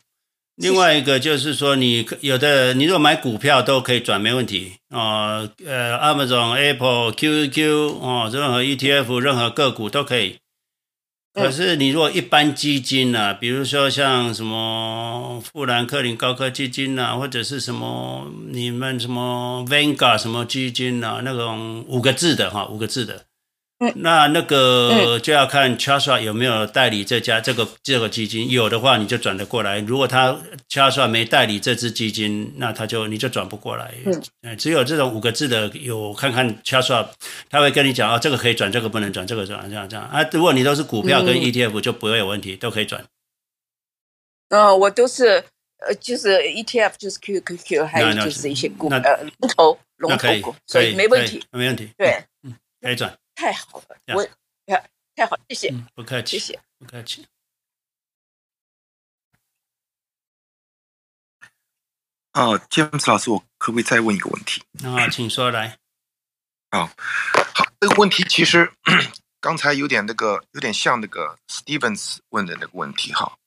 [0.61, 5.49] 另外一个就是说，你有的你如果买股票都可以转，没问题哦。
[5.65, 10.37] 呃，Amazon、Apple、QQQ 哦，任何 ETF、任何个股都可以。
[11.33, 23.25] 可是你如果一般基金呢、啊，比如说像什么富兰克林高科基金呐、啊，或者是什么你们什么 Vanguard 什么基金呐、啊，那种五个字的哈，五个字的
[23.83, 29.79] 嗯，那那个就要看 Charles 有没有代理这家这个这个基金，有的话你就转得过来。
[29.79, 30.39] 如果他
[30.69, 33.95] Charles 没代理这支基金，那他就你就转不过来。
[34.43, 37.09] 嗯，只有这种五个字的有看看 Charles，
[37.49, 40.23] 他会跟你讲啊、哦，这个可以转，这个不能转，这个转这样这样啊。
[40.31, 43.03] 如果你都是股票跟 ETF，就不会有问题，都可以转。
[44.51, 45.43] 嗯、呃，我都是
[45.79, 51.89] 呃，就是 ETF，就是 QQQ，还有就是一些股呃龙头龙头股，所以没问题，没问题。
[51.97, 53.17] 对，嗯，可以转。
[53.41, 54.23] 太好了，我
[54.67, 57.27] 太太好，谢谢，嗯，不客气，谢谢，不客气。
[62.35, 64.63] 哦，詹姆斯老师，我可不可以再问一个问题？
[64.85, 65.79] 啊，请说来。
[66.69, 66.91] 啊、哦，
[67.55, 68.71] 好，这个问题其实
[69.41, 73.39] 刚才有点那个，有点像那个 Stevens 问的那个问题哈。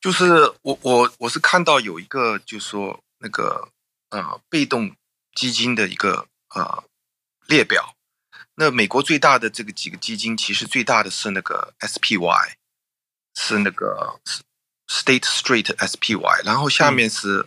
[0.00, 0.24] 就是
[0.62, 3.68] 我我我是看到有一个，就是说那个
[4.08, 4.96] 呃被动
[5.34, 6.87] 基金的一个呃。
[7.48, 7.96] 列表，
[8.54, 12.52] 那美国最大的这个几个基金，其实最大的是那个 SPY，
[13.34, 14.20] 是那个
[14.86, 17.46] State Street SPY，然后下面是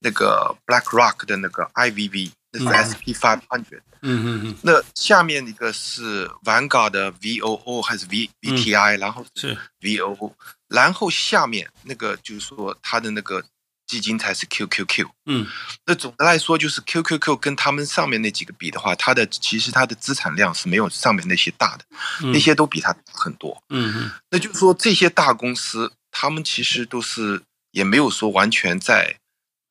[0.00, 10.34] 那个 BlackRock 的那个 IVV，那是 SP Five Hundred，嗯嗯嗯，那下面一个是 Vanguard 的 VOO 还是 V VTI，然后是 VOO，
[10.68, 13.44] 然后下面那个就是说它的那个。
[13.92, 15.46] 基金才是 QQQ，嗯，
[15.84, 21.84] 那总的来说就是 QQQ 跟他们上面那几个比的话，它的其实它的资产量是没有上面那些大的，
[22.22, 27.42] 嗯、那些都比它很多，嗯嗯，那就是说这些大公司，他们其实都是
[27.72, 29.14] 也没有说完全在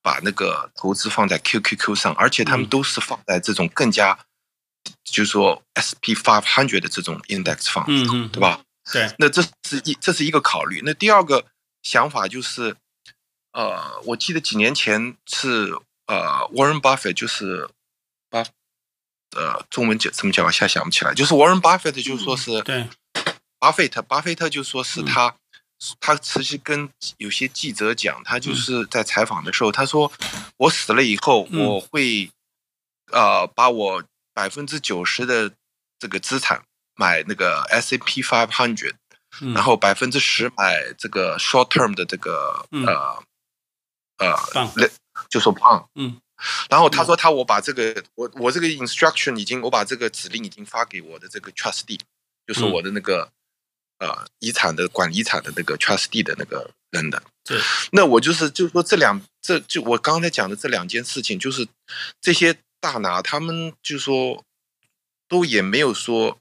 [0.04, 4.12] 把那个投资放在 QQQ 上，而且他们都是放在这种更加，
[4.86, 8.62] 嗯、就是说 SP five hundred 的这种 index fund，嗯嗯，对吧？
[8.94, 10.84] 对，那这是一这是一个考虑。
[10.86, 11.44] 那第二个
[11.82, 12.76] 想法就是。
[13.54, 17.70] 呃，我记得几年前是呃，Warren Buffett 就是
[18.30, 18.46] 巴，
[19.36, 20.46] 呃，中文叫怎么讲？
[20.46, 21.14] 我现在想不起来。
[21.14, 22.88] 就是 Warren Buffett 就说是对，
[23.60, 25.36] 巴菲特，巴菲特就说是他，
[26.00, 30.10] 他其实跟有些记者讲，他就是在采访的时候，他说
[30.56, 32.32] 我死了以后，我会
[33.12, 34.02] 呃把我
[34.34, 35.52] 百分之九十的
[36.00, 36.64] 这个资产
[36.96, 38.94] 买那个 S&P Five Hundred，
[39.54, 43.22] 然后百分之十买这个 short term 的这个呃。
[44.22, 44.90] 呃，
[45.30, 46.22] 就说胖，嗯，
[46.70, 52.00] 然后他说他我把这个我我这个 instruction 已经我把这个指令已经发给我的这个 trustee，
[52.46, 53.32] 就是我的那个
[54.00, 57.60] 呃遗产的管遗产的那个 trustee 的那个人的，对，
[57.92, 61.68] 那我就是就是说这两这就我刚才讲的这两件事情，就是
[62.22, 64.44] 这些大拿他们就说
[65.28, 66.38] 都也没有说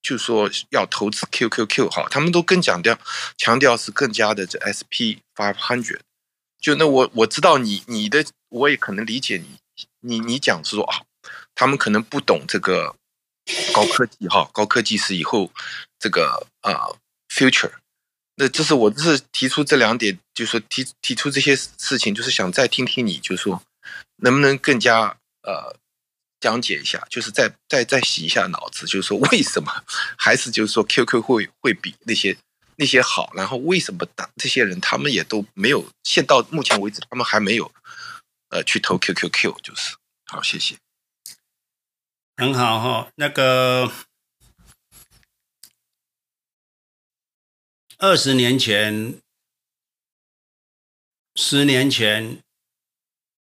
[0.00, 2.98] 就说要投资 QQQ 哈，他们都更强调
[3.36, 6.00] 强调是更加的这 SP five hundred。
[6.60, 9.58] 就那我我知道你你的我也可能理解你
[10.00, 11.02] 你你讲是说啊，
[11.54, 12.96] 他们可能不懂这个
[13.72, 15.50] 高科技哈，高科技是以后
[15.98, 16.90] 这个啊、
[17.28, 17.72] future。
[18.34, 23.62] 那这是我这是提出这两点，就是说提提出这些事情，就是想再听听你，就是说
[24.16, 25.76] 能不能更加呃
[26.40, 29.72] 讲解一下，就是再再再洗一下脑子，就是说为什么
[30.16, 32.36] 还是就是说 QQ 会会比那些。
[32.80, 37.74] 那些好，然后为什么打这些人，他们也都没有，现到目前为止，他们还没有，
[38.50, 39.96] 呃，去投 QQQ，就是
[40.26, 40.78] 好，谢谢。
[42.36, 43.90] 很好哈，那个
[47.98, 49.20] 二十年前、
[51.34, 52.44] 十年前，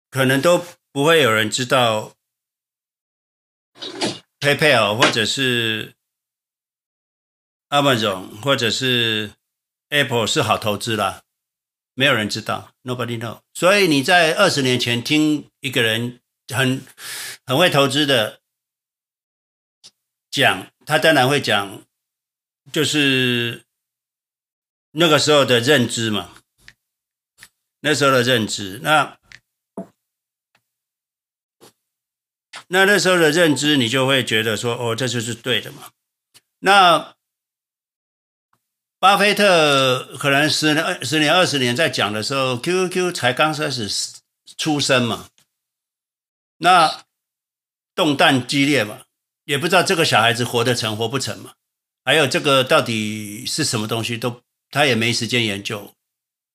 [0.08, 2.14] 可能都不会有人知道
[4.40, 5.97] PayPal 或者是。
[7.68, 9.32] Amazon 或者是
[9.90, 11.22] Apple 是好投资啦，
[11.94, 13.40] 没有人知道，Nobody know。
[13.52, 16.20] 所以你在二十年前听一个人
[16.54, 16.84] 很
[17.44, 18.40] 很会投资的
[20.30, 21.82] 讲，他当然会讲，
[22.72, 23.64] 就是
[24.92, 26.34] 那个时候的认知嘛，
[27.80, 28.80] 那时候的认知。
[28.82, 29.18] 那
[32.68, 35.90] 那那时候的认知，你就会觉得说，哦，这就是对的嘛。
[36.60, 37.16] 那
[39.00, 43.88] 巴菲特可能十年、十年、二十年在讲的时候，QQQ 才刚开始
[44.56, 45.28] 出生嘛，
[46.56, 47.04] 那
[47.94, 49.02] 动荡激烈嘛，
[49.44, 51.52] 也不知道这个小孩子活得成活不成嘛，
[52.04, 55.94] 还有这个到底是什么东西都他也没时间研究，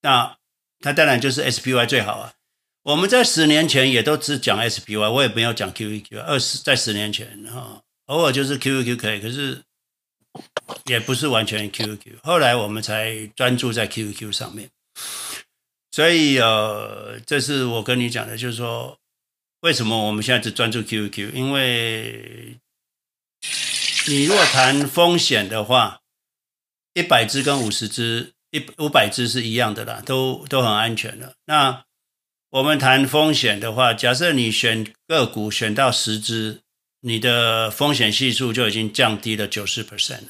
[0.02, 0.36] 那
[0.80, 2.34] 他当然就是 SPY 最好啊。
[2.82, 6.20] 我们在十年前也都只讲 SPY，我也没有讲 QQQ。
[6.20, 9.62] 二十在十年前哈，偶尔就是 QQQ 可以，可是。
[10.86, 14.70] 也不是完全 QQQ，后来我们才专注在 QQQ 上面。
[15.90, 18.98] 所以呃，这是我跟你讲的，就是说
[19.60, 22.58] 为什么我们现在只专注 QQQ，因为
[24.08, 26.00] 你如果谈风险的话，
[26.94, 31.36] 一百只跟五十只，一五百只是一样的啦，都都很安全的。
[31.46, 31.84] 那
[32.50, 36.63] 我们谈风险的话，假设你选个股选到十只，
[37.06, 40.28] 你的风险系数就已经降低了九十 percent。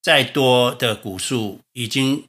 [0.00, 2.24] 再多的股数已经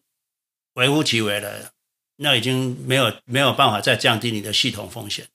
[0.74, 1.72] 微乎其微了，
[2.18, 5.28] 那已经没有没有办法再降低你的系统风险。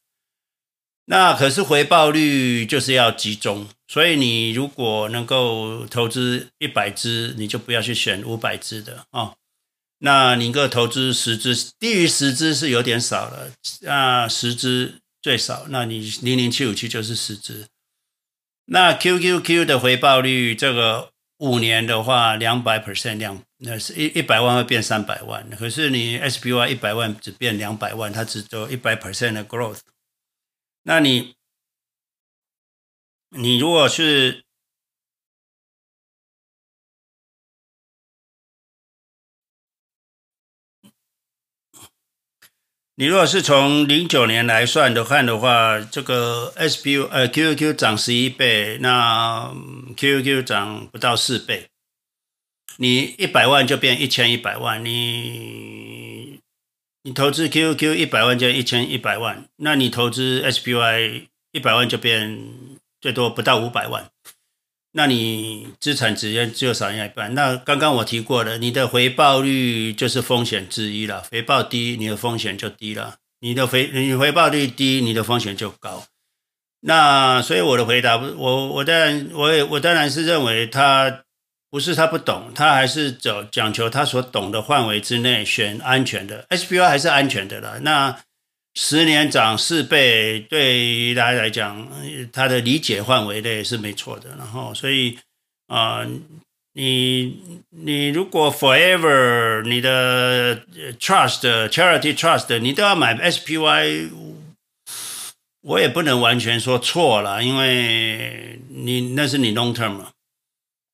[1.07, 9.37] 那可是回报率就是要集中，所以你如果能够投资一百只，你就不要去选五百只的哦。
[9.99, 17.67] 那你个投资十只，低于十只是有点少了，那十只最少，那你零零七五七就是十只。
[18.67, 29.81] 那 QQQ 的回报率，这个五年的话两百 percent 量，那是一一百万会变三百万，可是你 SPY 一百万只变两百万，它只做一百 percent 的 growth。
[30.85, 31.35] 那你，
[33.31, 34.44] 你如果是，
[42.97, 49.53] 你如果是从零九年来算的看的话，这个 SPY 呃 QQQ 涨十一倍，那
[49.97, 51.67] QQQ 涨不到四倍，
[52.77, 56.39] 你一百万就变一千一百万，你。
[57.03, 62.41] 你投资 QQQ 一百万就一千一百万，那你投资 SPY 一百万就变
[63.01, 64.09] 最多不到五百万，
[64.97, 67.35] 那你资产直接就少一半。
[67.35, 76.05] 那刚刚我提过了，你的回报率就是风险之一了，回报低，你的风险就低了；你的回你回报率低，你的风险就高。
[76.81, 81.21] 那所以我的回答，我我当然我也我当然是认为他。
[81.71, 87.81] 不是他不懂，他还是走讲求他所懂的范围之内选安全的，SPY 还是安全的了。
[87.81, 88.17] 那
[88.75, 91.89] 十年涨四倍，对于大家来讲，
[92.33, 94.31] 他的理解范围内是没错的。
[94.37, 95.19] 然后，所以
[95.69, 96.07] 啊、
[96.75, 97.39] 你
[97.71, 100.61] 你如果 forever 你的
[100.99, 104.11] trust charity trust 你都要买 SPY，
[105.63, 110.11] 我也不能完全说错了，因为你那是你 long term 嘛。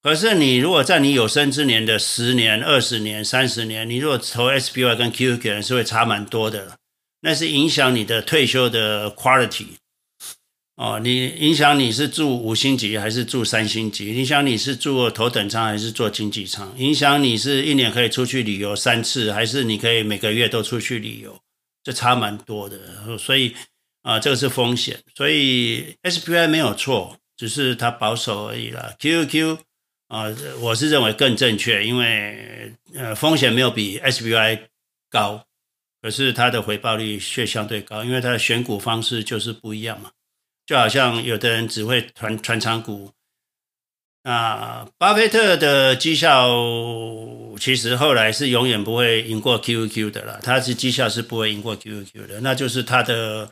[0.03, 6.79] 可是你如果在你有生之年的十年、二十年、三十年，你如果投 SPY 跟 QQQ 是会差蛮多的，
[7.21, 9.67] 那是影响你的退休的 quality
[10.77, 10.99] 哦。
[11.01, 14.15] 你影响你是住五星级还是住三星级？
[14.15, 16.73] 影响你是住头等舱还是坐经济舱？
[16.79, 21.41] 影响你是一年可以出去旅游三次，还是你可以每个月都出去旅游？
[21.83, 23.19] 这差蛮多的。
[23.19, 23.55] 所以
[24.03, 24.99] 啊，这个是风险。
[25.15, 28.95] 所以 SPY 没有错，只是它保守而已啦。
[28.99, 29.59] QQQ
[30.09, 30.25] 啊，
[30.61, 34.61] 我是认为更正确，因为呃风险没有比 SPY
[35.11, 35.47] 高，
[36.03, 40.11] 可是它的回报率却相对高，因为它的选股方式就是不一样嘛。
[40.67, 43.13] 就好像有的人只会传传长股，
[44.23, 46.49] 啊，巴菲特的绩效
[47.59, 53.51] 其实后来是永远不会赢过 QQQ 的啦，他是绩效是不会赢过 QQQ 的，那就是他的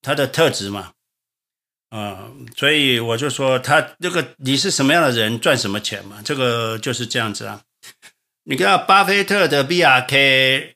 [0.00, 0.92] 他的特质嘛。
[1.90, 7.62] 嗯，所以我就说他这个你是什么样的人赚什么钱嘛，这个就是这样子啊。
[8.44, 10.73] 你看巴菲特的 BRK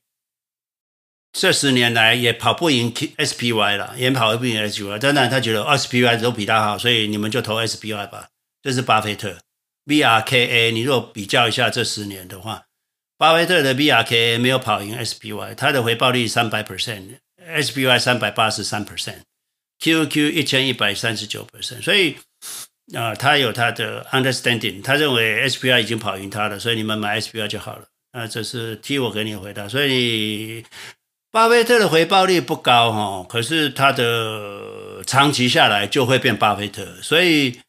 [1.40, 8.31] 这十年来也跑不赢 SPY 了，也跑不赢 SPY，当然他觉得 SPY 都比他好，所以你们就投 SPY 吧。
[8.60, 9.39] 这是巴菲特
[9.86, 12.65] BRKA，你若比较一下这十年的话，
[13.16, 19.20] 巴菲特的 BRKA 没有跑赢 SPY，它的回报率三百 percent，SPY 三百八十三 percent。
[19.78, 22.16] QQ 一千一百三十九 percent，所以
[22.93, 27.85] 啊、呃，他有他的 understanding，他认为 SPY 已经跑赢他了，所以你们买 SPY 就好了。
[28.12, 29.69] 那这是替我给你回答。
[29.69, 30.65] 所以
[31.30, 36.86] 巴菲特的回报率不高哈，可是他的长期下来就会变巴菲特。
[37.02, 37.60] 所以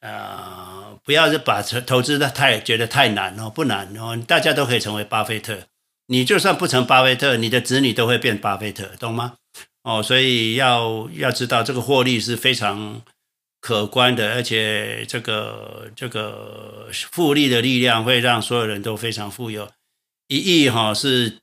[0.00, 5.58] 啊、呃，不要是把投资的太觉得太难哦，不难哦，大家都可以成为巴菲特。
[6.08, 9.34] 你就算不成巴菲特，你的子女都会变巴菲特，懂吗？
[9.84, 13.00] 哦，所以要要知道这个获利是非常
[13.60, 19.70] 可观的，而且这个这个复利的力量会让所有人都非常富有。
[20.28, 21.38] 一亿哈是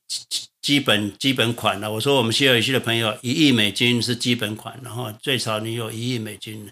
[0.62, 1.92] 基本基本款了。
[1.92, 6.70] 我说我们西尔语系的朋友，一亿美金是基本款，然后最少你有一亿美金。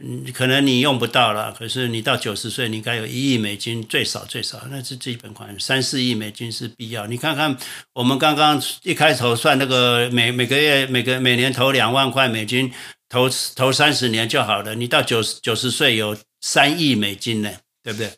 [0.00, 5.58] 嗯，可能你用不到了，可是你到九十岁，你应该有一亿美金，最少最少，那是基本款。
[5.58, 7.08] 三四亿美金是必要。
[7.08, 7.56] 你看看，
[7.94, 12.72] 我们刚刚一开头算那个每每个月每个每年投两万块美金，
[13.08, 14.76] 投投三十年就好了。
[14.76, 17.50] 你到九十九十岁有三亿美金呢，
[17.82, 18.12] 对不对？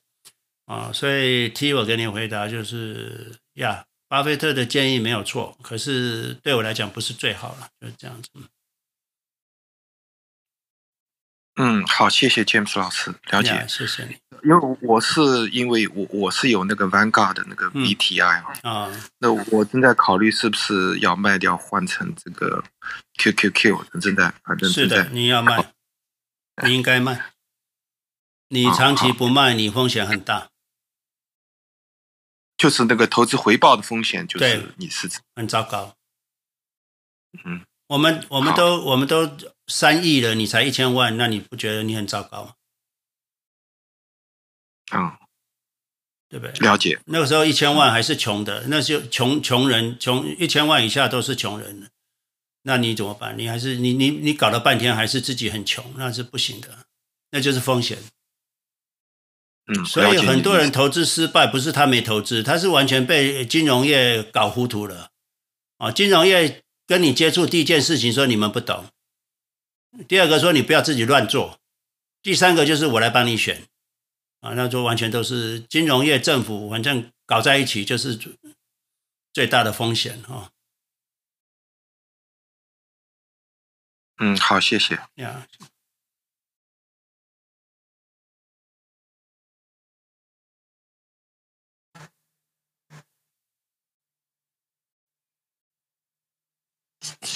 [0.71, 8.31] 啊，所以替我给你回答就是呀，巴菲特的建议没有错，可是对我来讲不是最好了，就是这样子。
[11.57, 14.17] 嗯，好，谢谢 James 老师，了解，谢谢你。
[14.45, 15.21] 因为我是
[15.51, 22.63] 因为我我是有那个 Vanguard 的那个 BTI 啊，啊，那我正在考虑是不是要卖掉换成这个
[23.19, 25.73] QQQ，正在反正是的，你要卖，
[26.63, 27.33] 你应该卖，
[28.49, 30.49] 你长期不卖，你风险很大，
[32.61, 35.97] 就是那个投资回报的风险，就是你是很糟糕，
[37.47, 37.65] 嗯。
[37.87, 42.55] 我们我们都我们都三亿了，你才一千万，那你不觉得你很糟糕吗？
[44.93, 45.17] 嗯，
[46.29, 46.53] 对不对？
[46.61, 47.01] 了解。
[47.07, 51.91] 那个时候一千万还是穷的，那就穷穷人，穷一千万以下都是穷人。
[52.63, 53.37] 那你怎么办？
[53.39, 56.85] 你还是你你你搞了半天还是自己很穷，那是不行的，
[57.31, 57.99] 那就是风险。
[59.67, 65.11] 嗯，所以很多人投资失败，不是他没投资，他是完全被金融业搞糊涂了。
[65.79, 66.63] 啊，金融业。
[66.91, 68.87] 跟你接触第一件事情说你们不懂，
[70.09, 71.61] 第二个说你不要自己乱做，
[72.21, 73.69] 第三个就是我来帮你选，
[74.41, 78.19] 啊，那就完全都是金融业、政府，反正搞在一起就是
[79.33, 80.51] 最大的风险哈。
[84.19, 84.99] 嗯，好，谢谢。
[85.15, 85.47] 呀。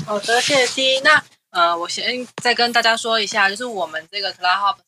[0.07, 1.01] 好的，谢谢。
[1.01, 4.79] 那呃，我先再跟大家说一下，就是我们这个 Clubhouse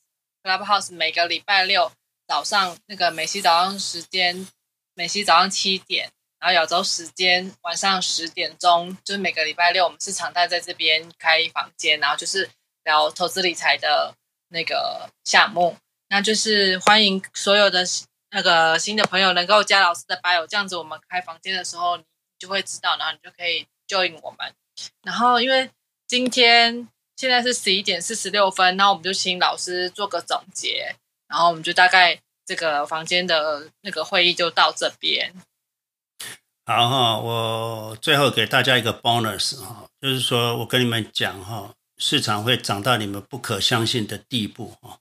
[0.42, 1.92] Clubhouse 每个礼拜六
[2.26, 4.48] 早上那个美西早上时间，
[4.94, 6.10] 美西早上七点，
[6.40, 12.50] 然后亚洲时间晚上十点钟，就是每个礼拜六我们是常态在这边开房间，然后就是
[12.84, 14.14] 聊投资理财的
[14.48, 15.76] 那个项目。
[16.08, 17.84] 那就是欢迎所有的
[18.30, 22.04] 那个新的朋友能够加老师的 bio，这样子我们开房间的时候你
[22.38, 24.52] 就会知道，然后你就可以 join 我们。
[25.02, 25.70] 然后，因为
[26.06, 30.94] 今天现在是十一点四十六分，那我们就请老师做个总结，
[31.28, 35.34] 然后我们就大概这个房间的那个会议就到这边。
[36.64, 44.98] 好哈，我最后给大家一个 bonus 哈，就是说我跟你们讲哈，市场会涨到你们不可相信的地步哈，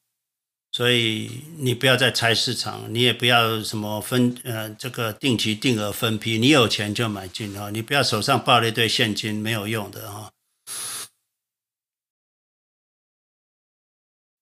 [0.75, 10.33] 所以你不要再猜市场，你也不要什么分呃这个定期定额分批，你有钱就买进哈，你不要手上抱了一堆现金没有用的哈。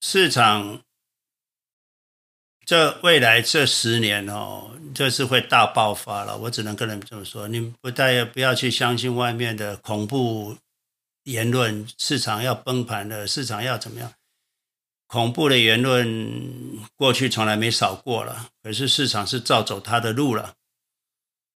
[0.01, 0.81] 市场
[2.65, 10.57] 这未来这十年哦，这是会大爆发了，我只能跟你们这么说，你们不但不要去相信外面的恐怖
[11.25, 14.11] 言论，市场要崩盘了，市场要怎么样？
[15.13, 16.33] 恐怖的言论
[16.95, 20.55] 过去从来没少过了，可是市场是照走它的路了。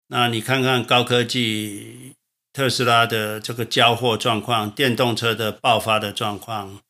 [0.10, 2.14] 那你看看高科技、
[2.54, 6.82] 特斯拉的这个交货状况，电动车的爆发的状况，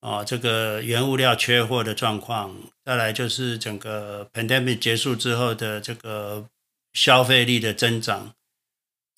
[0.00, 2.56] 啊，这个原物料缺货的状况，
[2.86, 6.46] 再来就是整个 pandemic 结束之后的这个
[6.94, 8.32] 消费力的增长，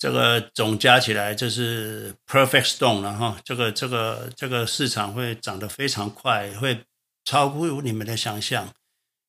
[0.01, 3.37] 这个总加起来就是 perfect storm 了哈。
[3.45, 6.79] 这个这个这个市场会涨得非常快，会
[7.23, 8.67] 超乎你们的想象。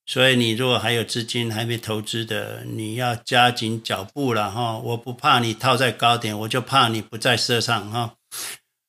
[0.07, 4.79] 所以你如果还有资金还没投资的，你要加紧脚步了哈。
[4.79, 8.15] 我不怕你套在高点，我就怕你不在车上哈。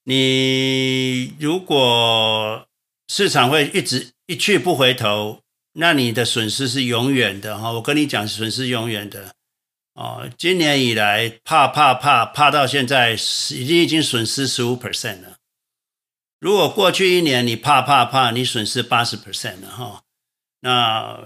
[0.05, 2.65] 你如果
[3.09, 5.41] 市场会一直一去不回头，
[5.73, 7.73] 那你的损失是永远的哈。
[7.73, 9.35] 我跟你讲，损失永远的
[9.93, 10.29] 哦。
[10.37, 15.37] 今年以来怕怕怕怕到现在，已经已经损失十五 percent 了。
[16.39, 20.01] 如果过去一年你怕怕怕，你损失八十 percent 了哈。
[20.61, 21.19] 那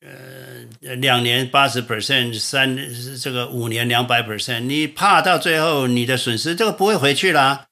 [0.00, 2.76] 呃，两年八十 percent，三
[3.18, 7.66] 这个五年两百 percent，你怕到最后你的损失这个不会回去啦。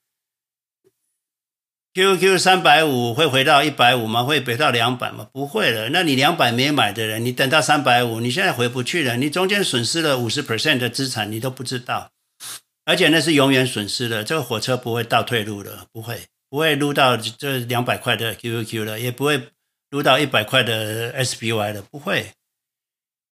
[1.95, 4.23] QQ 三百五会回到一百五吗？
[4.23, 5.29] 会回到两百吗？
[5.33, 5.89] 不会了。
[5.91, 9.17] 那你两百没买的人，你等到三百五，你现在回不去了。
[9.17, 12.11] 你中间损失了五十 percent 的资产，你都不知道，
[12.85, 14.23] 而且那是永远损失的。
[14.23, 19.49] 这个火车不会倒退路的，不会，不会撸到这两百块的 QQ 了，也不会。
[19.93, 22.31] 撸到一百块的 SPY 的不会，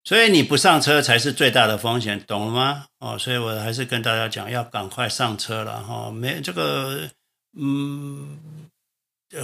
[0.05, 2.87] 所以你不上车才是最大的风险，懂了吗？
[2.99, 6.11] 哦，所以我还是跟大家讲，要赶快上车了哈。
[6.11, 7.11] 没这个，
[7.57, 8.39] 嗯，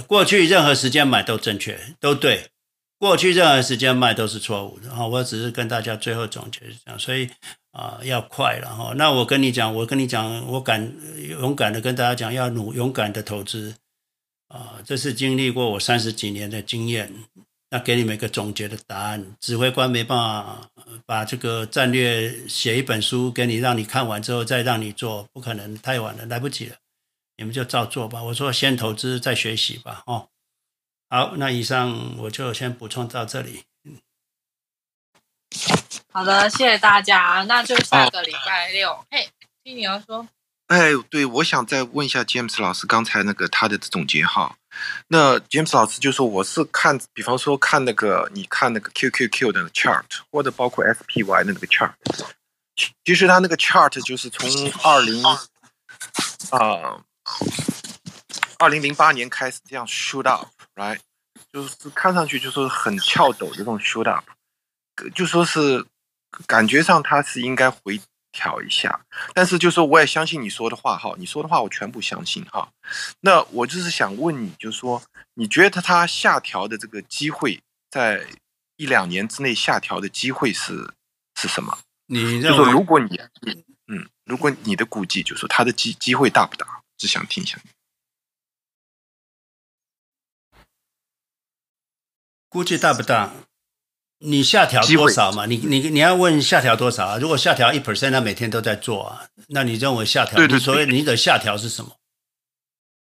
[0.07, 2.47] 过去任何时间买都正确，都对；
[2.99, 4.89] 过去任何时间卖都是错误的。
[4.95, 7.29] 哈，我只是跟大家最后总结是这样，所以
[7.71, 8.93] 啊，要快了哈。
[8.95, 10.95] 那我跟你讲，我跟你讲，我敢
[11.27, 13.75] 勇敢的跟大家讲，要努勇敢的投资。
[14.49, 17.11] 啊，这是经历过我三十几年的经验，
[17.71, 19.35] 那给你们一个总结的答案。
[19.39, 20.69] 指挥官没办法
[21.07, 26.75] 把这个战略写一本书给你，让你看完之后再让你做，不可能，太晚了，来不及了。
[27.37, 28.21] 你们就照做吧。
[28.23, 30.29] 我说先投资再学习吧，哦。
[31.09, 33.63] 好，那以上我就先补充到这里。
[36.11, 37.43] 好的，谢谢大家。
[37.47, 39.29] 那就下个礼拜六，嘿，
[39.63, 40.27] 听你要说。
[40.67, 44.57] 哎，对，我想再问一下 James 老师，刚才那个他的总结哈。
[45.09, 51.93] 那 James 老师就说，我是看，比方说看那个，你看那个 QQQ 的 chart，或者包括 SPY 的那个 chart。
[53.05, 54.49] 其实他那个 chart 就是从
[54.81, 55.39] 二零啊
[58.59, 60.99] 二零零八年开始这样 shoot up，right？
[61.51, 64.25] 就是看上去就是很翘抖的这种 shoot up，
[65.13, 65.85] 就说是
[66.47, 67.99] 感觉上它是应该回
[68.31, 69.01] 调一下，
[69.33, 72.69] 但是就说我也相信你说的话哈，你说的话我全部相信哈。
[73.19, 75.01] 那我就是想问你，就是说
[75.35, 78.25] 你觉得它下调的这个机会，在
[78.77, 80.93] 一两年之内下调的机会是
[81.35, 81.77] 是什么？
[82.07, 83.19] 你就说如果你
[83.87, 86.82] 嗯，如果你的估计，就是说它的机机会大不大？
[87.03, 87.59] 只想听一下。
[92.47, 93.33] 估计大不大？
[94.19, 95.45] 你下调多少嘛？
[95.47, 97.17] 你你你要问下调多少啊？
[97.17, 99.27] 如果下调一 percent，那每天都在做啊。
[99.49, 100.37] 那你认为下调？
[100.37, 101.97] 对对，所以你的下调是什么？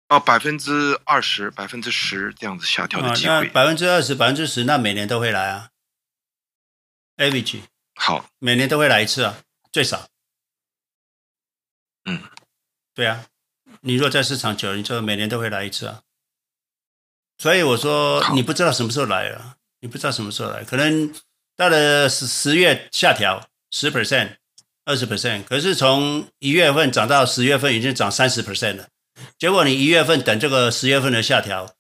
[0.09, 3.47] 哦，百分之二十、百分之十这样子下调的机会。
[3.47, 5.71] 那百分之二十、百分之十，那每年都会来啊。
[7.15, 7.63] Average
[7.95, 9.41] 好，每年都会来一次啊，
[9.71, 10.07] 最少。
[12.05, 12.21] 嗯，
[12.93, 13.25] 对啊。
[13.87, 16.01] 你若在市场久，你就每年都会来一次啊。
[17.37, 21.13] 所以我说，你不知道什么时候来了，你不知道什么时候来，可能
[21.55, 24.31] 到了十十月下调十 percent、
[24.83, 28.87] 二十 percent，可是从一月份涨到十月份已经涨三十 percent 了。
[29.39, 31.73] 结果你一月份等这个十月份的下调，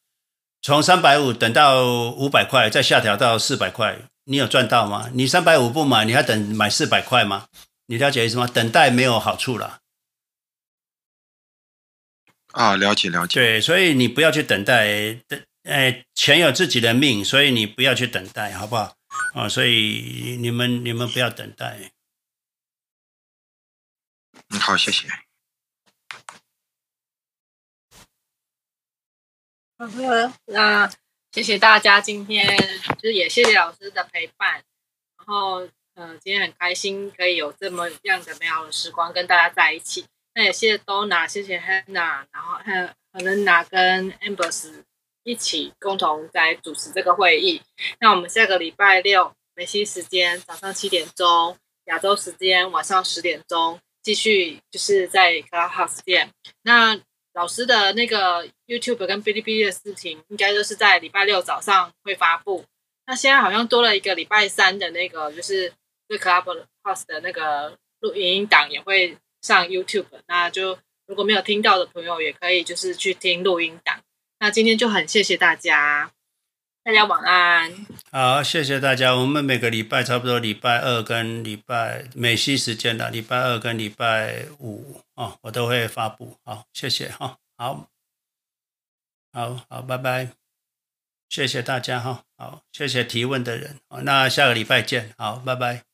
[0.61, 5.09] 从三百五等到五百块，再下调到四百块，你有赚到吗？
[5.11, 7.47] 你三百五不买，你还等买四百块吗？
[7.87, 8.47] 你了解意思吗？
[8.47, 9.79] 等待没有好处了。
[12.57, 13.39] 啊，了解了解。
[13.39, 18.97] 对，所以你不要去等待，等，哎，钱有自己的命，所以你不要去等待，好不好？
[19.35, 21.91] 啊，所以你们你们不要等待。
[24.49, 25.07] 嗯，好，谢谢。
[29.77, 30.91] 好的，那
[31.31, 32.57] 谢谢大家今天，
[32.95, 34.63] 就是也谢谢老师的陪伴，
[35.17, 40.07] 然后，呃，今天很开心可以有这么样的美好的时光跟大家在一起。
[40.37, 44.83] 那也谢谢 Donna，谢谢 Hannah，然后还有 Helena 跟 Amber
[45.23, 47.63] 一起共同在主持这个会议。
[47.99, 56.29] 那我们下个礼拜六美西时间早上七点钟，亚洲时间晚上十点钟，继续就是在 Clubhouse 见。
[56.61, 56.99] 那
[57.33, 62.63] 老师的那个 YouTube 跟哔哩哔哩的视频，应该都是在礼拜六早上会发布。
[63.07, 65.73] 那现在好像多了一个礼拜三的那个，就是
[66.07, 69.17] 对 Clubhouse 的那个录音档也会。
[69.41, 74.01] 上 YouTube，那就如果没有听到的朋友，也可以就是去听录音档。
[74.39, 76.11] 那今天就很谢谢大家，
[76.83, 77.85] 大家晚安。
[78.11, 79.15] 好，谢谢大家。
[79.15, 86.37] 我们每个礼拜差不多礼拜二跟礼拜美西时间的礼拜二跟礼拜五、哦，我都会发布。
[86.43, 87.37] 好，谢谢哈。
[87.57, 87.89] 好，
[89.33, 90.29] 好好，拜拜。
[91.29, 92.23] 谢谢大家哈。
[92.37, 93.79] 好，谢谢提问的人。
[94.03, 95.13] 那下个礼拜见。
[95.17, 95.86] 好，拜拜。